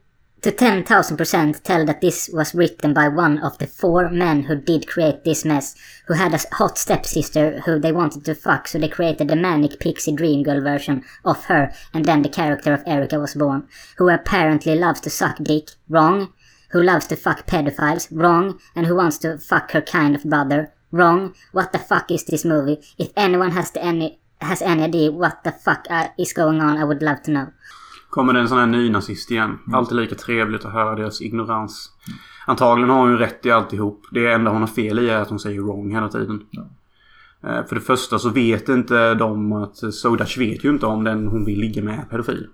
to 0.43 0.51
10,000% 0.51 1.63
tell 1.63 1.85
that 1.85 2.01
this 2.01 2.31
was 2.33 2.55
written 2.55 2.95
by 2.95 3.09
one 3.09 3.39
of 3.39 3.59
the 3.59 3.67
four 3.67 4.09
men 4.09 4.45
who 4.45 4.57
did 4.57 4.87
create 4.87 5.23
this 5.23 5.45
mess, 5.45 5.75
who 6.07 6.15
had 6.15 6.33
a 6.33 6.57
hot 6.57 6.79
stepsister 6.79 7.61
who 7.61 7.79
they 7.79 7.93
wanted 7.93 8.25
to 8.25 8.35
fuck, 8.35 8.67
so 8.67 8.79
they 8.79 8.89
created 8.89 9.29
the 9.29 9.37
manic 9.37 9.79
pixie 9.79 10.13
dream 10.13 10.43
girl 10.43 10.63
version 10.63 11.05
of 11.25 11.45
her, 11.47 11.73
and 11.93 12.07
then 12.07 12.23
the 12.23 12.29
character 12.29 12.73
of 12.73 12.83
Erica 12.87 13.19
was 13.19 13.35
born, 13.35 13.69
who 13.99 14.09
apparently 14.09 14.75
loves 14.75 15.01
to 15.01 15.11
suck 15.11 15.37
dick, 15.43 15.71
wrong, 15.89 16.33
who 16.71 16.83
loves 16.83 17.07
to 17.09 17.17
fuck 17.17 17.47
pedophiles, 17.47 18.09
wrong, 18.11 18.59
and 18.75 18.87
who 18.87 18.97
wants 18.97 19.19
to 19.19 19.37
fuck 19.37 19.73
her 19.73 19.83
kind 19.83 20.15
of 20.15 20.25
brother, 20.25 20.73
wrong. 20.91 21.35
What 21.53 21.73
the 21.73 21.79
fuck 21.79 22.11
is 22.11 22.25
this 22.25 22.45
movie? 22.45 22.81
If 22.99 23.13
anyone 23.17 23.51
has 23.53 23.71
the 23.73 23.83
any 23.83 24.21
has 24.41 24.63
any 24.63 24.85
idea 24.85 25.13
what 25.13 25.45
the 25.45 25.53
fuck 25.53 25.87
uh, 25.91 26.09
is 26.17 26.33
going 26.33 26.63
on, 26.63 26.79
I 26.79 26.85
would 26.85 27.03
love 27.03 27.23
to 27.25 27.31
know. 27.31 27.53
Kommer 28.11 28.33
det 28.33 28.41
en 28.41 28.49
sån 28.49 28.59
här 28.59 28.67
nynazist 28.67 29.31
igen. 29.31 29.59
Alltid 29.73 29.97
lika 29.97 30.15
trevligt 30.15 30.65
att 30.65 30.73
höra 30.73 30.95
deras 30.95 31.23
ignorans. 31.23 31.91
Antagligen 32.47 32.91
har 32.91 33.01
hon 33.01 33.11
ju 33.11 33.17
rätt 33.17 33.47
i 33.47 33.51
alltihop. 33.51 34.03
Det 34.11 34.33
enda 34.33 34.51
hon 34.51 34.61
har 34.61 34.69
fel 34.69 34.99
i 34.99 35.11
är 35.11 35.21
att 35.21 35.29
hon 35.29 35.39
säger 35.39 35.61
wrong 35.61 35.95
hela 35.95 36.09
tiden. 36.09 36.43
Eh, 37.43 37.65
För 37.67 37.75
det 37.75 37.81
första 37.81 38.19
så 38.19 38.29
vet 38.29 38.69
inte 38.69 39.15
de 39.15 39.53
att 39.53 39.95
Sodash 39.95 40.39
vet 40.39 40.65
ju 40.65 40.71
inte 40.71 40.87
om 40.87 41.05
den 41.05 41.29
hon 41.29 41.45
vill 41.45 41.61
ligga 41.61 41.83
med 41.83 41.99
är 41.99 42.05
pedofil. 42.05 42.47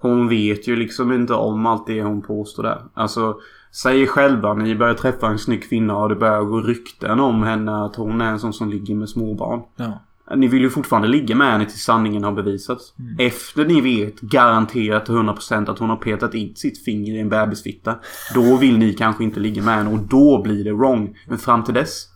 Hon 0.00 0.28
vet 0.28 0.68
ju 0.68 0.76
liksom 0.76 1.12
inte 1.12 1.34
om 1.34 1.66
allt 1.66 1.86
det 1.86 2.02
hon 2.02 2.22
påstår 2.22 2.62
där. 2.62 2.82
Alltså, 2.94 3.36
säg 3.72 4.06
själva 4.06 4.54
ni 4.54 4.76
börjar 4.76 4.94
träffa 4.94 5.26
en 5.26 5.38
snygg 5.38 5.68
kvinna 5.68 5.96
och 5.96 6.08
det 6.08 6.14
börjar 6.14 6.42
gå 6.42 6.60
rykten 6.60 7.20
om 7.20 7.42
henne 7.42 7.84
att 7.84 7.96
hon 7.96 8.20
är 8.20 8.30
en 8.30 8.40
sån 8.40 8.52
som 8.52 8.70
ligger 8.70 8.94
med 8.94 9.08
småbarn. 9.08 9.62
Ja. 9.76 10.00
Ni 10.36 10.48
vill 10.48 10.62
ju 10.62 10.70
fortfarande 10.70 11.08
ligga 11.08 11.34
med 11.34 11.52
henne 11.52 11.64
tills 11.64 11.82
sanningen 11.82 12.24
har 12.24 12.32
bevisats. 12.32 12.94
Efter 13.18 13.64
ni 13.64 13.80
vet 13.80 14.20
garanterat 14.20 15.06
till 15.06 15.14
100% 15.14 15.70
att 15.70 15.78
hon 15.78 15.90
har 15.90 15.96
petat 15.96 16.34
in 16.34 16.56
sitt 16.56 16.84
finger 16.84 17.14
i 17.14 17.20
en 17.20 17.28
bebisfitta. 17.28 17.94
Då 18.34 18.56
vill 18.56 18.78
ni 18.78 18.92
kanske 18.92 19.24
inte 19.24 19.40
ligga 19.40 19.62
med 19.62 19.74
henne 19.74 19.90
och 19.90 19.98
då 19.98 20.42
blir 20.42 20.64
det 20.64 20.72
wrong. 20.72 21.16
Men 21.26 21.38
fram 21.38 21.64
till 21.64 21.74
dess. 21.74 22.06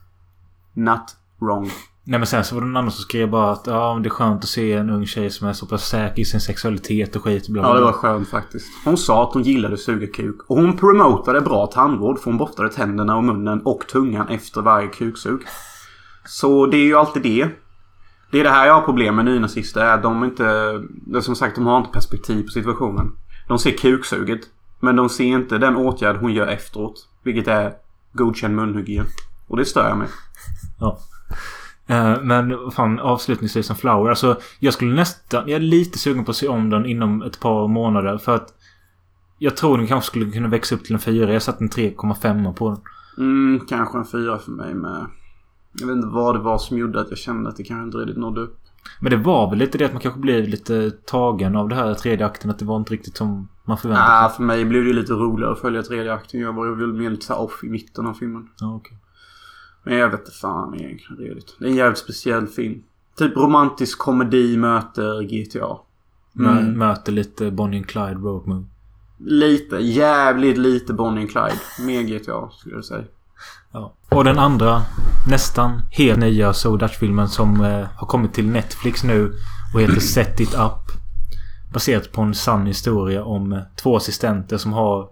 Not 0.75 1.17
wrong. 1.41 1.71
Nej 2.05 2.19
men 2.19 2.27
sen 2.27 2.45
så 2.45 2.55
var 2.55 2.63
det 2.63 2.67
någon 2.67 2.77
annan 2.77 2.91
som 2.91 3.03
skrev 3.03 3.31
bara 3.31 3.51
att 3.51 3.67
ja, 3.67 4.01
det 4.03 4.09
är 4.09 4.11
skönt 4.11 4.45
att 4.45 4.49
se 4.49 4.73
en 4.73 4.91
ung 4.91 5.07
tjej 5.07 5.31
som 5.31 5.49
är 5.49 5.53
så 5.53 5.67
pass 5.67 5.89
säker 5.89 6.23
i 6.23 6.25
sin 6.25 6.41
sexualitet 6.41 7.17
och 7.17 7.25
skit. 7.25 7.49
Bla, 7.49 7.63
bla, 7.63 7.71
Ja, 7.71 7.75
det 7.75 7.85
var 7.85 7.93
skönt 7.93 8.29
faktiskt. 8.29 8.67
Hon 8.85 8.97
sa 8.97 9.23
att 9.23 9.35
hon 9.35 9.43
gillade 9.43 9.77
suga 9.77 10.07
kuk. 10.07 10.37
Och 10.47 10.57
hon 10.57 10.77
promotade 10.77 11.41
bra 11.41 11.67
tandvård 11.67 12.19
för 12.19 12.25
hon 12.25 12.39
borstade 12.39 12.69
tänderna 12.69 13.17
och 13.17 13.25
munnen 13.25 13.63
och 13.65 13.85
tungan 13.93 14.29
efter 14.29 14.61
varje 14.63 14.89
kuksug. 14.89 15.41
Så 16.25 16.67
det 16.67 16.77
är 16.77 16.85
ju 16.85 16.97
alltid 16.97 17.23
det. 17.23 17.49
Det 18.33 18.41
är 18.41 18.45
det 18.45 18.51
här 18.51 18.67
jag 18.67 18.75
har 18.75 18.83
problem 18.83 19.17
med 19.17 19.25
nynazister. 19.25 19.81
Är 19.81 19.95
att 19.95 20.03
de 20.03 20.25
inte... 20.25 20.83
Som 21.21 21.37
sagt, 21.37 21.55
de 21.55 21.67
har 21.67 21.79
inte 21.79 21.91
perspektiv 21.91 22.43
på 22.43 22.49
situationen. 22.49 23.13
De 23.49 23.59
ser 23.59 23.71
kuksuget. 23.71 24.41
Men 24.81 24.97
de 24.97 25.09
ser 25.09 25.25
inte 25.25 25.59
den 25.59 25.77
åtgärd 25.77 26.17
hon 26.17 26.33
gör 26.33 26.47
efteråt. 26.47 27.09
Vilket 27.23 27.49
är 27.49 27.73
godkänd 28.13 28.57
munhygien. 28.57 29.07
Och 29.49 29.57
det 29.57 29.65
stör 29.65 29.89
jag 29.89 29.99
mig. 29.99 30.09
Ja. 30.81 30.99
Eh, 31.87 32.23
men 32.23 32.71
fan 32.71 32.99
avslutningsvis 32.99 33.67
som 33.67 33.77
Flower. 33.77 34.11
Alltså 34.11 34.41
jag 34.59 34.75
skulle 34.75 34.95
nästan... 34.95 35.49
Jag 35.49 35.57
är 35.57 35.61
lite 35.61 35.99
sugen 35.99 36.25
på 36.25 36.31
att 36.31 36.37
se 36.37 36.49
om 36.49 36.71
den 36.71 36.87
inom 36.87 37.23
ett 37.23 37.41
par 37.41 37.69
månader. 37.69 38.19
För 38.19 38.35
att... 38.35 38.49
Jag 39.39 39.57
tror 39.57 39.79
den 39.79 39.87
kanske 39.87 40.07
skulle 40.07 40.31
kunna 40.31 40.49
växa 40.49 40.75
upp 40.75 40.85
till 40.85 40.95
en 40.95 41.01
4. 41.01 41.33
Jag 41.33 41.43
satt 41.43 41.61
en 41.61 41.71
3,5 41.71 42.53
på 42.53 42.71
den. 42.71 42.81
Mm, 43.19 43.67
kanske 43.69 43.99
en 43.99 44.05
fyra 44.05 44.39
för 44.39 44.51
mig 44.51 44.75
med. 44.75 45.07
Jag 45.81 45.87
vet 45.87 45.97
inte 45.97 46.09
vad 46.09 46.35
det 46.35 46.39
var 46.39 46.59
som 46.59 46.79
gjorde 46.79 47.01
att 47.01 47.11
jag 47.11 47.19
kände 47.19 47.49
att 47.51 47.57
det 47.57 47.63
kanske 47.65 47.85
inte 47.85 47.99
riktigt 47.99 48.17
nådde 48.17 48.41
upp. 48.41 48.59
Men 49.01 49.11
det 49.11 49.17
var 49.17 49.51
väl 49.51 49.59
lite 49.59 49.79
det 49.79 49.85
att 49.85 49.93
man 49.93 50.01
kanske 50.03 50.21
blev 50.21 50.49
lite 50.49 50.91
tagen 50.91 51.57
av 51.57 51.69
det 51.69 51.75
här 51.75 51.95
tredje 51.95 52.27
akten. 52.27 52.51
Att 52.51 52.59
det 52.59 52.65
var 52.65 52.77
inte 52.77 52.93
riktigt 52.93 53.17
som 53.17 53.49
man 53.65 53.79
förväntade 53.79 54.07
sig. 54.09 54.17
Ah, 54.25 54.29
för 54.29 54.43
mig 54.43 54.65
blev 54.65 54.85
det 54.85 54.93
lite 54.93 55.13
roligare 55.13 55.53
att 55.53 55.61
följa 55.61 55.83
tredje 55.83 56.13
akten. 56.15 56.41
Jag 56.41 56.53
var 56.53 56.69
väl 56.77 56.93
mer 56.93 57.11
lite 57.11 57.27
så 57.27 57.35
off 57.35 57.65
i 57.65 57.69
mitten 57.69 58.07
av 58.07 58.15
filmen. 58.15 58.49
Ja, 58.61 58.75
okej. 58.75 58.97
Men 59.85 59.95
jag 59.99 60.11
vet 60.11 60.21
inte 60.21 60.31
fan 60.33 60.75
egentligen 60.75 61.23
redigt. 61.23 61.57
Det 61.59 61.65
är 61.65 61.69
en 61.69 61.77
jävligt 61.77 61.99
speciell 61.99 62.47
film. 62.47 62.83
Typ 63.19 63.37
romantisk 63.37 63.99
komedi 63.99 64.57
möter 64.57 65.23
GTA. 65.23 65.77
Mö- 66.33 66.75
Möter 66.77 67.13
lite 67.13 67.51
Bonnie 67.51 67.77
and 67.77 67.87
Clyde 67.87 68.15
Road 68.15 68.47
Movie. 68.47 68.67
Lite, 69.19 69.77
jävligt 69.77 70.59
lite 70.59 70.93
Bonnie 70.95 71.21
and 71.21 71.31
Clyde. 71.31 71.61
Mer 71.87 72.03
GTA 72.03 72.51
skulle 72.51 72.75
jag 72.75 72.85
säga. 72.85 73.05
Ja. 73.73 73.93
Och 74.09 74.25
den 74.25 74.39
andra 74.39 74.83
nästan 75.29 75.83
helt 75.91 76.19
nya 76.19 76.53
So 76.53 76.77
Dutch-filmen 76.77 77.29
som 77.29 77.61
eh, 77.61 77.87
har 77.97 78.07
kommit 78.07 78.35
till 78.35 78.47
Netflix 78.51 79.05
nu 79.05 79.33
och 79.75 79.81
heter 79.81 80.01
Set 80.15 80.41
It 80.41 80.55
Up. 80.55 80.93
Baserat 81.73 82.13
på 82.13 82.23
en 82.23 82.35
sann 82.35 82.67
historia 82.67 83.25
om 83.25 83.53
eh, 83.53 83.63
två 83.77 83.97
assistenter 83.97 84.57
som 84.57 84.73
har 84.73 85.09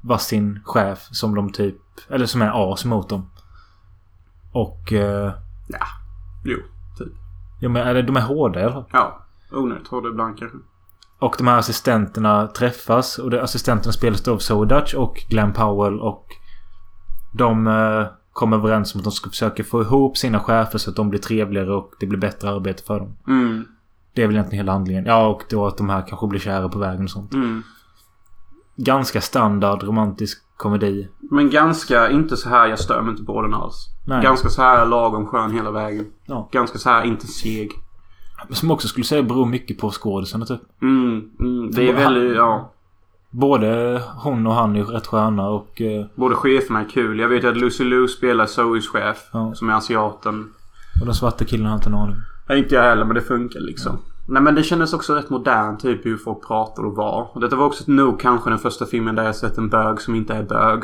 varsin 0.00 0.60
chef 0.64 1.08
som 1.10 1.34
de 1.34 1.52
typ... 1.52 1.76
Eller 2.10 2.26
som 2.26 2.42
är 2.42 2.72
as 2.72 2.84
mot 2.84 3.08
dem. 3.08 3.30
Och... 4.52 4.92
Eh, 4.92 5.32
Ja, 5.70 5.86
jo, 6.44 6.56
typ. 6.98 7.12
ja 7.60 7.68
men 7.68 7.86
eller, 7.86 8.02
de 8.02 8.16
är 8.16 8.20
hårda 8.20 8.60
i 8.60 8.62
alla 8.62 8.72
fall. 8.72 8.84
Ja, 8.92 9.26
onödigt 9.52 9.88
hårda 9.88 10.08
ibland 10.08 10.38
kanske. 10.38 10.58
Och 11.18 11.34
de 11.38 11.46
här 11.46 11.58
assistenterna 11.58 12.46
träffas. 12.46 13.18
Och 13.18 13.30
det, 13.30 13.42
assistenterna 13.42 13.92
spelas 13.92 14.22
då 14.22 14.32
av 14.32 14.38
Zoe 14.38 14.66
Dutch 14.66 14.94
och 14.94 15.24
Glenn 15.28 15.52
Powell. 15.52 16.00
Och 16.00 16.26
de 17.38 17.66
eh, 17.66 18.06
kommer 18.32 18.56
överens 18.56 18.94
om 18.94 18.98
att 18.98 19.04
de 19.04 19.10
ska 19.12 19.30
försöka 19.30 19.64
få 19.64 19.82
ihop 19.82 20.16
sina 20.16 20.40
chefer 20.40 20.78
så 20.78 20.90
att 20.90 20.96
de 20.96 21.10
blir 21.10 21.20
trevligare 21.20 21.74
och 21.74 21.92
det 22.00 22.06
blir 22.06 22.18
bättre 22.18 22.50
arbete 22.50 22.82
för 22.82 22.98
dem. 22.98 23.16
Mm, 23.28 23.64
Det 24.14 24.22
är 24.22 24.26
väl 24.26 24.36
egentligen 24.36 24.64
hela 24.64 24.72
handlingen. 24.72 25.04
Ja, 25.06 25.26
och 25.26 25.42
då 25.50 25.66
att 25.66 25.76
de 25.76 25.88
här 25.88 26.04
kanske 26.08 26.26
blir 26.26 26.40
kära 26.40 26.68
på 26.68 26.78
vägen 26.78 27.04
och 27.04 27.10
sånt. 27.10 27.34
mm. 27.34 27.62
Ganska 28.76 29.20
standard 29.20 29.82
romantisk 29.82 30.38
komedi. 30.56 31.08
Men 31.30 31.50
ganska, 31.50 32.10
inte 32.10 32.36
så 32.36 32.48
här, 32.48 32.66
jag 32.66 32.78
stör 32.78 33.02
mig 33.02 33.10
inte 33.10 33.24
på 33.24 33.42
den 33.42 33.54
alls. 33.54 33.74
Nej. 34.06 34.22
Ganska 34.22 34.48
så 34.48 34.62
här 34.62 34.86
lagom 34.86 35.26
skön 35.26 35.50
hela 35.52 35.70
vägen. 35.70 36.06
Ja. 36.26 36.48
Ganska 36.52 36.78
så 36.78 36.90
här 36.90 37.04
inte 37.04 37.26
seg. 37.26 37.70
Som 38.50 38.70
också 38.70 38.88
skulle 38.88 39.04
säga 39.04 39.22
beror 39.22 39.46
mycket 39.46 39.78
på 39.78 39.90
skådisarna 39.90 40.46
typ. 40.46 40.60
Mm, 40.82 41.30
mm, 41.40 41.70
det 41.70 41.88
är 41.90 41.94
väldigt, 41.94 42.36
ja. 42.36 42.72
Både 43.30 44.02
hon 44.16 44.46
och 44.46 44.54
han 44.54 44.76
är 44.76 44.84
rätt 44.84 45.06
sköna 45.06 45.48
och... 45.48 45.80
Eh, 45.80 46.06
Både 46.14 46.34
cheferna 46.34 46.80
är 46.80 46.88
kul. 46.88 47.18
Jag 47.18 47.28
vet 47.28 47.44
ju 47.44 47.48
att 47.48 47.56
Lucy 47.56 47.84
Liu 47.84 48.08
spelar 48.08 48.46
Zoes 48.46 48.88
chef. 48.88 49.18
Ja. 49.32 49.54
Som 49.54 49.70
är 49.70 49.74
asiaten. 49.74 50.52
och 51.00 51.06
den 51.06 51.14
svarta 51.14 51.44
killen 51.44 51.66
har 51.66 51.74
inte 51.74 51.88
en 51.88 51.94
aning. 51.94 52.16
Nej, 52.48 52.58
inte 52.58 52.74
jag 52.74 52.82
heller, 52.82 53.04
men 53.04 53.14
det 53.14 53.20
funkar 53.20 53.60
liksom. 53.60 53.98
Nej 54.28 54.42
men 54.42 54.54
det 54.54 54.62
kändes 54.62 54.92
också 54.92 55.14
rätt 55.14 55.30
modern 55.30 55.76
typ 55.78 56.06
hur 56.06 56.16
folk 56.16 56.46
pratar 56.46 56.82
och 56.86 56.96
var. 56.96 57.30
Och 57.32 57.40
detta 57.40 57.56
var 57.56 57.66
också 57.66 57.84
nog 57.86 58.20
kanske 58.20 58.50
den 58.50 58.58
första 58.58 58.86
filmen 58.86 59.14
där 59.14 59.24
jag 59.24 59.36
sett 59.36 59.58
en 59.58 59.68
bög 59.68 60.00
som 60.00 60.14
inte 60.14 60.34
är 60.34 60.42
bög. 60.42 60.82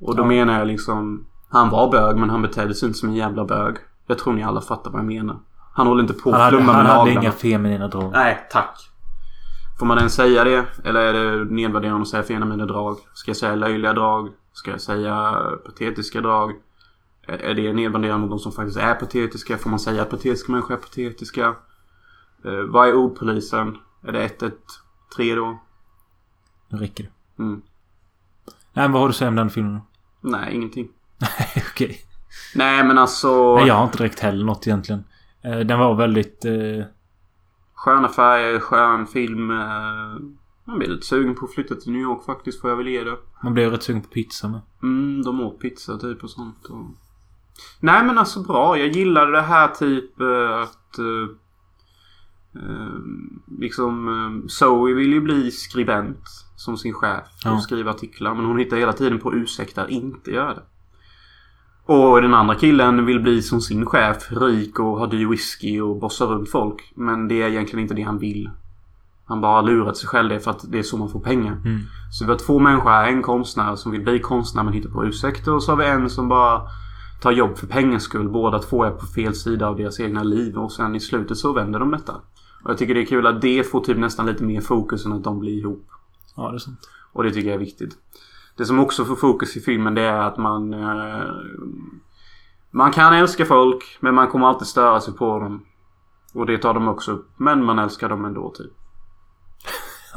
Och 0.00 0.16
då 0.16 0.22
Ja. 0.22 0.26
menar 0.26 0.58
jag 0.58 0.66
liksom... 0.68 1.26
Han 1.48 1.70
var 1.70 1.90
bög 1.92 2.16
men 2.16 2.30
han 2.30 2.42
betedde 2.42 2.74
sig 2.74 2.86
inte 2.86 2.98
som 2.98 3.08
en 3.08 3.14
jävla 3.14 3.44
bög. 3.44 3.76
Jag 4.06 4.18
tror 4.18 4.32
ni 4.32 4.42
alla 4.42 4.60
fattar 4.60 4.90
vad 4.90 4.98
jag 5.00 5.06
menar. 5.06 5.36
Han 5.74 5.86
håller 5.86 6.02
inte 6.02 6.14
på 6.14 6.30
Han 6.30 6.34
att 6.40 6.44
hade, 6.44 6.56
flumma 6.56 6.72
han 6.72 6.82
med 6.82 6.92
hade 6.92 6.98
naglarna. 7.04 7.20
inga 7.22 7.32
feminina 7.32 7.88
drag. 7.88 8.12
Nej, 8.12 8.46
tack. 8.50 8.90
Får 9.78 9.86
man 9.86 9.98
ens 9.98 10.14
säga 10.14 10.44
det? 10.44 10.66
Eller 10.84 11.00
är 11.00 11.12
det 11.12 11.44
nedvärderande 11.44 12.02
att 12.02 12.08
säga 12.08 12.22
feminina 12.22 12.66
drag? 12.66 12.96
Ska 13.14 13.30
jag 13.30 13.36
säga 13.36 13.54
löjliga 13.54 13.92
drag? 13.92 14.28
Ska 14.52 14.70
jag 14.70 14.80
säga 14.80 15.32
patetiska 15.66 16.20
drag? 16.20 16.52
Är 17.26 17.54
det 17.54 17.72
nedvärderande 17.72 18.18
mot 18.26 18.30
de 18.30 18.38
som 18.38 18.52
faktiskt 18.52 18.78
är 18.78 18.94
patetiska? 18.94 19.58
Får 19.58 19.70
man 19.70 19.78
säga 19.78 20.02
att 20.02 20.10
patetiska 20.10 20.52
människor 20.52 20.74
är 20.74 20.78
patetiska? 20.78 21.54
Eh, 22.44 22.62
vad 22.68 22.88
är 22.88 22.94
ordpolisen? 22.94 23.76
Är 24.06 24.12
det 24.12 24.24
113 24.24 24.56
då? 25.18 25.58
Nu 26.68 26.78
räcker 26.78 27.04
det. 27.04 27.42
Mm. 27.42 27.62
Nej 28.46 28.84
men 28.84 28.92
vad 28.92 29.00
har 29.00 29.08
du 29.08 29.10
att 29.10 29.16
säga 29.16 29.28
om 29.28 29.36
den 29.36 29.50
filmen? 29.50 29.80
Nej, 30.20 30.54
ingenting. 30.54 30.88
Okej. 31.70 32.00
Nej, 32.54 32.84
men 32.84 32.98
alltså... 32.98 33.56
Nej 33.56 33.66
jag 33.66 33.74
har 33.74 33.84
inte 33.84 33.98
direkt 33.98 34.20
heller 34.20 34.44
något 34.44 34.66
egentligen. 34.66 35.04
Eh, 35.42 35.58
Den 35.58 35.78
var 35.78 35.94
väldigt... 35.94 36.44
Eh, 36.44 36.84
Sköna 37.84 38.08
färger, 38.08 38.60
skön 38.60 39.06
film. 39.06 39.50
Eh, 39.50 40.16
jag 40.64 40.78
blir 40.78 40.88
lite 40.88 41.06
sugen 41.06 41.34
på 41.34 41.44
att 41.44 41.54
flytta 41.54 41.74
till 41.74 41.92
New 41.92 42.00
York 42.02 42.24
faktiskt, 42.24 42.60
får 42.60 42.70
jag 42.70 42.76
väl 42.76 42.88
ge 42.88 43.04
det. 43.04 43.16
man 43.42 43.54
blev 43.54 43.70
rätt 43.70 43.82
sugen 43.82 44.02
på 44.02 44.08
pizza 44.08 44.48
med. 44.48 44.60
Mm, 44.82 45.22
de 45.22 45.40
åt 45.40 45.60
pizza 45.60 45.98
typ 45.98 46.22
och 46.24 46.30
sånt. 46.30 46.64
Och... 46.64 46.86
Nej 47.80 48.04
men 48.04 48.18
alltså 48.18 48.42
bra. 48.42 48.78
Jag 48.78 48.88
gillade 48.88 49.32
det 49.32 49.40
här 49.42 49.68
typ 49.68 50.20
eh, 50.20 50.60
att... 50.60 50.98
Eh, 50.98 51.28
eh, 52.62 52.98
liksom 53.58 54.44
Zoe 54.48 54.94
vill 54.94 55.12
ju 55.12 55.20
bli 55.20 55.50
skribent 55.50 56.28
som 56.56 56.76
sin 56.76 56.94
chef 56.94 57.26
och 57.44 57.50
Ja. 57.50 57.60
skriva 57.60 57.90
artiklar. 57.90 58.34
Men 58.34 58.44
hon 58.44 58.58
hittar 58.58 58.76
hela 58.76 58.92
tiden 58.92 59.18
på 59.20 59.34
ursäkter 59.34 59.82
att 59.84 59.90
inte 59.90 60.30
göra 60.30 60.54
det. 60.54 60.62
Och 61.86 62.22
den 62.22 62.34
andra 62.34 62.54
killen 62.54 63.06
vill 63.06 63.20
bli 63.20 63.42
som 63.42 63.60
sin 63.60 63.86
chef. 63.86 64.16
Rik 64.30 64.80
och 64.80 64.98
ha 64.98 65.06
dyr 65.06 65.26
whisky 65.26 65.80
och 65.80 65.96
bossa 65.96 66.24
runt 66.24 66.50
folk. 66.50 66.92
Men 66.94 67.28
det 67.28 67.42
är 67.42 67.48
egentligen 67.48 67.82
inte 67.82 67.94
det 67.94 68.02
han 68.02 68.18
vill. 68.18 68.50
Han 69.24 69.40
bara 69.40 69.54
har 69.54 69.62
lurat 69.62 69.96
sig 69.96 70.08
själv 70.08 70.28
det 70.28 70.40
för 70.40 70.50
att 70.50 70.72
det 70.72 70.78
är 70.78 70.82
så 70.82 70.96
man 70.96 71.08
får 71.08 71.20
pengar. 71.20 71.52
Mm. 71.52 71.80
Så 72.12 72.24
vi 72.24 72.30
har 72.30 72.38
två 72.38 72.58
människor 72.58 72.90
här. 72.90 73.08
En 73.08 73.22
konstnär 73.22 73.76
som 73.76 73.92
vill 73.92 74.00
bli 74.00 74.18
konstnär 74.18 74.62
men 74.62 74.72
hittar 74.72 74.90
på 74.90 75.04
ursäkter. 75.04 75.54
Och 75.54 75.62
så 75.62 75.72
har 75.72 75.76
vi 75.76 75.86
en 75.86 76.10
som 76.10 76.28
bara 76.28 76.62
tar 77.22 77.32
jobb 77.32 77.56
för 77.56 77.66
pengens 77.66 78.02
skull. 78.02 78.28
Båda 78.28 78.58
två 78.58 78.84
är 78.84 78.90
på 78.90 79.06
fel 79.06 79.34
sida 79.34 79.68
av 79.68 79.76
deras 79.76 80.00
egna 80.00 80.22
liv. 80.22 80.58
Och 80.58 80.72
sen 80.72 80.94
i 80.94 81.00
slutet 81.00 81.36
så 81.36 81.52
vänder 81.52 81.78
de 81.78 81.90
detta. 81.90 82.12
Och 82.64 82.70
jag 82.70 82.78
tycker 82.78 82.94
det 82.94 83.02
är 83.02 83.06
kul 83.06 83.26
att 83.26 83.40
det 83.40 83.70
får 83.70 83.80
typ 83.80 83.98
nästan 83.98 84.26
lite 84.26 84.44
mer 84.44 84.60
fokus 84.60 85.06
än 85.06 85.12
att 85.12 85.24
de 85.24 85.40
blir 85.40 85.58
ihop. 85.58 85.86
Ja 86.36 86.50
det 86.50 86.56
är 86.56 86.58
sant. 86.58 86.88
Och 87.12 87.24
det 87.24 87.30
tycker 87.30 87.48
jag 87.48 87.54
är 87.54 87.64
viktigt. 87.64 87.96
Det 88.56 88.64
som 88.64 88.78
också 88.78 89.04
får 89.04 89.16
fokus 89.16 89.56
i 89.56 89.60
filmen 89.60 89.94
det 89.94 90.02
är 90.02 90.20
att 90.20 90.36
man... 90.36 90.74
Eh, 90.74 91.24
man 92.70 92.92
kan 92.92 93.14
älska 93.14 93.44
folk 93.44 93.98
men 94.00 94.14
man 94.14 94.28
kommer 94.28 94.46
alltid 94.46 94.66
störa 94.66 95.00
sig 95.00 95.14
på 95.14 95.38
dem. 95.38 95.64
Och 96.34 96.46
det 96.46 96.58
tar 96.58 96.74
de 96.74 96.88
också 96.88 97.12
upp. 97.12 97.28
Men 97.36 97.64
man 97.64 97.78
älskar 97.78 98.08
dem 98.08 98.24
ändå 98.24 98.50
typ. 98.50 98.72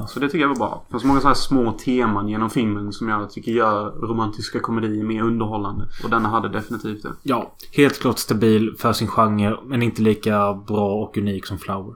Så 0.08 0.20
det 0.20 0.30
tycker 0.30 0.40
jag 0.40 0.48
var 0.48 0.56
bra. 0.56 0.84
Det 0.88 0.92
finns 0.92 1.04
många 1.04 1.20
sådana 1.20 1.34
här 1.34 1.42
små 1.42 1.72
teman 1.72 2.30
genom 2.30 2.50
filmen 2.50 2.94
som 2.94 3.10
jag 3.10 3.30
tycker 3.30 3.52
gör 3.52 3.92
romantiska 3.92 4.60
komedier 4.60 5.04
mer 5.04 5.22
underhållande. 5.22 5.86
Och 6.04 6.10
denna 6.10 6.30
hade 6.30 6.50
definitivt 6.50 7.04
det. 7.04 7.14
Ja. 7.24 7.54
Helt 7.72 8.00
klart 8.00 8.18
stabil 8.18 8.76
för 8.78 8.94
sin 8.94 9.08
genre. 9.08 9.60
Men 9.66 9.82
inte 9.82 10.02
lika 10.02 10.54
bra 10.54 10.94
och 10.94 11.18
unik 11.18 11.46
som 11.46 11.58
Flower. 11.58 11.96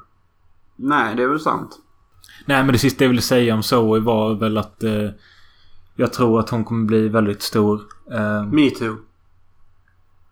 Nej, 0.76 1.16
det 1.16 1.24
är 1.24 1.28
väl 1.28 1.40
sant. 1.40 1.80
Nej 2.46 2.64
men 2.64 2.74
det 2.74 2.80
sista 2.80 3.04
jag 3.04 3.10
ville 3.10 3.22
säga 3.22 3.54
om 3.54 3.64
Zoe 3.64 4.00
var 4.00 4.34
väl 4.34 4.58
att... 4.58 4.84
Eh, 4.84 5.10
jag 5.96 6.14
tror 6.14 6.40
att 6.40 6.50
hon 6.50 6.64
kommer 6.64 6.86
bli 6.86 7.10
väldigt 7.10 7.42
stor. 7.42 7.82
Eh, 8.12 8.46
Me 8.46 8.70
too. 8.70 8.96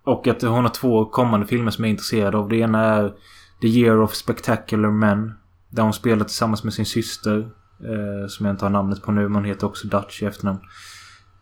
och 0.04 0.28
att 0.28 0.42
hon 0.42 0.64
har 0.64 0.70
två 0.70 1.06
kommande 1.06 1.48
filmer 1.48 1.72
som 1.72 1.84
jag 1.84 1.90
är 1.90 1.92
intresserad 1.92 2.36
av. 2.36 2.50
Det 2.50 2.56
ena 2.58 2.84
är 2.84 3.14
The 3.62 3.68
Year 3.68 4.02
of 4.02 4.14
Spectacular 4.14 4.92
Men. 4.92 5.34
Där 5.70 5.84
hon 5.84 5.94
spelar 5.94 6.26
tillsammans 6.26 6.64
med 6.64 6.74
sin 6.74 6.86
syster. 6.86 7.52
Eh, 7.84 8.28
som 8.28 8.46
jag 8.46 8.54
inte 8.54 8.66
har 8.66 8.70
namnet 8.70 9.02
på 9.02 9.12
nu. 9.12 9.22
Men 9.22 9.36
hon 9.36 9.46
heter 9.46 9.68
också 9.68 9.88
Dutch 9.88 10.22
i 10.22 10.26
efternamn. 10.26 10.60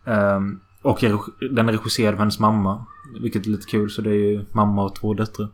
Ehm, 0.04 0.60
och 0.82 1.04
den 1.50 1.68
är 1.68 1.72
regisserad 1.72 2.14
av 2.14 2.18
hennes 2.18 2.38
mamma. 2.38 2.86
Vilket 3.20 3.46
är 3.46 3.50
lite 3.50 3.66
kul. 3.66 3.90
Så 3.90 4.02
det 4.02 4.10
är 4.10 4.14
ju 4.14 4.44
mamma 4.52 4.84
och 4.84 4.94
två 4.94 5.14
döttrar. 5.14 5.48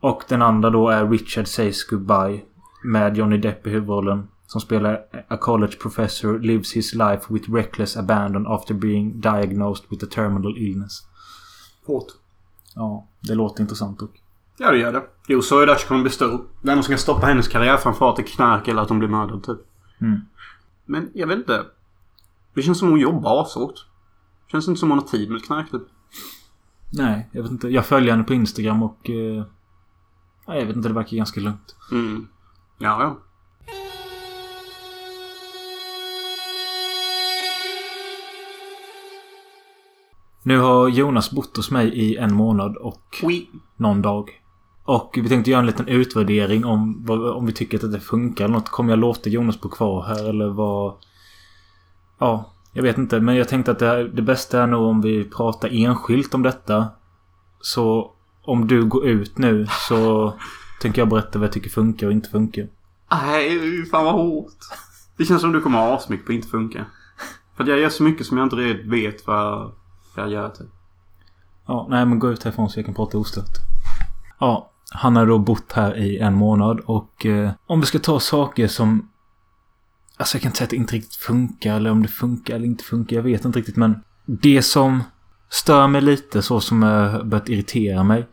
Och 0.00 0.22
den 0.28 0.42
andra 0.42 0.70
då 0.70 0.88
är 0.88 1.08
Richard 1.10 1.46
Says 1.46 1.84
Goodbye. 1.84 2.42
Med 2.84 3.16
Johnny 3.16 3.38
Depp 3.38 3.66
i 3.66 3.70
huvudrollen. 3.70 4.28
Som 4.48 4.60
spelar 4.60 5.04
A 5.28 5.36
college 5.36 5.72
professor 5.78 6.38
lives 6.38 6.76
his 6.76 6.94
life 6.94 7.24
with 7.28 7.50
reckless 7.50 7.96
abandon 7.96 8.46
after 8.46 8.74
being 8.74 9.20
diagnosed 9.20 9.84
with 9.90 10.04
a 10.04 10.08
terminal 10.10 10.58
illness. 10.58 11.06
Hårt. 11.86 12.06
Ja, 12.74 13.06
det 13.20 13.34
låter 13.34 13.62
intressant 13.62 13.98
dock. 13.98 14.22
Ja, 14.58 14.70
det 14.70 14.78
gör 14.78 14.92
det. 14.92 15.02
Jo, 15.28 15.42
så 15.42 15.60
är 15.60 15.66
Dutch 15.66 15.84
kommer 15.84 16.02
bli 16.02 16.10
stor. 16.10 16.44
Det 16.62 16.70
enda 16.70 16.82
som 16.82 16.92
kan 16.92 16.98
stoppa 16.98 17.26
hennes 17.26 17.48
karriär 17.48 17.76
framför 17.76 18.08
allt 18.08 18.18
är 18.18 18.22
knark 18.22 18.68
eller 18.68 18.82
att 18.82 18.88
hon 18.88 18.98
blir 18.98 19.08
mördad 19.08 19.42
typ. 19.44 19.58
Mm. 20.00 20.20
Men 20.84 21.10
jag 21.14 21.26
vet 21.26 21.38
inte. 21.38 21.64
Det 22.54 22.62
känns 22.62 22.78
som 22.78 22.90
hon 22.90 23.00
jobbar 23.00 23.42
asåt. 23.42 23.86
Känns 24.50 24.68
inte 24.68 24.80
som 24.80 24.90
hon 24.90 24.98
har 24.98 25.06
tid 25.06 25.30
med 25.30 25.44
knark 25.44 25.70
typ. 25.70 25.82
Nej, 26.92 27.28
jag 27.32 27.42
vet 27.42 27.50
inte. 27.50 27.68
Jag 27.68 27.86
följer 27.86 28.10
henne 28.10 28.24
på 28.24 28.34
Instagram 28.34 28.82
och... 28.82 29.10
Eh, 29.10 29.44
jag 30.46 30.66
vet 30.66 30.76
inte, 30.76 30.88
det 30.88 30.94
verkar 30.94 31.16
ganska 31.16 31.40
lugnt. 31.40 31.76
Mm. 31.92 32.28
Ja, 32.78 33.02
ja. 33.02 33.18
Nu 40.42 40.58
har 40.58 40.88
Jonas 40.88 41.30
bott 41.30 41.56
hos 41.56 41.70
mig 41.70 41.88
i 41.88 42.16
en 42.16 42.34
månad 42.34 42.76
och 42.76 43.16
Oui. 43.22 43.48
någon 43.76 44.02
dag. 44.02 44.30
Och 44.84 45.18
vi 45.22 45.28
tänkte 45.28 45.50
göra 45.50 45.60
en 45.60 45.66
liten 45.66 45.88
utvärdering 45.88 46.64
om, 46.64 47.06
om 47.36 47.46
vi 47.46 47.52
tycker 47.52 47.84
att 47.84 47.92
det 47.92 48.00
funkar 48.00 48.44
eller 48.44 48.54
något. 48.54 48.68
Kommer 48.68 48.92
jag 48.92 48.98
låta 48.98 49.30
Jonas 49.30 49.60
bo 49.60 49.68
kvar 49.68 50.04
här 50.04 50.28
eller 50.28 50.48
vad? 50.48 50.94
Ja, 52.18 52.52
jag 52.72 52.82
vet 52.82 52.98
inte. 52.98 53.20
Men 53.20 53.36
jag 53.36 53.48
tänkte 53.48 53.70
att 53.70 53.78
det, 53.78 53.86
här, 53.86 54.04
det 54.14 54.22
bästa 54.22 54.62
är 54.62 54.66
nog 54.66 54.82
om 54.82 55.00
vi 55.00 55.24
pratar 55.24 55.68
enskilt 55.72 56.34
om 56.34 56.42
detta. 56.42 56.86
Så 57.60 58.12
om 58.42 58.66
du 58.66 58.84
går 58.84 59.06
ut 59.06 59.38
nu 59.38 59.66
så 59.88 60.32
tänker 60.80 61.00
jag 61.02 61.08
berätta 61.08 61.38
vad 61.38 61.46
jag 61.46 61.52
tycker 61.52 61.70
funkar 61.70 62.06
och 62.06 62.12
inte 62.12 62.30
funkar. 62.30 62.68
Nej, 63.10 63.84
fan 63.90 64.04
vad 64.04 64.14
hårt. 64.14 64.56
Det 65.16 65.24
känns 65.24 65.40
som 65.40 65.52
du 65.52 65.60
kommer 65.60 65.78
ha 65.78 65.96
asmycket 65.96 66.26
på 66.26 66.32
inte 66.32 66.48
funka. 66.48 66.84
För 67.56 67.62
att 67.62 67.68
jag 67.68 67.78
gör 67.78 67.88
så 67.88 68.02
mycket 68.02 68.26
som 68.26 68.38
jag 68.38 68.46
inte 68.46 68.78
vet 68.84 69.26
vad 69.26 69.72
jag 70.18 70.30
göra 70.30 70.50
typ. 70.50 70.68
Ja, 71.66 71.86
nej 71.90 72.06
men 72.06 72.18
gå 72.18 72.30
ut 72.30 72.44
härifrån 72.44 72.70
så 72.70 72.78
jag 72.78 72.86
kan 72.86 72.94
prata 72.94 73.18
ostört. 73.18 73.58
Ja, 74.40 74.70
han 74.90 75.16
har 75.16 75.26
då 75.26 75.38
bott 75.38 75.72
här 75.72 75.96
i 75.96 76.18
en 76.18 76.34
månad 76.34 76.80
och 76.80 77.26
eh, 77.26 77.50
om 77.66 77.80
vi 77.80 77.86
ska 77.86 77.98
ta 77.98 78.20
saker 78.20 78.68
som... 78.68 79.10
Alltså 80.16 80.36
jag 80.36 80.42
kan 80.42 80.48
inte 80.48 80.58
säga 80.58 80.64
att 80.64 80.70
det 80.70 80.76
inte 80.76 80.94
riktigt 80.94 81.14
funkar 81.14 81.76
eller 81.76 81.90
om 81.90 82.02
det 82.02 82.08
funkar 82.08 82.54
eller 82.54 82.66
inte 82.66 82.84
funkar. 82.84 83.16
Jag 83.16 83.22
vet 83.22 83.44
inte 83.44 83.58
riktigt 83.58 83.76
men 83.76 84.02
det 84.26 84.62
som 84.62 85.02
stör 85.48 85.86
mig 85.86 86.00
lite 86.00 86.42
så 86.42 86.60
som 86.60 86.82
har 86.82 87.24
börjat 87.24 87.48
irritera 87.48 88.02
mig. 88.02 88.28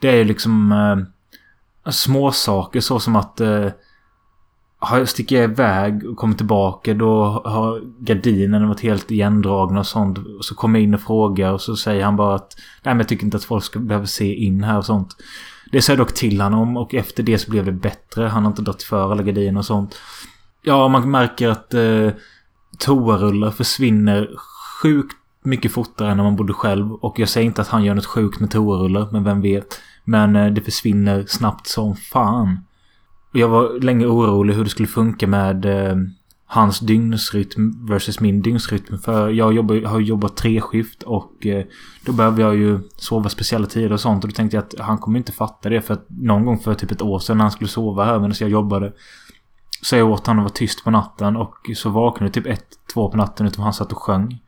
Det 0.00 0.08
är 0.08 0.16
ju 0.16 0.24
liksom 0.24 0.72
eh, 0.72 1.90
små 1.90 2.32
saker 2.32 2.80
så 2.80 3.00
som 3.00 3.16
att 3.16 3.40
eh, 3.40 3.66
har 4.78 5.04
sticker 5.04 5.36
jag 5.36 5.50
iväg 5.50 6.04
och 6.10 6.16
kommer 6.16 6.34
tillbaka 6.34 6.94
då 6.94 7.24
har 7.44 7.80
gardinerna 7.98 8.66
varit 8.66 8.80
helt 8.80 9.10
igendragna 9.10 9.80
och 9.80 9.86
sånt. 9.86 10.18
Och 10.18 10.44
så 10.44 10.54
kommer 10.54 10.78
jag 10.78 10.84
in 10.84 10.94
och 10.94 11.00
frågar 11.00 11.52
och 11.52 11.60
så 11.60 11.76
säger 11.76 12.04
han 12.04 12.16
bara 12.16 12.34
att 12.34 12.56
Nej 12.82 12.94
men 12.94 12.98
jag 12.98 13.08
tycker 13.08 13.24
inte 13.24 13.36
att 13.36 13.44
folk 13.44 13.64
ska 13.64 13.78
behöva 13.78 14.06
se 14.06 14.34
in 14.34 14.64
här 14.64 14.78
och 14.78 14.84
sånt. 14.84 15.16
Det 15.72 15.82
sa 15.82 15.92
jag 15.92 15.98
dock 15.98 16.14
till 16.14 16.40
honom 16.40 16.76
och 16.76 16.94
efter 16.94 17.22
det 17.22 17.38
så 17.38 17.50
blev 17.50 17.64
det 17.64 17.72
bättre. 17.72 18.24
Han 18.24 18.42
har 18.42 18.50
inte 18.50 18.62
dragit 18.62 18.82
för 18.82 19.12
alla 19.12 19.22
gardiner 19.22 19.58
och 19.58 19.64
sånt. 19.64 19.96
Ja, 20.62 20.88
man 20.88 21.10
märker 21.10 21.48
att 21.48 21.74
eh, 21.74 22.10
toarullar 22.78 23.50
försvinner 23.50 24.30
sjukt 24.82 25.16
mycket 25.44 25.72
fortare 25.72 26.10
än 26.10 26.16
när 26.16 26.24
man 26.24 26.36
bodde 26.36 26.52
själv. 26.52 26.92
Och 26.92 27.18
jag 27.18 27.28
säger 27.28 27.46
inte 27.46 27.60
att 27.60 27.68
han 27.68 27.84
gör 27.84 27.94
något 27.94 28.06
sjukt 28.06 28.40
med 28.40 28.50
toarullar, 28.50 29.08
men 29.12 29.24
vem 29.24 29.40
vet. 29.40 29.80
Men 30.04 30.36
eh, 30.36 30.52
det 30.52 30.60
försvinner 30.60 31.24
snabbt 31.28 31.66
som 31.66 31.96
fan. 31.96 32.58
Jag 33.32 33.48
var 33.48 33.80
länge 33.80 34.06
orolig 34.06 34.54
hur 34.54 34.64
det 34.64 34.70
skulle 34.70 34.88
funka 34.88 35.26
med 35.26 35.64
eh, 35.64 35.96
hans 36.46 36.80
dygnsrytm 36.80 37.86
versus 37.86 38.20
min 38.20 38.42
dygnsrytm. 38.42 38.98
För 38.98 39.28
jag 39.28 39.52
jobbar, 39.52 39.86
har 39.86 40.00
jobbat 40.00 40.36
tre 40.36 40.60
skift 40.60 41.02
och 41.02 41.46
eh, 41.46 41.64
då 42.04 42.12
behöver 42.12 42.42
jag 42.42 42.56
ju 42.56 42.80
sova 42.96 43.28
speciella 43.28 43.66
tider 43.66 43.92
och 43.92 44.00
sånt. 44.00 44.24
Och 44.24 44.30
då 44.30 44.34
tänkte 44.34 44.56
jag 44.56 44.64
att 44.64 44.74
han 44.86 44.98
kommer 44.98 45.18
inte 45.18 45.32
fatta 45.32 45.68
det. 45.68 45.80
För 45.80 45.94
att 45.94 46.06
någon 46.08 46.44
gång 46.44 46.58
för 46.58 46.74
typ 46.74 46.90
ett 46.90 47.02
år 47.02 47.18
sedan 47.18 47.38
när 47.38 47.44
han 47.44 47.52
skulle 47.52 47.68
sova 47.68 48.04
här 48.04 48.18
medan 48.18 48.34
jag 48.40 48.50
jobbade. 48.50 48.92
Så 49.82 49.96
jag 49.96 50.10
åt 50.10 50.26
han 50.26 50.38
att 50.38 50.42
vara 50.42 50.52
tyst 50.52 50.84
på 50.84 50.90
natten 50.90 51.36
och 51.36 51.54
så 51.76 51.90
vaknade 51.90 52.32
typ 52.32 52.46
ett, 52.46 52.66
två 52.94 53.10
på 53.10 53.16
natten 53.16 53.46
utom 53.46 53.64
han 53.64 53.72
satt 53.72 53.92
och 53.92 54.02
sjöng. 54.02 54.38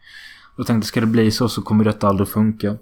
Och 0.56 0.66
tänkte 0.66 0.88
ska 0.88 1.00
det 1.00 1.06
bli 1.06 1.30
så 1.30 1.48
så 1.48 1.62
kommer 1.62 1.84
detta 1.84 2.08
aldrig 2.08 2.28
funka. 2.28 2.76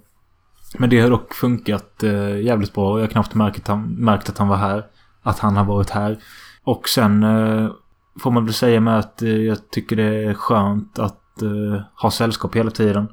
Men 0.79 0.91
det 0.91 1.01
har 1.01 1.11
dock 1.11 1.35
funkat 1.35 2.03
eh, 2.03 2.41
jävligt 2.41 2.75
bra. 2.75 2.99
Jag 2.99 3.07
har 3.07 3.11
knappt 3.11 3.35
märkt 3.35 3.59
att, 3.59 3.69
han, 3.69 3.95
märkt 3.95 4.29
att 4.29 4.39
han 4.39 4.49
var 4.49 4.57
här. 4.57 4.87
Att 5.29 5.39
han 5.39 5.57
har 5.57 5.65
varit 5.65 5.91
här. 5.91 6.19
Och 6.65 6.89
sen 6.89 7.23
eh, 7.23 7.71
får 8.21 8.31
man 8.31 8.45
väl 8.45 8.55
säga 8.55 8.81
med 8.81 8.99
att 8.99 9.23
eh, 9.23 9.37
jag 9.37 9.71
tycker 9.71 9.97
det 9.97 10.25
är 10.25 10.35
skönt 10.35 10.99
att 10.99 11.43
eh, 11.43 11.83
ha 12.03 12.11
sällskap 12.11 12.57
hela 12.57 12.71
tiden. 12.71 13.09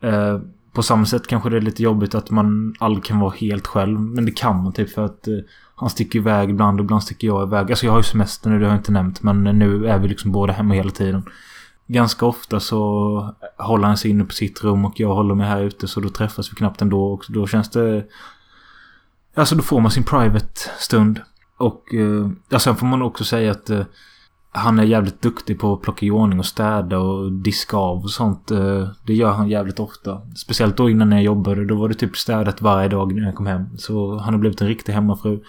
Eh, 0.00 0.38
på 0.72 0.82
samma 0.82 1.06
sätt 1.06 1.26
kanske 1.26 1.50
det 1.50 1.56
är 1.56 1.60
lite 1.60 1.82
jobbigt 1.82 2.14
att 2.14 2.30
man 2.30 2.74
aldrig 2.78 3.04
kan 3.04 3.20
vara 3.20 3.34
helt 3.36 3.66
själv. 3.66 4.00
Men 4.00 4.24
det 4.24 4.32
kan 4.32 4.62
man 4.62 4.72
typ 4.72 4.90
för 4.90 5.04
att 5.04 5.28
eh, 5.28 5.34
han 5.74 5.90
sticker 5.90 6.18
iväg 6.18 6.50
ibland 6.50 6.80
och 6.80 6.84
ibland 6.84 7.02
sticker 7.02 7.26
jag 7.26 7.48
iväg. 7.48 7.70
Alltså 7.70 7.86
jag 7.86 7.92
har 7.92 7.98
ju 7.98 8.02
semester 8.02 8.50
nu, 8.50 8.58
det 8.58 8.64
har 8.64 8.72
jag 8.72 8.80
inte 8.80 8.92
nämnt. 8.92 9.22
Men 9.22 9.44
nu 9.44 9.86
är 9.86 9.98
vi 9.98 10.08
liksom 10.08 10.32
båda 10.32 10.52
hemma 10.52 10.74
hela 10.74 10.90
tiden. 10.90 11.22
Ganska 11.86 12.26
ofta 12.26 12.60
så 12.60 13.34
håller 13.58 13.86
han 13.86 13.96
sig 13.96 14.10
inne 14.10 14.24
på 14.24 14.32
sitt 14.32 14.64
rum 14.64 14.84
och 14.84 15.00
jag 15.00 15.14
håller 15.14 15.34
mig 15.34 15.48
här 15.48 15.60
ute. 15.60 15.88
Så 15.88 16.00
då 16.00 16.08
träffas 16.08 16.52
vi 16.52 16.56
knappt 16.56 16.82
ändå. 16.82 17.12
Och 17.12 17.24
då 17.28 17.46
känns 17.46 17.70
det... 17.70 18.04
Alltså 19.34 19.54
då 19.54 19.62
får 19.62 19.80
man 19.80 19.90
sin 19.90 20.04
private 20.04 20.60
stund. 20.78 21.20
Och 21.60 21.94
eh, 21.94 22.30
ja, 22.48 22.58
sen 22.58 22.76
får 22.76 22.86
man 22.86 23.02
också 23.02 23.24
säga 23.24 23.50
att 23.50 23.70
eh, 23.70 23.84
han 24.52 24.78
är 24.78 24.82
jävligt 24.82 25.22
duktig 25.22 25.58
på 25.58 25.72
att 25.72 25.82
plocka 25.82 26.06
i 26.06 26.10
ordning 26.10 26.38
och 26.38 26.46
städa 26.46 26.98
och 26.98 27.32
diska 27.32 27.76
av 27.76 28.02
och 28.02 28.10
sånt. 28.10 28.50
Eh, 28.50 28.88
det 29.06 29.14
gör 29.14 29.32
han 29.32 29.48
jävligt 29.48 29.80
ofta. 29.80 30.22
Speciellt 30.36 30.76
då 30.76 30.90
innan 30.90 31.12
jag 31.12 31.22
jobbade. 31.22 31.64
Då 31.64 31.74
var 31.74 31.88
det 31.88 31.94
typ 31.94 32.16
städat 32.16 32.60
varje 32.60 32.88
dag 32.88 33.14
när 33.14 33.26
jag 33.26 33.34
kom 33.34 33.46
hem. 33.46 33.78
Så 33.78 34.18
han 34.18 34.34
har 34.34 34.40
blivit 34.40 34.60
en 34.60 34.68
riktig 34.68 34.92
hemmafru. 34.92 35.42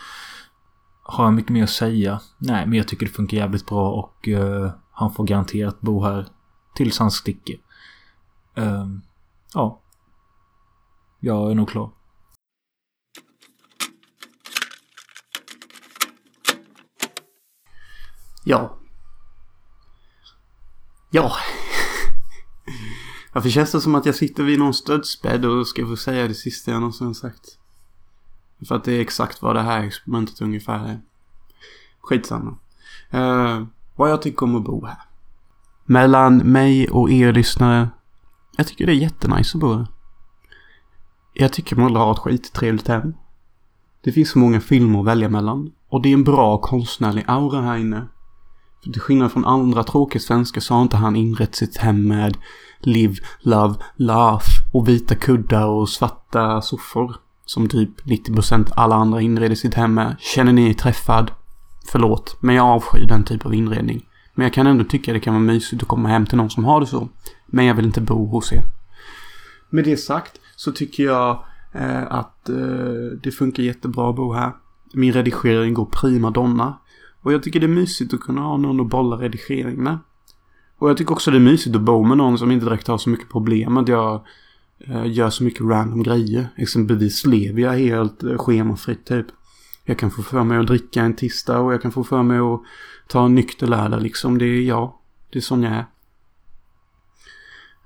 Har 1.04 1.24
jag 1.24 1.34
mycket 1.34 1.52
mer 1.52 1.64
att 1.64 1.70
säga? 1.70 2.20
Nej, 2.38 2.66
men 2.68 2.78
jag 2.78 2.88
tycker 2.88 3.06
det 3.06 3.12
funkar 3.12 3.38
jävligt 3.38 3.66
bra 3.66 3.92
och 3.92 4.28
eh, 4.28 4.72
han 4.92 5.14
får 5.14 5.24
garanterat 5.24 5.82
bo 5.82 6.04
här 6.04 6.28
tills 6.76 7.00
han 7.00 7.12
sticker. 7.12 7.56
Eh, 8.56 8.88
ja. 9.54 9.82
Jag 11.20 11.52
är 11.52 11.56
nog 11.56 11.70
klar. 11.70 11.90
Ja. 18.44 18.78
Ja. 21.12 21.32
Varför 23.34 23.50
känns 23.50 23.72
det 23.72 23.82
som 23.82 23.96
att 23.96 24.06
jag 24.06 24.16
sitter 24.16 24.44
vid 24.44 24.60
någon 24.60 24.74
stödsbädd 24.74 25.46
och 25.46 25.68
ska 25.68 25.86
få 25.86 25.96
säga 25.96 26.28
det 26.28 26.34
sista 26.34 26.72
jag 26.72 26.80
någonsin 26.80 27.08
har 27.08 27.14
sagt? 27.14 27.58
För 28.68 28.76
att 28.76 28.84
det 28.84 28.94
är 28.94 29.02
exakt 29.02 29.42
vad 29.42 29.56
det 29.56 29.62
här 29.62 29.84
experimentet 29.84 30.42
ungefär 30.42 30.86
är. 30.86 31.02
Skitsamma. 32.02 32.58
Uh, 33.14 33.66
vad 33.96 34.12
jag 34.12 34.22
tycker 34.22 34.44
om 34.44 34.56
att 34.56 34.64
bo 34.64 34.86
här. 34.86 34.98
Mellan 35.86 36.38
mig 36.38 36.90
och 36.90 37.12
er 37.12 37.34
lyssnare. 37.34 37.90
Jag 38.58 38.68
tycker 38.68 38.86
det 38.86 38.92
är 38.92 38.96
jättenice 38.96 39.58
att 39.58 39.62
bo 39.62 39.74
här. 39.74 39.88
Jag 41.34 41.54
tycker 41.54 41.76
man 41.76 41.96
har 41.96 42.12
ett 42.12 42.20
skittrevligt 42.20 42.88
hem. 42.88 43.14
Det 44.04 44.12
finns 44.12 44.30
så 44.30 44.40
många 44.40 44.62
filmer 44.62 45.00
att 45.00 45.06
välja 45.06 45.30
mellan. 45.30 45.72
Och 45.90 46.02
det 46.02 46.10
är 46.10 46.14
en 46.14 46.24
bra 46.24 46.58
konstnärlig 46.58 47.24
aura 47.28 47.62
här 47.62 47.78
inne. 47.78 48.08
För 48.84 48.92
till 48.92 49.02
skillnad 49.02 49.32
från 49.32 49.46
andra 49.46 49.84
tråkiga 49.84 50.20
svenskar 50.20 50.62
så 50.62 50.74
har 50.74 50.82
inte 50.82 50.98
han 50.98 51.16
inrett 51.16 51.56
sitt 51.56 51.78
hem 51.78 52.08
med 52.08 52.38
live, 52.80 53.16
love, 53.40 53.76
laugh 53.96 54.46
och 54.74 54.88
vita 54.88 55.16
kuddar 55.16 55.66
och 55.66 55.90
svarta 55.90 56.62
soffor. 56.62 57.16
Som 57.46 57.70
typ 57.70 58.06
90% 58.06 58.72
alla 58.76 58.96
andra 58.96 59.22
inreder 59.22 59.56
sitt 59.56 59.74
hem 59.74 59.94
med. 59.94 60.16
Känner 60.20 60.54
ni 60.54 60.70
er 60.70 60.74
träffad? 60.74 61.32
Förlåt, 61.92 62.38
men 62.40 62.56
jag 62.56 62.66
avskyr 62.66 63.08
den 63.08 63.24
typ 63.24 63.46
av 63.46 63.54
inredning. 63.54 64.06
Men 64.34 64.44
jag 64.44 64.54
kan 64.54 64.68
ändå 64.68 64.84
tycka 64.84 65.14
det 65.14 65.20
kan 65.20 65.34
vara 65.34 65.44
mysigt 65.44 65.82
att 65.84 65.88
komma 65.88 66.10
hem 66.10 66.26
till 66.26 66.38
någon 66.38 66.50
som 66.50 66.66
har 66.66 66.80
det 66.80 66.86
så. 66.86 67.10
Men 67.46 67.66
jag 67.66 67.76
vill 67.76 67.86
inte 67.86 68.02
bo 68.02 68.26
hos 68.26 68.54
er. 68.54 68.64
Med 69.70 69.84
det 69.84 69.98
sagt 69.98 70.32
så 70.56 70.72
tycker 70.72 71.04
jag 71.04 71.46
eh, 71.74 72.12
att 72.12 72.50
eh, 72.50 72.56
det 73.24 73.32
funkar 73.32 73.64
jättebra 73.64 74.10
att 74.10 74.16
bo 74.16 74.34
här. 74.34 74.52
Min 74.94 75.14
redigering 75.14 75.74
går 75.74 75.86
prima 75.86 76.32
donna. 76.32 76.78
Och 77.22 77.34
jag 77.34 77.44
tycker 77.44 77.60
det 77.60 77.66
är 77.66 77.68
mysigt 77.68 78.14
att 78.14 78.20
kunna 78.20 78.42
ha 78.42 78.58
någon 78.58 78.80
att 78.80 78.90
bolla 78.90 79.16
redigering 79.16 79.84
med. 79.84 79.98
Och 80.78 80.90
jag 80.90 80.98
tycker 80.98 81.12
också 81.12 81.32
det 81.32 81.38
är 81.38 81.42
mysigt 81.42 81.76
att 81.76 81.82
bo 81.82 82.04
med 82.04 82.18
någon 82.18 82.38
som 82.38 82.52
inte 82.52 82.66
direkt 82.66 82.88
har 82.88 82.98
så 82.98 83.10
mycket 83.10 83.30
problem 83.30 83.78
att 83.78 83.88
jag 83.88 84.26
eh, 84.80 85.12
gör 85.12 85.30
så 85.30 85.44
mycket 85.44 85.62
random 85.62 86.04
grejer. 86.04 86.48
Exempelvis 86.56 87.26
lever 87.26 87.62
jag 87.62 87.72
helt 87.72 88.24
eh, 88.24 88.38
schemafritt 88.38 89.06
typ. 89.06 89.26
Jag 89.86 89.98
kan 89.98 90.12
få 90.12 90.22
för 90.22 90.44
mig 90.44 90.58
att 90.58 90.68
dricka 90.68 91.02
en 91.02 91.16
tisdag 91.16 91.60
och 91.60 91.74
jag 91.74 91.82
kan 91.82 91.92
få 91.92 92.04
för 92.04 92.24
mig 92.24 92.40
att 92.40 92.62
ta 93.08 93.26
en 93.26 93.36
nykter 93.36 93.68
lördag 93.68 94.02
liksom. 94.02 94.38
Det 94.38 94.46
är 94.46 94.62
jag. 94.62 94.94
Det 95.32 95.40
är 95.40 95.42
sån 95.42 95.64
jag 95.64 95.74
är. 95.74 95.86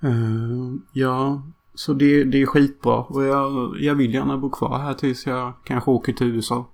Uh, 0.03 0.75
ja, 0.93 1.43
så 1.75 1.93
det, 1.93 2.23
det 2.23 2.41
är 2.41 2.45
skitbra. 2.45 2.97
Och 2.97 3.23
jag, 3.23 3.75
jag 3.79 3.95
vill 3.95 4.13
gärna 4.13 4.38
bo 4.38 4.49
kvar 4.49 4.79
här 4.79 4.93
tills 4.93 5.25
jag 5.25 5.53
kanske 5.63 5.91
åker 5.91 6.13
till 6.13 6.27
USA. 6.27 6.67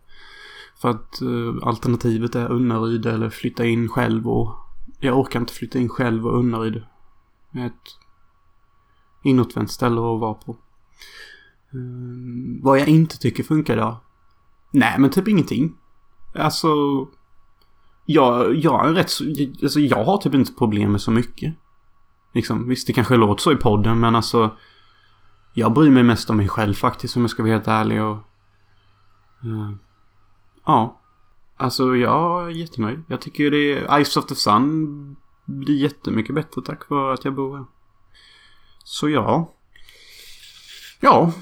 För 0.82 0.90
att 0.90 1.22
eh, 1.22 1.68
alternativet 1.68 2.36
är 2.36 2.52
Unnaryd 2.52 3.06
eller 3.06 3.30
flytta 3.30 3.66
in 3.66 3.90
själv 3.90 4.28
och 4.28 4.56
jag 5.00 5.20
orkar 5.20 5.40
inte 5.40 5.54
flytta 5.54 5.80
in 5.80 5.90
själv 5.90 6.28
och 6.28 6.40
Unnaryd. 6.40 6.84
är 7.54 7.66
ett 7.66 7.98
inåtvänt 9.24 9.72
ställe 9.72 9.96
att 9.96 10.20
vara 10.20 10.34
på. 10.34 10.52
Eh, 11.74 12.62
vad 12.62 12.80
jag 12.80 12.88
inte 12.88 13.20
tycker 13.20 13.44
funkar 13.44 13.78
då? 13.78 14.02
Nej, 14.72 15.00
men 15.00 15.10
typ 15.10 15.28
ingenting. 15.28 15.78
Alltså... 16.36 16.68
Jag, 18.06 18.56
jag 18.56 18.88
är 18.88 18.94
rätt 18.94 19.10
så... 19.10 19.24
Alltså 19.64 19.80
jag 19.80 20.06
har 20.06 20.18
typ 20.18 20.34
inte 20.34 20.54
problem 20.54 20.92
med 20.92 21.02
så 21.02 21.12
mycket. 21.12 21.56
Liksom, 22.34 22.70
visst 22.70 22.88
det 22.88 22.94
kanske 22.94 23.16
låter 23.16 23.42
så 23.42 23.52
i 23.52 23.56
podden 23.56 24.00
men 24.00 24.16
alltså... 24.16 24.58
Jag 25.54 25.74
bryr 25.74 25.92
mig 25.92 26.04
mest 26.04 26.30
om 26.30 26.38
mig 26.38 26.48
själv 26.48 26.74
faktiskt 26.74 27.16
om 27.16 27.22
jag 27.22 27.30
ska 27.30 27.44
vara 27.44 27.54
helt 27.54 27.68
ärlig 27.68 28.04
och... 28.04 28.18
Eh, 29.44 29.72
ja. 30.66 31.02
Alltså 31.58 31.96
jag 31.96 32.46
är 32.46 32.50
jättenöjd. 32.50 33.04
Jag 33.08 33.22
tycker 33.22 33.52
det 33.52 33.74
är... 33.74 34.04
Ice 34.04 34.18
of 34.18 34.26
the 34.26 34.36
Sun 34.36 35.16
blir 35.46 35.76
jättemycket 35.76 36.36
bättre 36.36 36.62
tack 36.62 36.90
vare 36.90 37.14
att 37.14 37.26
jag 37.26 37.36
bor 37.36 37.58
här. 37.58 37.66
Så 38.84 39.10
ja. 39.10 39.54
Ja. 41.00 41.34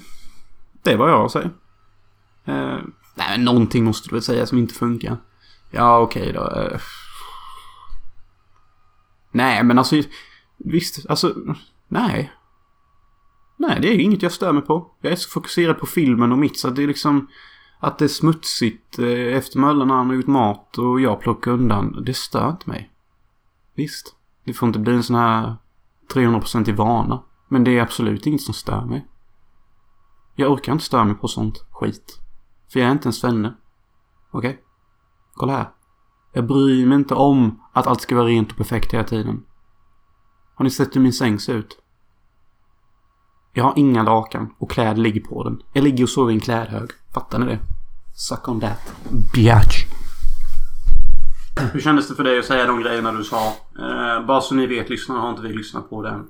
Det 0.83 0.95
var 0.95 1.09
jag 1.09 1.31
säger. 1.31 1.51
Eh, 2.45 2.79
nej, 3.15 3.29
men 3.29 3.43
någonting 3.45 3.83
måste 3.83 4.09
du 4.09 4.15
väl 4.15 4.23
säga 4.23 4.45
som 4.45 4.57
inte 4.57 4.73
funkar. 4.73 5.17
Ja, 5.71 5.99
okej 5.99 6.33
då. 6.33 6.41
Eh. 6.41 6.79
Nej, 9.31 9.63
men 9.63 9.77
alltså... 9.77 10.01
Visst, 10.57 11.09
alltså... 11.09 11.35
Nej. 11.87 12.31
Nej, 13.57 13.79
det 13.81 13.87
är 13.87 13.99
inget 13.99 14.21
jag 14.21 14.31
stör 14.31 14.51
mig 14.51 14.61
på. 14.61 14.95
Jag 15.01 15.11
är 15.11 15.15
så 15.15 15.29
fokuserad 15.29 15.79
på 15.79 15.85
filmen 15.85 16.31
och 16.31 16.37
mitt 16.37 16.59
så 16.59 16.67
att 16.67 16.75
det 16.75 16.83
är 16.83 16.87
liksom... 16.87 17.27
Att 17.79 17.97
det 17.97 18.05
är 18.05 18.09
smutsigt 18.09 18.99
eh, 18.99 19.37
efter 19.37 19.59
Möllan 19.59 19.87
när 19.87 19.95
han 19.95 20.07
har 20.07 20.15
gjort 20.15 20.27
mat 20.27 20.77
och 20.77 21.01
jag 21.01 21.19
plockar 21.19 21.51
undan. 21.51 22.03
Det 22.05 22.13
stör 22.13 22.49
inte 22.49 22.69
mig. 22.69 22.91
Visst. 23.75 24.15
Det 24.45 24.53
får 24.53 24.67
inte 24.67 24.79
bli 24.79 24.93
en 24.93 25.03
sån 25.03 25.15
här 25.15 25.55
300% 26.13 26.69
i 26.69 26.71
vana. 26.71 27.23
Men 27.47 27.63
det 27.63 27.77
är 27.77 27.81
absolut 27.81 28.27
inget 28.27 28.41
som 28.41 28.53
stör 28.53 28.85
mig. 28.85 29.07
Jag 30.35 30.51
orkar 30.51 30.71
inte 30.71 30.85
störa 30.85 31.03
mig 31.03 31.15
på 31.15 31.27
sånt 31.27 31.65
skit. 31.71 32.19
För 32.71 32.79
jag 32.79 32.87
är 32.87 32.91
inte 32.91 33.09
en 33.09 33.13
svenne. 33.13 33.55
Okej? 34.31 34.49
Okay? 34.49 34.61
Kolla 35.33 35.57
här. 35.57 35.69
Jag 36.33 36.47
bryr 36.47 36.85
mig 36.85 36.95
inte 36.95 37.15
om 37.15 37.63
att 37.73 37.87
allt 37.87 38.01
ska 38.01 38.15
vara 38.15 38.25
rent 38.25 38.51
och 38.51 38.57
perfekt 38.57 38.93
hela 38.93 39.03
tiden. 39.03 39.45
Har 40.55 40.63
ni 40.63 40.69
sett 40.69 40.95
hur 40.95 41.01
min 41.01 41.13
säng 41.13 41.39
ser 41.39 41.55
ut? 41.55 41.77
Jag 43.53 43.63
har 43.63 43.73
inga 43.75 44.03
lakan 44.03 44.53
och 44.57 44.71
kläder 44.71 45.01
ligger 45.01 45.21
på 45.21 45.43
den. 45.43 45.61
Jag 45.73 45.83
ligger 45.83 46.03
och 46.03 46.09
sover 46.09 46.31
i 46.31 46.35
en 46.35 46.39
klädhög. 46.39 46.89
Fattar 47.13 47.39
ni 47.39 47.45
det? 47.45 47.59
Suck 48.13 48.47
on 48.47 48.59
that. 48.59 48.93
Biatch. 49.33 49.85
Hur 51.73 51.79
kändes 51.79 52.07
det 52.07 52.15
för 52.15 52.23
dig 52.23 52.39
att 52.39 52.45
säga 52.45 52.65
de 52.65 52.81
grejerna 52.81 53.11
du 53.11 53.23
sa? 53.23 53.47
Eh, 53.79 54.25
bara 54.25 54.41
så 54.41 54.55
ni 54.55 54.67
vet, 54.67 54.89
lyssnarna 54.89 55.21
har 55.21 55.29
inte 55.29 55.41
vi 55.41 55.53
lyssnat 55.53 55.89
på 55.89 56.01
det 56.01 56.09
än. 56.09 56.29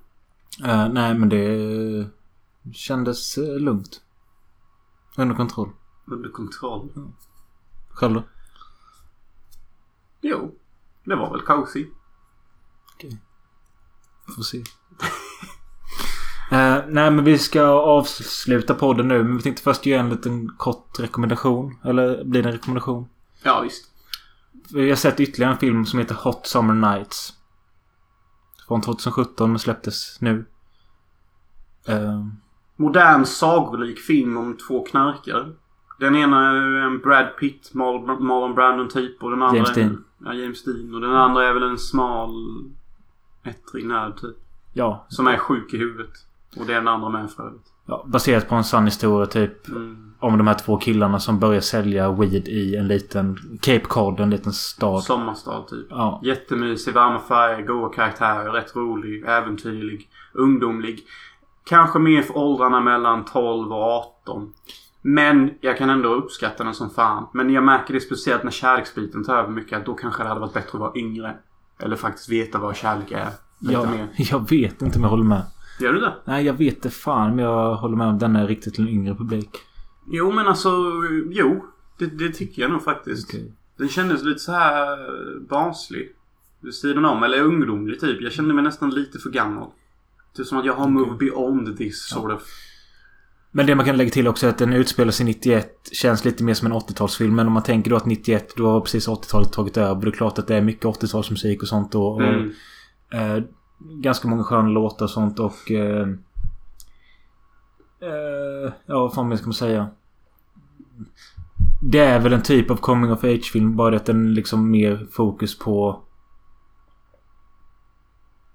Uh, 0.66 0.94
nej, 0.94 1.14
men 1.14 1.30
det 1.30 2.10
kändes 2.74 3.38
uh, 3.38 3.60
lugnt. 3.60 4.02
Under 5.18 5.36
kontroll. 5.36 5.70
Under 6.06 6.30
kontroll? 6.30 6.90
Mm. 6.96 7.14
Själv 7.90 8.14
då? 8.14 8.24
Jo. 10.22 10.56
Det 11.04 11.16
var 11.16 11.32
väl 11.32 11.42
cozy. 11.42 11.86
Okej. 12.94 13.08
Okay. 13.08 13.18
Får 14.36 14.44
se. 14.44 14.64
Nej 16.92 17.12
men 17.12 17.24
vi 17.26 17.38
ska 17.38 17.64
avsluta 17.64 18.74
podden 18.74 19.08
nu. 19.08 19.24
Men 19.24 19.38
vi 19.38 19.44
tänkte 19.44 19.64
först 19.64 19.86
göra 19.86 20.02
en 20.02 20.10
liten 20.10 20.50
kort 20.58 21.00
rekommendation. 21.00 21.76
Eller 21.84 22.24
blir 22.24 22.44
det 22.44 22.50
en 22.50 22.54
rekommendation? 22.54 23.10
Ja 23.44 23.62
visst. 23.62 23.86
Vi 24.74 24.90
har 24.90 24.96
sett 24.96 25.20
ytterligare 25.20 25.54
en 25.54 25.60
film 25.60 25.86
som 25.86 26.00
heter 26.00 26.16
Hot 26.16 26.48
Summer 26.48 26.74
Nights. 26.74 27.34
Från 28.68 28.82
2017 28.82 29.50
men 29.50 29.60
släpptes 29.60 30.22
nu. 30.22 30.46
Uh, 31.90 32.28
Modern 32.76 33.26
sagolik 33.26 34.00
film 34.00 34.38
om 34.38 34.58
två 34.68 34.86
knarkare. 34.86 35.52
Den 36.00 36.16
ena 36.16 36.52
är 36.52 36.56
en 36.56 37.00
Brad 37.00 37.38
Pitt, 37.40 37.74
Marlon, 37.74 38.56
Brandon 38.56 38.90
typ. 38.90 39.24
Och 39.24 39.32
den 39.32 39.42
andra 39.42 39.58
James 39.58 39.74
Dean. 39.74 40.04
Är, 40.26 40.26
ja, 40.26 40.34
James 40.34 40.64
Dean. 40.64 40.96
Och 40.96 41.02
den 41.02 41.16
andra 41.16 41.48
är 41.48 41.54
väl 41.54 41.64
en 41.64 41.78
smal 41.78 42.32
ettrig 43.44 43.86
nörd 43.86 44.22
typ. 44.22 44.38
Ja. 44.74 45.06
Som 45.10 45.28
är 45.28 45.38
sjuk 45.38 45.74
i 45.74 45.78
huvudet. 45.78 46.14
Och 46.58 46.66
det 46.66 46.74
är 46.74 46.78
den 46.78 46.88
andra 46.88 47.10
med 47.10 47.32
för 47.32 47.44
övrigt. 47.44 47.68
Ja, 47.86 48.06
baserat 48.08 48.50
på 48.50 48.56
en 48.56 48.64
sann 48.64 48.86
historia 48.86 49.26
typ. 49.26 49.68
Mm. 49.68 50.14
Om 50.20 50.38
de 50.38 50.48
här 50.48 50.54
två 50.54 50.78
killarna 50.78 51.20
som 51.20 51.40
börjar 51.40 51.62
sälja 51.62 52.12
weed 52.12 52.48
i 52.48 52.76
en 52.76 52.88
liten 52.88 53.38
Cape 53.62 53.86
Cod, 53.86 54.20
en 54.20 54.30
liten 54.30 54.54
stad. 54.54 55.04
Sommarstad 55.04 55.62
typ. 55.70 55.88
Ja. 55.90 56.22
Jättemysig, 56.24 56.94
varma 56.94 57.20
färger, 57.20 57.66
goa 57.66 57.90
karaktärer, 57.90 58.52
rätt 58.52 58.76
rolig, 58.76 59.24
äventyrlig, 59.28 60.10
ungdomlig. 60.34 61.00
Kanske 61.66 62.00
mer 62.00 62.22
för 62.22 62.38
åldrarna 62.38 62.80
mellan 62.80 63.26
12 63.26 63.72
och 63.72 63.84
18. 63.84 64.54
Men 65.02 65.52
jag 65.62 65.78
kan 65.78 65.90
ändå 65.90 66.10
uppskatta 66.10 66.64
den 66.64 66.74
som 66.74 66.90
fan. 66.90 67.28
Men 67.34 67.50
jag 67.54 67.64
märker 67.64 67.94
det 67.94 68.00
speciellt 68.00 68.44
när 68.44 68.52
kärleksbiten 68.52 69.24
tar 69.24 69.36
över 69.36 69.50
mycket. 69.50 69.78
Att 69.80 69.86
då 69.86 69.94
kanske 69.94 70.24
det 70.24 70.30
hade 70.30 70.42
varit 70.42 70.54
bättre 70.54 70.70
att 70.74 70.80
vara 70.80 70.96
yngre. 70.96 71.36
Eller 71.80 71.96
faktiskt 71.96 72.30
veta 72.30 72.58
vad 72.58 72.76
kärlek 72.76 73.12
är. 73.12 73.30
Lite 73.60 73.74
Ja, 73.74 73.92
mer. 73.92 74.08
jag 74.18 74.50
vet 74.50 74.82
inte 74.82 74.98
om 74.98 75.04
jag 75.04 75.10
håller 75.10 75.24
med. 75.24 75.42
Gör 75.80 75.94
du 75.94 76.00
det? 76.00 76.14
Nej, 76.26 76.46
jag 76.46 76.54
vet 76.54 76.82
det 76.82 76.90
fan 76.90 77.36
men 77.36 77.46
jag 77.46 77.76
håller 77.76 77.98
med 77.98 78.08
om 78.08 78.20
den 78.20 78.36
är 78.36 78.48
riktigt 78.48 78.74
till 78.74 78.84
en 78.88 78.94
yngre 78.94 79.16
publik. 79.16 79.50
Jo 80.12 80.32
men 80.32 80.48
alltså, 80.48 80.70
jo. 81.32 81.66
Det, 82.00 82.06
det 82.06 82.30
tycker 82.30 82.62
jag 82.62 82.72
nog 82.72 82.84
faktiskt. 82.84 83.30
Okej. 83.30 83.54
Den 83.78 83.90
kändes 83.90 84.24
lite 84.24 84.40
så 84.40 84.52
här 84.52 84.92
eh, 84.92 85.42
barnslig. 85.50 86.10
Vid 86.62 86.74
sidan 86.74 87.06
om. 87.06 87.24
Eller 87.24 87.42
ungdomlig 87.42 88.00
typ. 88.00 88.22
Jag 88.22 88.32
kände 88.32 88.54
mig 88.54 88.64
nästan 88.64 88.90
lite 88.90 89.20
för 89.20 89.30
gammal. 89.30 89.68
Typ 90.36 90.46
som 90.48 90.58
att 90.58 90.66
jag 90.66 90.74
har 90.74 90.88
moved 90.90 91.18
beyond 91.18 91.78
this 91.78 92.10
sort 92.10 92.32
of. 92.32 92.42
Men 93.52 93.66
det 93.66 93.76
man 93.76 93.86
kan 93.86 93.98
lägga 93.98 94.10
till 94.12 94.28
också 94.28 94.46
är 94.46 94.50
att 94.50 94.58
den 94.58 94.74
utspelar 94.74 95.12
sig 95.12 95.26
91. 95.26 95.90
Känns 95.92 96.26
lite 96.26 96.44
mer 96.44 96.54
som 96.54 96.66
en 96.66 96.74
80-talsfilm. 96.74 97.32
Men 97.32 97.48
om 97.48 97.54
man 97.54 97.64
tänker 97.64 97.90
då 97.90 97.96
att 97.96 98.06
91, 98.06 98.54
då 98.58 98.70
har 98.70 98.82
precis 98.82 99.08
80-talet 99.08 99.52
tagit 99.54 99.78
över. 99.78 100.02
Det 100.02 100.08
är 100.08 100.12
klart 100.12 100.40
att 100.40 100.48
det 100.48 100.56
är 100.56 100.62
mycket 100.62 100.86
80-talsmusik 100.86 101.62
och 101.62 101.68
sånt 101.68 101.92
då. 101.92 102.08
Och, 102.08 102.22
Mm. 102.24 102.52
eh, 103.14 103.44
ganska 103.80 104.28
många 104.28 104.44
sköna 104.44 104.70
låtar 104.70 105.06
och 105.06 105.10
sånt 105.10 105.40
och... 105.40 105.72
Eh, 105.72 106.08
eh, 108.00 108.74
ja, 108.86 109.00
vad 109.00 109.14
fan 109.14 109.38
ska 109.38 109.48
man 109.48 109.54
säga? 109.54 109.90
Det 111.82 112.00
är 112.00 112.20
väl 112.20 112.34
en 112.34 112.44
typ 112.44 112.72
av 112.72 112.76
coming 112.76 113.12
of 113.12 113.24
age-film. 113.24 113.76
Bara 113.76 113.96
att 113.96 114.06
den 114.06 114.34
liksom 114.34 114.72
mer 114.72 115.08
fokus 115.12 115.60
på... 115.60 116.02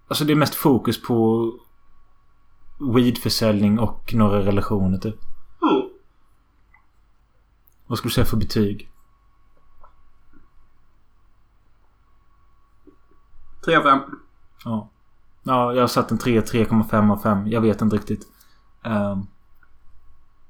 Alltså 0.09 0.25
det 0.25 0.33
är 0.33 0.37
mest 0.37 0.55
fokus 0.55 1.03
på 1.03 1.51
weedförsäljning 2.95 3.79
och 3.79 4.14
några 4.14 4.39
relationer 4.39 4.99
typ. 4.99 5.16
Mm. 5.62 5.89
Vad 7.87 7.99
skulle 7.99 8.11
du 8.11 8.14
säga 8.14 8.25
för 8.25 8.37
betyg? 8.37 8.91
3 13.64 13.77
av 13.77 13.83
5. 13.83 14.01
Ja. 14.64 14.89
Ja, 15.45 15.74
jag 15.74 15.80
har 15.80 15.88
satt 15.88 16.11
en 16.11 16.18
3, 16.18 16.40
3,5 16.40 17.12
av 17.12 17.18
5. 17.18 17.47
Jag 17.47 17.61
vet 17.61 17.82
inte 17.82 17.97
riktigt. 17.97 18.26
Ehm. 18.84 19.26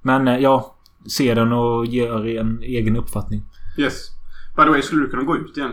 men 0.02 0.28
eh, 0.28 0.38
ja. 0.38 0.70
Se 1.06 1.34
den 1.34 1.52
och 1.52 1.86
gör 1.86 2.26
en 2.26 2.62
egen 2.62 2.96
uppfattning. 2.96 3.42
Yes. 3.78 4.10
By 4.56 4.62
the 4.62 4.70
way, 4.70 4.82
skulle 4.82 5.02
du 5.02 5.10
kunna 5.10 5.22
gå 5.22 5.36
ut 5.36 5.56
igen? 5.56 5.72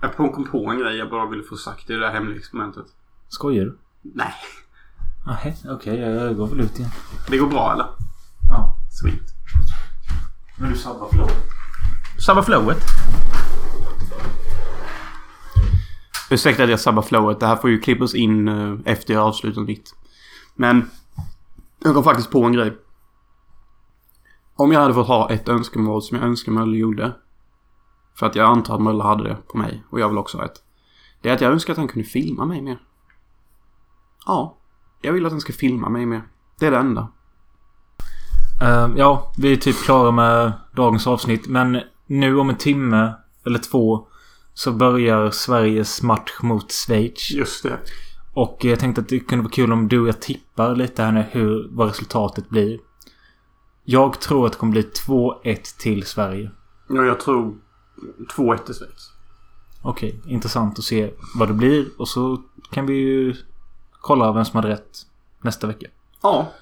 Jag 0.00 0.16
kom 0.16 0.44
på 0.44 0.70
en 0.70 0.78
grej 0.78 0.96
jag 0.96 1.10
bara 1.10 1.26
ville 1.26 1.42
få 1.42 1.56
sagt 1.56 1.90
i 1.90 1.92
det 1.92 1.98
där 1.98 2.10
hemliga 2.10 2.38
experimentet. 2.38 2.86
Skojar 3.28 3.64
du? 3.64 3.78
Nej. 4.02 4.34
Nej, 5.26 5.56
okej. 5.68 6.00
jag 6.00 6.36
går 6.36 6.46
väl 6.46 6.60
ut 6.60 6.78
igen. 6.78 6.90
Det 7.28 7.38
går 7.38 7.46
bra 7.46 7.72
eller? 7.72 7.86
Ja. 8.48 8.78
Sweet. 8.90 9.34
Men 10.56 10.70
du 10.70 10.76
sabbar 10.76 11.08
flowet. 11.08 11.44
Sabba 12.18 12.42
flowet. 12.42 12.82
Ursäkta 16.32 16.64
att 16.64 16.70
jag 16.70 16.80
sabbar 16.80 17.02
flowet. 17.02 17.40
Det 17.40 17.46
här 17.46 17.56
får 17.56 17.70
ju 17.70 17.80
klippas 17.80 18.14
in 18.14 18.48
eh, 18.48 18.78
efter 18.84 19.14
jag 19.14 19.22
avslutat 19.22 19.64
mitt. 19.64 19.94
Men 20.54 20.90
jag 21.78 21.94
kom 21.94 22.04
faktiskt 22.04 22.30
på 22.30 22.44
en 22.44 22.52
grej. 22.52 22.78
Om 24.54 24.72
jag 24.72 24.80
hade 24.80 24.94
fått 24.94 25.06
ha 25.06 25.30
ett 25.30 25.48
önskemål 25.48 26.02
som 26.02 26.16
jag 26.16 26.26
önskar 26.26 26.52
Mölle 26.52 26.76
gjorde. 26.76 27.12
För 28.14 28.26
att 28.26 28.34
jag 28.34 28.46
antar 28.46 28.74
att 28.74 28.82
Mölle 28.82 29.02
hade 29.02 29.24
det 29.24 29.36
på 29.48 29.58
mig. 29.58 29.84
Och 29.90 30.00
jag 30.00 30.08
vill 30.08 30.18
också 30.18 30.38
ha 30.38 30.44
ett. 30.44 30.62
Det 31.20 31.28
är 31.28 31.34
att 31.34 31.40
jag 31.40 31.52
önskar 31.52 31.72
att 31.72 31.78
han 31.78 31.88
kunde 31.88 32.08
filma 32.08 32.44
mig 32.44 32.62
mer. 32.62 32.78
Ja. 34.26 34.58
Jag 35.00 35.12
vill 35.12 35.26
att 35.26 35.32
han 35.32 35.40
ska 35.40 35.52
filma 35.52 35.88
mig 35.88 36.06
mer. 36.06 36.22
Det 36.58 36.66
är 36.66 36.70
det 36.70 36.78
enda. 36.78 37.08
Uh, 38.62 38.96
ja, 38.96 39.32
vi 39.38 39.52
är 39.52 39.56
typ 39.56 39.76
klara 39.76 40.10
med 40.10 40.52
dagens 40.76 41.06
avsnitt. 41.06 41.46
Men 41.46 41.80
nu 42.06 42.38
om 42.38 42.50
en 42.50 42.56
timme 42.56 43.12
eller 43.44 43.58
två 43.58 44.06
så 44.54 44.72
börjar 44.72 45.30
Sveriges 45.30 46.02
match 46.02 46.32
mot 46.42 46.72
Schweiz. 46.72 47.30
Just 47.30 47.62
det. 47.62 47.78
Och 48.34 48.58
jag 48.60 48.78
tänkte 48.78 49.00
att 49.00 49.08
det 49.08 49.20
kunde 49.20 49.42
vara 49.42 49.52
kul 49.52 49.72
om 49.72 49.88
du 49.88 50.00
och 50.00 50.08
jag 50.08 50.20
tippar 50.20 50.76
lite 50.76 51.02
här 51.02 51.12
nu 51.12 51.24
hur, 51.30 51.68
vad 51.70 51.88
resultatet 51.88 52.48
blir. 52.48 52.78
Jag 53.84 54.20
tror 54.20 54.46
att 54.46 54.52
det 54.52 54.58
kommer 54.58 54.72
bli 54.72 54.82
2-1 54.82 55.78
till 55.78 56.06
Sverige. 56.06 56.50
Ja, 56.88 57.04
jag 57.04 57.20
tror 57.20 57.56
2-1 58.36 58.56
till 58.56 58.74
Schweiz. 58.74 59.12
Okej, 59.82 60.20
intressant 60.26 60.78
att 60.78 60.84
se 60.84 61.10
vad 61.34 61.48
det 61.48 61.54
blir. 61.54 61.86
Och 61.98 62.08
så 62.08 62.42
kan 62.70 62.86
vi 62.86 62.94
ju 62.94 63.34
kolla 64.00 64.32
vem 64.32 64.44
som 64.44 64.56
hade 64.56 64.68
rätt 64.68 64.98
nästa 65.42 65.66
vecka. 65.66 65.86
Ja. 66.22 66.52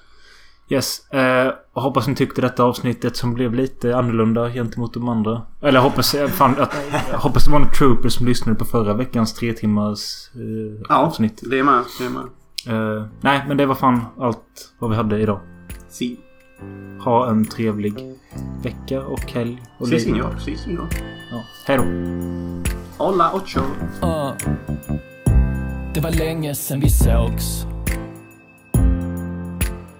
Yes. 0.71 1.09
Eh, 1.09 1.53
och 1.73 1.81
hoppas 1.81 2.07
ni 2.07 2.15
tyckte 2.15 2.41
detta 2.41 2.63
avsnittet 2.63 3.15
som 3.15 3.33
blev 3.33 3.53
lite 3.53 3.97
annorlunda 3.97 4.49
gentemot 4.49 4.93
de 4.93 5.09
andra. 5.09 5.41
Eller 5.61 5.73
jag 5.73 5.83
hoppas, 5.83 6.13
eh, 6.13 6.27
fan, 6.27 6.55
att, 6.59 6.75
jag 7.11 7.17
hoppas 7.17 7.45
det 7.45 7.51
var 7.51 7.59
några 7.59 7.71
troopers 7.71 8.13
som 8.13 8.25
lyssnade 8.27 8.59
på 8.59 8.65
förra 8.65 8.93
veckans 8.93 9.33
tre 9.33 9.53
timmars 9.53 10.29
eh, 10.35 10.85
Ja, 10.89 10.95
avsnitt. 10.95 11.41
det 11.49 11.59
är 11.59 11.63
med. 11.63 11.83
Det 11.99 12.05
är 12.05 12.09
med. 12.09 12.97
Eh, 12.97 13.05
nej, 13.21 13.43
men 13.47 13.57
det 13.57 13.65
var 13.65 13.75
fan 13.75 14.05
allt 14.19 14.73
vad 14.79 14.89
vi 14.89 14.95
hade 14.95 15.19
idag. 15.19 15.39
Si. 15.89 16.17
Ha 17.03 17.29
en 17.29 17.45
trevlig 17.45 17.93
vecka 18.63 19.01
och 19.01 19.31
helg. 19.31 19.61
Och 19.77 19.87
Si, 19.87 19.99
signor. 19.99 20.35
Si, 20.39 20.57
signor. 20.57 20.87
Ja, 21.31 21.43
hej 21.65 21.77
då. 21.77 21.83
Hola 23.03 23.31
ocho. 23.33 23.59
Uh. 24.03 24.31
Det 25.93 25.99
var 25.99 26.11
länge 26.11 26.55
sen 26.55 26.79
vi 26.79 26.89
sågs 26.89 27.65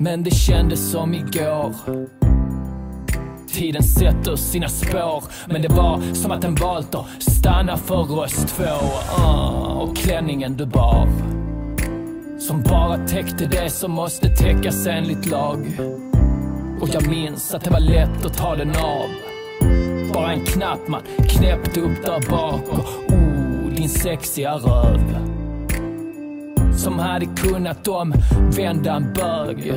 men 0.03 0.23
det 0.23 0.31
kändes 0.31 0.91
som 0.91 1.13
igår. 1.13 1.75
Tiden 3.47 3.83
sätter 3.83 4.35
sina 4.35 4.69
spår. 4.69 5.23
Men 5.47 5.61
det 5.61 5.67
var 5.67 6.13
som 6.13 6.31
att 6.31 6.41
den 6.41 6.55
valt 6.55 6.95
att 6.95 7.05
stanna 7.19 7.77
för 7.77 8.19
oss 8.19 8.33
två. 8.33 8.63
Uh, 9.17 9.77
Och 9.77 9.97
klänningen 9.97 10.57
du 10.57 10.65
bar. 10.65 11.07
Som 12.39 12.63
bara 12.63 13.07
täckte 13.07 13.45
det 13.45 13.69
som 13.69 13.91
måste 13.91 14.29
täckas 14.29 14.87
enligt 14.87 15.25
lag. 15.25 15.59
Och 16.81 16.89
jag 16.93 17.07
minns 17.07 17.53
att 17.53 17.63
det 17.63 17.71
var 17.71 17.79
lätt 17.79 18.25
att 18.25 18.37
ta 18.37 18.55
den 18.55 18.69
av. 18.69 19.09
Bara 20.13 20.31
en 20.33 20.45
knapp 20.45 20.87
man 20.87 21.01
knäppte 21.29 21.81
upp 21.81 22.05
där 22.05 22.29
bak. 22.29 22.63
Och 22.69 23.13
oh, 23.13 23.73
din 23.75 23.89
sexiga 23.89 24.53
röv. 24.53 25.40
Som 26.81 26.99
hade 26.99 27.25
kunnat 27.25 27.87
omvända 27.87 28.95
en 28.95 29.13
bög 29.13 29.73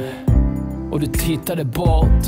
Och 0.93 1.01
du 1.01 1.07
tittade 1.07 1.65
bort 1.65 2.25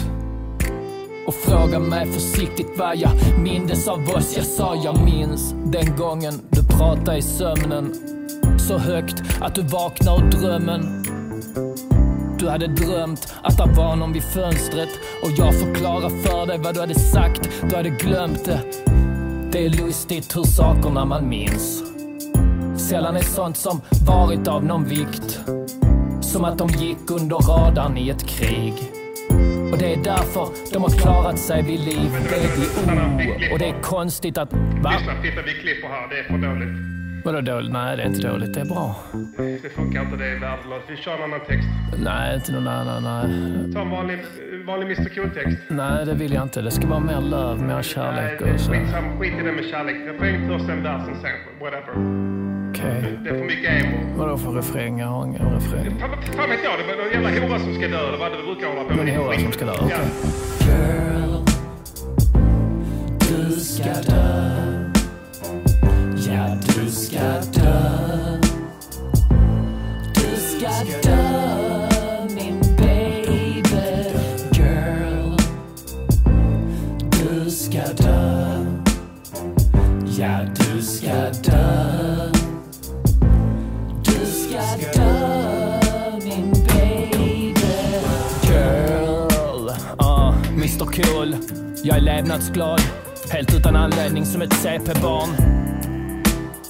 och 1.27 1.35
fråga 1.35 1.79
mig 1.79 2.07
försiktigt 2.07 2.67
vad 2.79 2.97
jag 2.97 3.11
mindes 3.39 3.89
av 3.89 4.09
oss. 4.09 4.37
Jag 4.37 4.47
sa 4.47 4.75
jag 4.85 5.05
minns 5.05 5.55
den 5.65 5.97
gången 5.97 6.35
du 6.51 6.65
pratade 6.65 7.19
i 7.19 7.23
sömnen. 7.23 7.95
Så 8.59 8.79
högt 8.79 9.23
att 9.41 9.55
du 9.55 9.63
vaknar 9.63 10.25
ur 10.25 10.31
drömmen. 10.31 11.05
Du 12.39 12.49
hade 12.49 12.67
drömt 12.67 13.35
att 13.43 13.57
det 13.57 13.73
var 13.77 13.97
någon 13.97 14.13
vid 14.13 14.25
fönstret 14.25 14.91
och 15.23 15.31
jag 15.37 15.55
förklarar 15.55 16.09
för 16.09 16.47
dig 16.47 16.59
vad 16.59 16.75
du 16.75 16.81
hade 16.81 17.01
sagt. 17.01 17.51
Du 17.71 17.77
hade 17.77 17.91
glömt 17.91 18.45
det. 18.45 18.61
Det 19.53 19.67
är 19.67 19.71
lustigt 19.71 20.37
hur 20.37 20.45
sakerna 20.45 21.05
man 21.05 21.29
minns 21.29 21.96
sällan 22.87 23.17
är 23.17 23.21
sånt 23.21 23.57
som 23.57 23.81
varit 24.07 24.49
av 24.49 24.65
någon 24.65 24.85
vikt. 24.85 25.41
Som 26.21 26.45
att 26.45 26.59
de 26.59 26.69
gick 26.69 27.11
under 27.11 27.37
radarn 27.37 27.97
i 27.99 28.09
ett 28.11 28.27
krig. 28.29 28.75
Och 29.73 29.79
det 29.79 29.93
är 29.93 30.05
därför 30.05 30.49
de 30.73 30.83
har 30.83 30.91
klarat 30.91 31.39
sig 31.39 31.63
vid 31.63 31.81
liv, 31.81 32.11
baby, 32.31 32.67
oh. 32.87 33.53
Och 33.53 33.59
det 33.59 33.69
är 33.69 33.83
konstigt 33.83 34.39
att... 34.39 34.53
Va? 34.53 34.93
Lyssna, 34.99 35.13
titta 35.23 35.43
vi 35.43 35.53
klipper 35.53 35.89
här. 35.89 36.09
Det 36.11 36.19
är 36.19 36.25
för 36.25 36.39
dåligt. 36.49 36.69
Vadå 37.25 37.41
dåligt? 37.41 37.73
Nej, 37.73 37.97
det 37.97 38.03
är 38.03 38.07
inte 38.07 38.29
dåligt. 38.29 38.55
Det 38.55 38.61
är 38.61 38.65
bra. 38.65 38.97
Det 39.63 39.73
funkar 39.75 40.03
inte, 40.03 40.17
det 40.17 40.27
är 40.27 40.41
värdelöst. 40.41 40.85
Vi 40.89 40.97
kör 40.97 41.15
en 41.15 41.23
annan 41.23 41.41
text. 41.41 41.69
Nej, 42.05 42.35
inte 42.35 42.53
någon 42.53 42.69
annan. 42.69 43.03
Nej. 43.03 43.75
Ta 43.75 43.81
en 43.81 43.91
vanlig, 43.91 44.19
vanlig 44.67 44.87
Mr 44.87 45.15
Cool-text. 45.15 45.59
Nej, 45.69 46.07
det 46.07 46.15
vill 46.15 46.33
jag 46.33 46.43
inte. 46.43 46.63
Det 46.63 46.71
ska 46.71 46.87
vara 46.87 47.01
mer 47.01 47.21
löv, 47.21 47.63
mer 47.63 47.83
kärlek 47.83 48.41
och 48.41 48.61
så. 48.61 48.73
Skitsamma, 48.73 49.19
skit 49.19 49.35
i 49.41 49.43
det 49.43 49.53
med 49.53 49.65
kärlek. 49.65 49.97
Refräng 49.97 50.49
först, 50.49 50.67
sen 50.67 50.83
versen 50.83 51.17
sen. 51.23 51.61
Whatever. 51.61 52.46
Okej. 52.79 53.19
Det 53.25 53.31
är 53.31 53.35
för 53.39 53.45
mycket 53.45 53.85
emo. 53.85 53.97
Vadå 54.19 54.39
för 54.39 54.51
refräng? 54.51 54.99
Jag 54.99 55.07
har 55.07 55.27
ingen 55.27 55.55
refräng. 55.55 55.99
Fan, 56.01 56.11
fan 56.37 56.51
vet 56.51 56.59
jag, 56.65 56.73
det 56.79 56.85
var 56.87 57.03
någon 57.05 57.13
jävla 57.13 57.47
hora 57.49 57.59
som 57.59 57.75
ska 57.75 57.89
dö 57.89 58.09
eller 58.09 58.19
vad 58.19 58.33
det 58.33 58.43
brukar 58.43 58.67
hålla 58.67 58.83
på 58.83 58.95
med. 58.97 59.05
Men 59.05 59.17
hora 59.17 59.39
som 59.39 59.53
ska 59.53 59.65
dö, 59.65 59.73
okej. 59.81 59.97
Girl, 60.61 61.45
du 63.19 63.61
ska 63.61 63.85
dö. 63.85 64.53
Ja, 66.29 66.57
du 66.75 66.91
ska 66.91 67.21
dö. 67.63 67.79
Du 70.15 70.37
ska 70.37 70.69
dö, 71.11 71.66
Cool. 90.97 91.37
Jag 91.83 91.97
är 91.97 92.01
levnadsglad, 92.01 92.81
helt 93.31 93.55
utan 93.55 93.77
anledning 93.77 94.27
som 94.27 94.43
ett 94.43 94.53
CP-barn. 94.53 95.29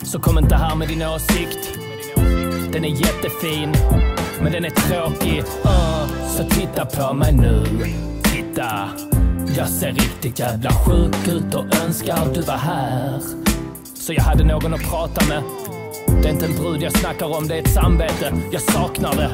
Så 0.03 0.21
kom 0.21 0.39
inte 0.39 0.55
här 0.57 0.77
med 0.77 0.89
din 0.89 1.03
åsikt. 1.03 1.79
Den 2.73 2.85
är 2.85 2.89
jättefin, 2.89 3.75
men 4.43 4.53
den 4.53 4.65
är 4.65 4.71
tråkig. 4.71 5.39
Uh, 5.39 6.27
så 6.29 6.45
titta 6.45 6.87
på 6.87 7.15
mig 7.15 7.33
nu. 7.33 7.65
Titta. 8.23 8.89
Jag 9.57 9.69
ser 9.69 9.93
riktigt 9.93 10.39
jävla 10.39 10.71
sjuk 10.71 11.29
ut 11.29 11.55
och 11.55 11.65
önskar 11.85 12.15
att 12.15 12.35
du 12.35 12.41
var 12.43 12.57
här. 12.57 13.21
Så 13.95 14.13
jag 14.13 14.23
hade 14.23 14.45
någon 14.45 14.75
att 14.75 14.91
prata 14.91 15.27
med. 15.27 15.43
Det 16.23 16.29
är 16.29 16.33
inte 16.33 16.47
en 16.47 16.57
brud 16.57 16.83
jag 16.83 16.93
snackar 16.93 17.37
om, 17.39 17.49
det 17.49 17.55
är 17.55 17.63
ett 17.63 17.75
samvete. 17.75 18.33
Jag 18.53 18.63
saknar 18.63 19.17
det. 19.17 19.31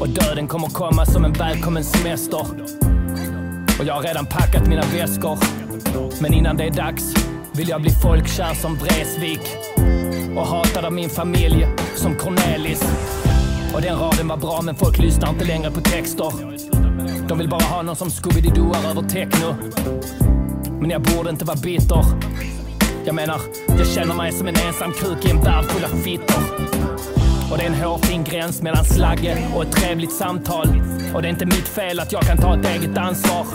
Och 0.00 0.08
döden 0.08 0.48
kommer 0.48 0.68
komma 0.68 1.06
som 1.06 1.24
en 1.24 1.32
välkommen 1.32 1.84
semester. 1.84 2.46
Och 3.78 3.84
jag 3.84 3.94
har 3.94 4.02
redan 4.02 4.26
packat 4.26 4.66
mina 4.66 4.82
väskor. 4.82 5.38
Men 6.22 6.34
innan 6.34 6.56
det 6.56 6.64
är 6.64 6.70
dags 6.70 7.14
vill 7.52 7.68
jag 7.68 7.82
bli 7.82 7.90
folkkär 7.90 8.54
som 8.54 8.76
Vreeswijk. 8.76 9.56
Och 10.36 10.46
hatad 10.46 10.84
av 10.84 10.92
min 10.92 11.10
familj 11.10 11.66
som 11.96 12.14
Cornelis. 12.14 12.82
Och 13.74 13.82
den 13.82 13.98
raden 13.98 14.28
var 14.28 14.36
bra 14.36 14.60
men 14.62 14.74
folk 14.74 14.98
lyssnar 14.98 15.30
inte 15.30 15.44
längre 15.44 15.70
på 15.70 15.80
texter. 15.80 16.32
De 17.28 17.38
vill 17.38 17.48
bara 17.48 17.64
ha 17.64 17.82
någon 17.82 17.96
som 17.96 18.08
Scooby-Dooar 18.08 18.90
över 18.90 19.02
techno. 19.02 19.54
Men 20.80 20.90
jag 20.90 21.02
borde 21.02 21.30
inte 21.30 21.44
vara 21.44 21.56
bitter. 21.56 22.04
Jag 23.04 23.14
menar, 23.14 23.40
jag 23.78 23.86
känner 23.86 24.14
mig 24.14 24.32
som 24.32 24.46
en 24.46 24.54
ensam 24.66 24.92
kruk 24.92 25.24
i 25.24 25.30
en 25.30 25.40
värld 25.40 25.64
full 25.64 25.84
av 25.84 26.02
fittor. 26.02 26.42
Och 27.50 27.58
det 27.58 27.64
är 27.64 27.66
en 27.66 27.74
hårfin 27.74 28.24
gräns 28.24 28.62
mellan 28.62 28.84
slagge 28.84 29.48
och 29.54 29.62
ett 29.62 29.72
trevligt 29.72 30.12
samtal. 30.12 30.68
Och 31.14 31.22
det 31.22 31.28
är 31.28 31.30
inte 31.30 31.46
mitt 31.46 31.68
fel 31.68 32.00
att 32.00 32.12
jag 32.12 32.22
kan 32.22 32.38
ta 32.38 32.58
ett 32.58 32.66
eget 32.66 32.98
ansvar. 32.98 33.46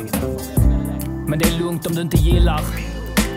Men 1.27 1.39
det 1.39 1.45
är 1.45 1.59
lugnt 1.59 1.87
om 1.87 1.95
du 1.95 2.01
inte 2.01 2.17
gillar. 2.17 2.61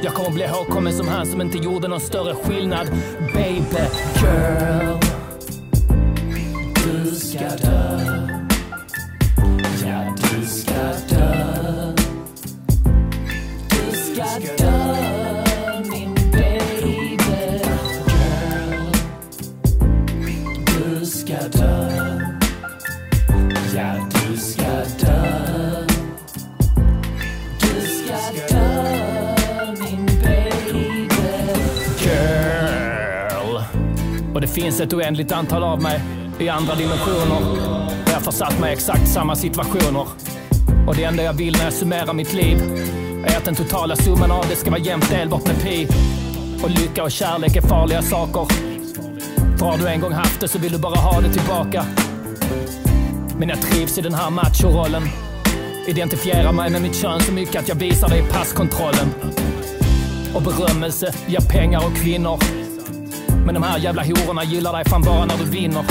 Jag 0.03 0.15
kommer 0.15 0.31
bli 0.31 0.45
ihågkommen 0.45 0.93
som 0.93 1.09
han 1.09 1.27
som 1.27 1.41
inte 1.41 1.59
gjorde 1.59 1.89
någon 1.89 2.01
större 2.01 2.35
skillnad. 2.35 2.87
Baby 3.35 3.83
girl. 4.17 4.99
Du 6.85 7.11
ska 7.15 7.39
dö. 7.39 8.01
Ja, 9.87 10.15
du 10.17 10.47
ska 10.47 11.17
dö. 11.17 11.22
Finns 34.53 34.81
ett 34.81 34.93
oändligt 34.93 35.33
antal 35.33 35.63
av 35.63 35.83
mig 35.83 36.01
i 36.39 36.49
andra 36.49 36.75
dimensioner. 36.75 37.41
Där 38.07 38.13
jag 38.13 38.23
försatt 38.23 38.61
mig 38.61 38.71
i 38.71 38.73
exakt 38.73 39.09
samma 39.09 39.37
situationer. 39.37 40.07
Och 40.87 40.95
det 40.97 41.05
enda 41.05 41.23
jag 41.23 41.33
vill 41.33 41.53
när 41.53 41.65
jag 41.65 41.73
summerar 41.73 42.13
mitt 42.13 42.33
liv 42.33 42.59
är 43.27 43.37
att 43.37 43.45
den 43.45 43.55
totala 43.55 43.97
summan 43.97 44.31
av 44.31 44.45
det 44.49 44.57
ska 44.57 44.71
vara 44.71 44.81
jämnt 44.81 45.11
delbart 45.11 45.47
med 45.47 45.63
pi. 45.63 45.89
Och 46.63 46.71
lycka 46.71 47.03
och 47.03 47.11
kärlek 47.11 47.57
är 47.57 47.61
farliga 47.61 48.03
saker. 48.03 48.47
För 49.59 49.67
har 49.67 49.79
du 49.79 49.89
en 49.89 50.01
gång 50.01 50.13
haft 50.13 50.41
det 50.41 50.49
så 50.49 50.59
vill 50.59 50.73
du 50.73 50.79
bara 50.79 50.99
ha 50.99 51.21
det 51.21 51.33
tillbaka. 51.33 51.85
Men 53.39 53.49
jag 53.49 53.63
trivs 53.63 53.99
i 53.99 54.01
den 54.01 54.15
här 54.15 54.31
machorollen. 54.31 55.03
Identifierar 55.87 56.53
mig 56.53 56.71
med 56.71 56.83
mitt 56.83 56.97
kön 57.03 57.21
så 57.21 57.33
mycket 57.33 57.63
att 57.63 57.69
jag 57.69 57.75
visar 57.75 58.09
det 58.09 58.19
i 58.19 58.23
passkontrollen. 58.23 59.09
Och 60.35 60.43
berömmelse 60.43 61.15
ger 61.27 61.41
pengar 61.41 61.87
och 61.87 61.97
kvinnor. 61.97 62.62
Men 63.45 63.55
de 63.55 63.63
här 63.63 63.79
jävla 63.79 64.03
hororna 64.03 64.45
gillar 64.45 64.73
dig 64.73 64.85
fan 64.85 65.03
bara 65.03 65.25
när 65.25 65.37
du 65.37 65.45
vinner. 65.45 65.85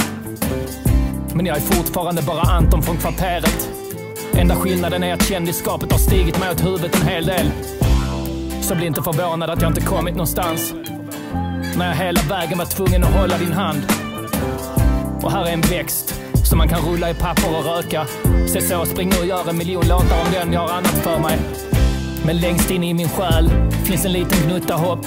Men 1.33 1.45
jag 1.45 1.57
är 1.57 1.61
fortfarande 1.61 2.21
bara 2.21 2.41
Anton 2.41 2.81
från 2.81 2.97
kvarteret. 2.97 3.69
Enda 4.33 4.55
skillnaden 4.55 5.03
är 5.03 5.13
att 5.13 5.27
kändisskapet 5.27 5.91
har 5.91 5.99
stigit 5.99 6.39
mig 6.39 6.49
åt 6.51 6.65
huvudet 6.65 7.01
en 7.01 7.07
hel 7.07 7.25
del. 7.25 7.51
Så 8.61 8.75
bli 8.75 8.85
inte 8.85 9.01
förvånad 9.01 9.49
att 9.49 9.61
jag 9.61 9.69
inte 9.69 9.81
kommit 9.81 10.13
någonstans. 10.13 10.73
När 11.77 11.87
jag 11.87 11.95
hela 11.95 12.21
vägen 12.29 12.57
var 12.57 12.65
tvungen 12.65 13.03
att 13.03 13.13
hålla 13.13 13.37
din 13.37 13.53
hand. 13.53 13.81
Och 15.21 15.31
här 15.31 15.45
är 15.45 15.53
en 15.53 15.61
växt 15.61 16.21
som 16.43 16.57
man 16.57 16.67
kan 16.67 16.81
rulla 16.81 17.09
i 17.09 17.13
papper 17.13 17.57
och 17.57 17.65
röka. 17.65 18.05
Se 18.47 18.61
så, 18.61 18.85
spring 18.85 19.09
nu 19.09 19.19
och 19.19 19.25
gör 19.25 19.49
en 19.49 19.57
miljon 19.57 19.87
låtar 19.87 20.21
om 20.25 20.31
den 20.33 20.53
jag 20.53 20.61
har 20.61 20.69
annat 20.69 20.97
för 21.03 21.19
mig. 21.19 21.39
Men 22.25 22.37
längst 22.37 22.71
in 22.71 22.83
i 22.83 22.93
min 22.93 23.09
själ 23.09 23.49
finns 23.83 24.05
en 24.05 24.11
liten 24.11 24.47
gnutta 24.47 24.75
hopp. 24.75 25.05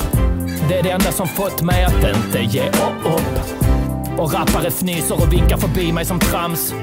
Det 0.68 0.78
är 0.78 0.82
det 0.82 0.90
enda 0.90 1.12
som 1.12 1.28
fått 1.28 1.62
mig 1.62 1.84
att 1.84 2.16
inte 2.16 2.56
ge 2.56 2.68
upp. 2.68 3.06
Och 4.18 4.32
rappare 4.32 4.66
fnyser 4.66 5.14
och 5.22 5.32
vinkar 5.32 5.56
förbi 5.56 5.92
mig 5.92 6.04
som 6.04 6.18
trams. 6.18 6.74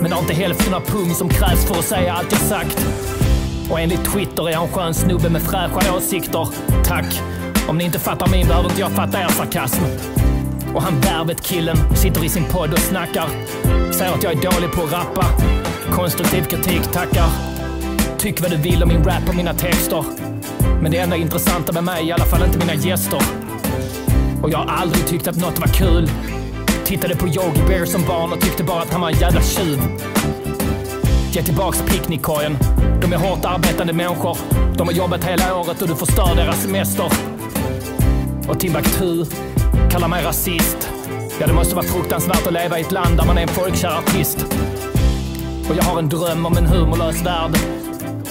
Men 0.00 0.12
har 0.12 0.20
inte 0.20 0.34
hälften 0.34 0.74
av 0.74 0.80
pung 0.80 1.14
som 1.14 1.28
krävs 1.28 1.64
för 1.64 1.74
att 1.74 1.84
säga 1.84 2.12
allt 2.12 2.32
jag 2.32 2.40
sagt. 2.40 2.86
Och 3.70 3.80
enligt 3.80 4.12
Twitter 4.12 4.48
är 4.48 4.52
jag 4.52 4.62
en 4.62 4.68
skön 4.68 4.94
snubbe 4.94 5.30
med 5.30 5.42
fräscha 5.42 5.96
åsikter. 5.96 6.48
Tack. 6.84 7.20
Om 7.68 7.78
ni 7.78 7.84
inte 7.84 7.98
fattar 7.98 8.28
min 8.28 8.46
behöver 8.48 8.68
inte 8.68 8.80
jag 8.80 8.92
fatta 8.92 9.20
er 9.20 9.28
sarkasm. 9.28 9.82
Och 10.74 10.82
han 10.82 11.00
Värvet-killen 11.00 11.96
sitter 11.96 12.24
i 12.24 12.28
sin 12.28 12.44
podd 12.44 12.72
och 12.72 12.78
snackar. 12.78 13.28
Säger 13.92 14.12
att 14.12 14.22
jag 14.22 14.32
är 14.32 14.50
dålig 14.50 14.72
på 14.72 14.82
att 14.82 14.92
rappa. 14.92 15.26
Konstruktiv 15.90 16.42
kritik 16.42 16.82
tackar. 16.92 17.28
Tyck 18.18 18.40
vad 18.40 18.50
du 18.50 18.56
vill 18.56 18.82
om 18.82 18.88
min 18.88 19.04
rap 19.04 19.28
och 19.28 19.36
mina 19.36 19.54
texter. 19.54 20.27
Men 20.82 20.90
det 20.90 20.98
enda 20.98 21.16
intressanta 21.16 21.72
med 21.72 21.84
mig 21.84 22.02
är 22.02 22.06
i 22.06 22.12
alla 22.12 22.24
fall 22.24 22.42
inte 22.42 22.58
mina 22.58 22.74
gäster. 22.74 23.22
Och 24.42 24.50
jag 24.50 24.58
har 24.58 24.66
aldrig 24.66 25.06
tyckt 25.06 25.28
att 25.28 25.36
något 25.36 25.58
var 25.58 25.66
kul. 25.66 26.10
Tittade 26.84 27.16
på 27.16 27.26
Yogi 27.26 27.62
Bear 27.68 27.84
som 27.84 28.02
barn 28.02 28.32
och 28.32 28.40
tyckte 28.40 28.64
bara 28.64 28.82
att 28.82 28.92
han 28.92 29.00
var 29.00 29.10
en 29.10 29.18
jävla 29.18 29.40
tjuv. 29.42 29.78
Ge 31.32 31.42
tillbaks 31.42 31.82
picknickkorgen. 31.82 32.58
De 33.02 33.12
är 33.12 33.16
hårt 33.16 33.44
arbetande 33.44 33.92
människor. 33.92 34.38
De 34.76 34.86
har 34.88 34.94
jobbat 34.94 35.24
hela 35.24 35.56
året 35.56 35.82
och 35.82 35.88
du 35.88 35.96
förstör 35.96 36.34
deras 36.36 36.62
semester. 36.62 37.12
Och 38.48 38.60
Timbuktu 38.60 39.24
kallar 39.90 40.08
mig 40.08 40.24
rasist. 40.24 40.88
Ja, 41.40 41.46
det 41.46 41.52
måste 41.52 41.74
vara 41.74 41.86
fruktansvärt 41.86 42.46
att 42.46 42.52
leva 42.52 42.78
i 42.78 42.80
ett 42.80 42.92
land 42.92 43.16
där 43.16 43.24
man 43.26 43.38
är 43.38 43.42
en 43.42 43.48
folkkär 43.48 43.98
artist. 43.98 44.46
Och 45.70 45.76
jag 45.76 45.82
har 45.82 45.98
en 45.98 46.08
dröm 46.08 46.46
om 46.46 46.56
en 46.56 46.66
humorlös 46.66 47.26
värld. 47.26 47.58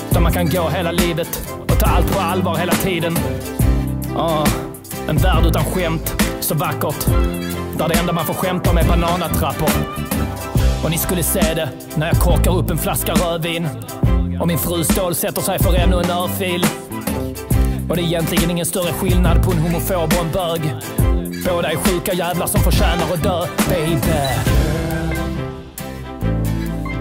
Där 0.09 0.19
man 0.19 0.33
kan 0.33 0.49
gå 0.49 0.69
hela 0.69 0.91
livet 0.91 1.56
och 1.77 1.83
ta 1.83 1.89
allt 1.89 2.11
på 2.13 2.19
allvar 2.19 2.55
hela 2.55 2.73
tiden. 2.73 3.17
Ja, 4.15 4.45
en 5.09 5.17
värld 5.17 5.45
utan 5.45 5.65
skämt. 5.65 6.23
Så 6.39 6.55
vackert. 6.55 7.05
Där 7.77 7.87
det 7.87 7.99
enda 7.99 8.13
man 8.13 8.25
får 8.25 8.33
skämta 8.33 8.69
om 8.69 8.77
är 8.77 8.83
bananatrappor. 8.83 9.69
Och 10.83 10.91
ni 10.91 10.97
skulle 10.97 11.23
se 11.23 11.53
det 11.53 11.69
när 11.95 12.07
jag 12.07 12.19
korkar 12.19 12.57
upp 12.57 12.69
en 12.69 12.77
flaska 12.77 13.13
rödvin. 13.13 13.67
Och 14.41 14.47
min 14.47 14.57
fru 14.57 14.83
stålsätter 14.83 15.41
sig 15.41 15.59
för 15.59 15.73
ännu 15.73 15.99
en 15.99 16.11
örfil. 16.11 16.65
Och 17.89 17.95
det 17.95 18.01
är 18.01 18.05
egentligen 18.05 18.51
ingen 18.51 18.65
större 18.65 18.93
skillnad 18.93 19.43
på 19.43 19.51
en 19.51 19.57
homofob 19.57 20.13
och 20.13 20.25
en 20.25 20.31
bög. 20.31 20.61
Båda 21.45 21.71
är 21.71 21.75
sjuka 21.75 22.13
jävlar 22.13 22.47
som 22.47 22.61
förtjänar 22.61 23.13
att 23.13 23.23
dö, 23.23 23.45
baby. 23.69 23.97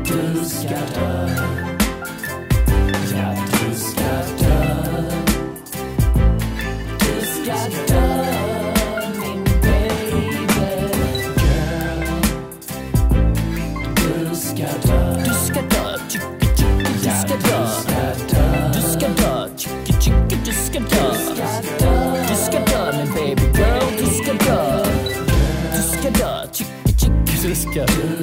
Girl, 0.05 0.35
Du 0.35 0.45
ska 0.45 1.01
dö. 1.01 1.66
Du 7.47 7.53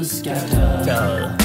ska 0.06 0.34
dö, 0.86 1.43